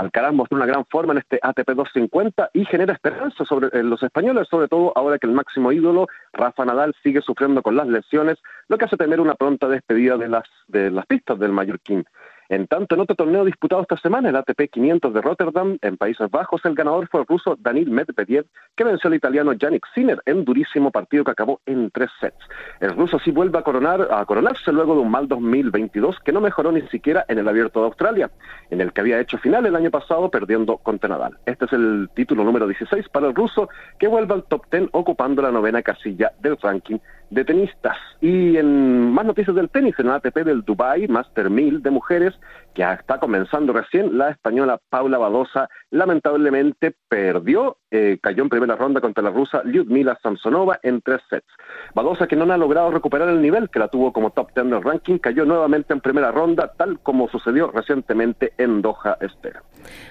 Alcaraz 0.00 0.32
mostró 0.32 0.56
una 0.56 0.66
gran 0.66 0.84
forma 0.86 1.12
en 1.12 1.18
este 1.18 1.38
ATP 1.42 1.68
250 1.70 2.50
y 2.52 2.64
genera 2.64 2.92
esperanza 2.92 3.44
sobre 3.44 3.82
los 3.82 4.02
españoles, 4.02 4.48
sobre 4.48 4.68
todo 4.68 4.92
ahora 4.96 5.18
que 5.18 5.26
el 5.26 5.32
máximo 5.32 5.72
ídolo, 5.72 6.06
Rafa 6.32 6.64
Nadal, 6.64 6.94
sigue 7.02 7.22
sufriendo 7.22 7.62
con 7.62 7.76
las 7.76 7.86
lesiones, 7.86 8.38
lo 8.68 8.78
que 8.78 8.84
hace 8.84 8.96
tener 8.96 9.20
una 9.20 9.34
pronta 9.34 9.68
despedida 9.68 10.16
de 10.16 10.28
las, 10.28 10.44
de 10.68 10.90
las 10.90 11.06
pistas 11.06 11.38
del 11.38 11.52
Mallorquín. 11.52 12.04
En 12.48 12.66
tanto, 12.66 12.94
en 12.94 13.00
otro 13.00 13.16
torneo 13.16 13.44
disputado 13.44 13.82
esta 13.82 13.96
semana, 13.96 14.28
el 14.28 14.36
ATP 14.36 14.70
500 14.70 15.12
de 15.12 15.20
Rotterdam, 15.20 15.78
en 15.82 15.96
Países 15.96 16.30
Bajos, 16.30 16.64
el 16.64 16.74
ganador 16.74 17.08
fue 17.08 17.20
el 17.20 17.26
ruso 17.26 17.56
Danil 17.58 17.90
Medvedev, 17.90 18.46
que 18.76 18.84
venció 18.84 19.08
al 19.08 19.14
italiano 19.14 19.52
Yannick 19.52 19.86
Sinner 19.94 20.20
en 20.26 20.44
durísimo 20.44 20.90
partido 20.90 21.24
que 21.24 21.32
acabó 21.32 21.60
en 21.66 21.90
tres 21.90 22.10
sets. 22.20 22.38
El 22.80 22.94
ruso 22.94 23.18
sí 23.18 23.30
vuelve 23.30 23.58
a, 23.58 24.20
a 24.20 24.24
coronarse 24.24 24.72
luego 24.72 24.94
de 24.94 25.00
un 25.00 25.10
mal 25.10 25.26
2022 25.26 26.20
que 26.20 26.32
no 26.32 26.40
mejoró 26.40 26.70
ni 26.72 26.82
siquiera 26.88 27.24
en 27.28 27.38
el 27.38 27.48
Abierto 27.48 27.80
de 27.80 27.86
Australia, 27.86 28.30
en 28.70 28.80
el 28.80 28.92
que 28.92 29.00
había 29.00 29.20
hecho 29.20 29.38
final 29.38 29.66
el 29.66 29.76
año 29.76 29.90
pasado 29.90 30.30
perdiendo 30.30 30.76
contra 30.78 31.08
Nadal. 31.08 31.38
Este 31.46 31.64
es 31.64 31.72
el 31.72 32.08
título 32.14 32.44
número 32.44 32.66
16 32.66 33.08
para 33.08 33.28
el 33.28 33.34
ruso, 33.34 33.68
que 33.98 34.06
vuelve 34.06 34.34
al 34.34 34.44
top 34.44 34.66
10 34.70 34.90
ocupando 34.92 35.42
la 35.42 35.50
novena 35.50 35.82
casilla 35.82 36.32
del 36.40 36.56
ranking 36.58 36.98
de 37.30 37.44
tenistas. 37.44 37.96
Y 38.20 38.56
en 38.56 39.10
más 39.12 39.24
noticias 39.24 39.54
del 39.54 39.70
tenis, 39.70 39.94
en 39.98 40.06
el 40.06 40.12
ATP 40.12 40.38
del 40.44 40.62
Dubai 40.62 41.08
Master 41.08 41.50
1000 41.50 41.82
de 41.82 41.90
mujeres, 41.90 42.34
que 42.74 42.82
está 42.82 43.18
comenzando 43.18 43.72
recién, 43.72 44.16
la 44.16 44.30
española 44.30 44.80
Paula 44.88 45.18
Badosa 45.18 45.68
lamentablemente 45.90 46.94
perdió, 47.08 47.78
eh, 47.90 48.18
cayó 48.22 48.42
en 48.42 48.48
primera 48.48 48.76
ronda 48.76 49.00
contra 49.00 49.24
la 49.24 49.30
rusa 49.30 49.62
Lyudmila 49.64 50.18
Samsonova 50.22 50.78
en 50.82 51.00
tres 51.00 51.20
sets. 51.28 51.46
Badosa, 51.94 52.26
que 52.26 52.36
no 52.36 52.50
ha 52.52 52.56
logrado 52.56 52.90
recuperar 52.90 53.28
el 53.28 53.42
nivel 53.42 53.70
que 53.70 53.78
la 53.78 53.88
tuvo 53.88 54.12
como 54.12 54.30
top 54.30 54.50
10 54.54 54.70
del 54.70 54.82
ranking, 54.82 55.18
cayó 55.18 55.44
nuevamente 55.44 55.92
en 55.92 56.00
primera 56.00 56.30
ronda, 56.30 56.72
tal 56.76 57.00
como 57.00 57.28
sucedió 57.28 57.70
recientemente 57.70 58.52
en 58.58 58.82
Doha 58.82 59.16
Estera. 59.20 59.62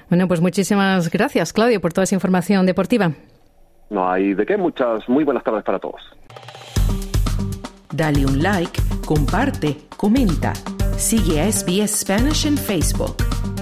Bueno, 0.09 0.27
pues 0.27 0.41
muchísimas 0.41 1.09
gracias, 1.09 1.53
Claudio, 1.53 1.79
por 1.79 1.93
toda 1.93 2.03
esa 2.03 2.15
información 2.15 2.65
deportiva. 2.65 3.11
No 3.89 4.09
hay 4.09 4.33
de 4.33 4.45
qué, 4.45 4.57
muchas 4.57 5.07
muy 5.07 5.23
buenas 5.23 5.43
tardes 5.43 5.63
para 5.63 5.79
todos. 5.79 6.01
Dale 7.95 8.25
un 8.25 8.39
like, 8.39 8.81
comparte, 9.05 9.87
comenta. 9.95 10.51
Sigue 10.97 11.39
a 11.39 11.49
SBS 11.49 12.01
Spanish 12.01 12.45
en 12.45 12.57
Facebook. 12.57 13.54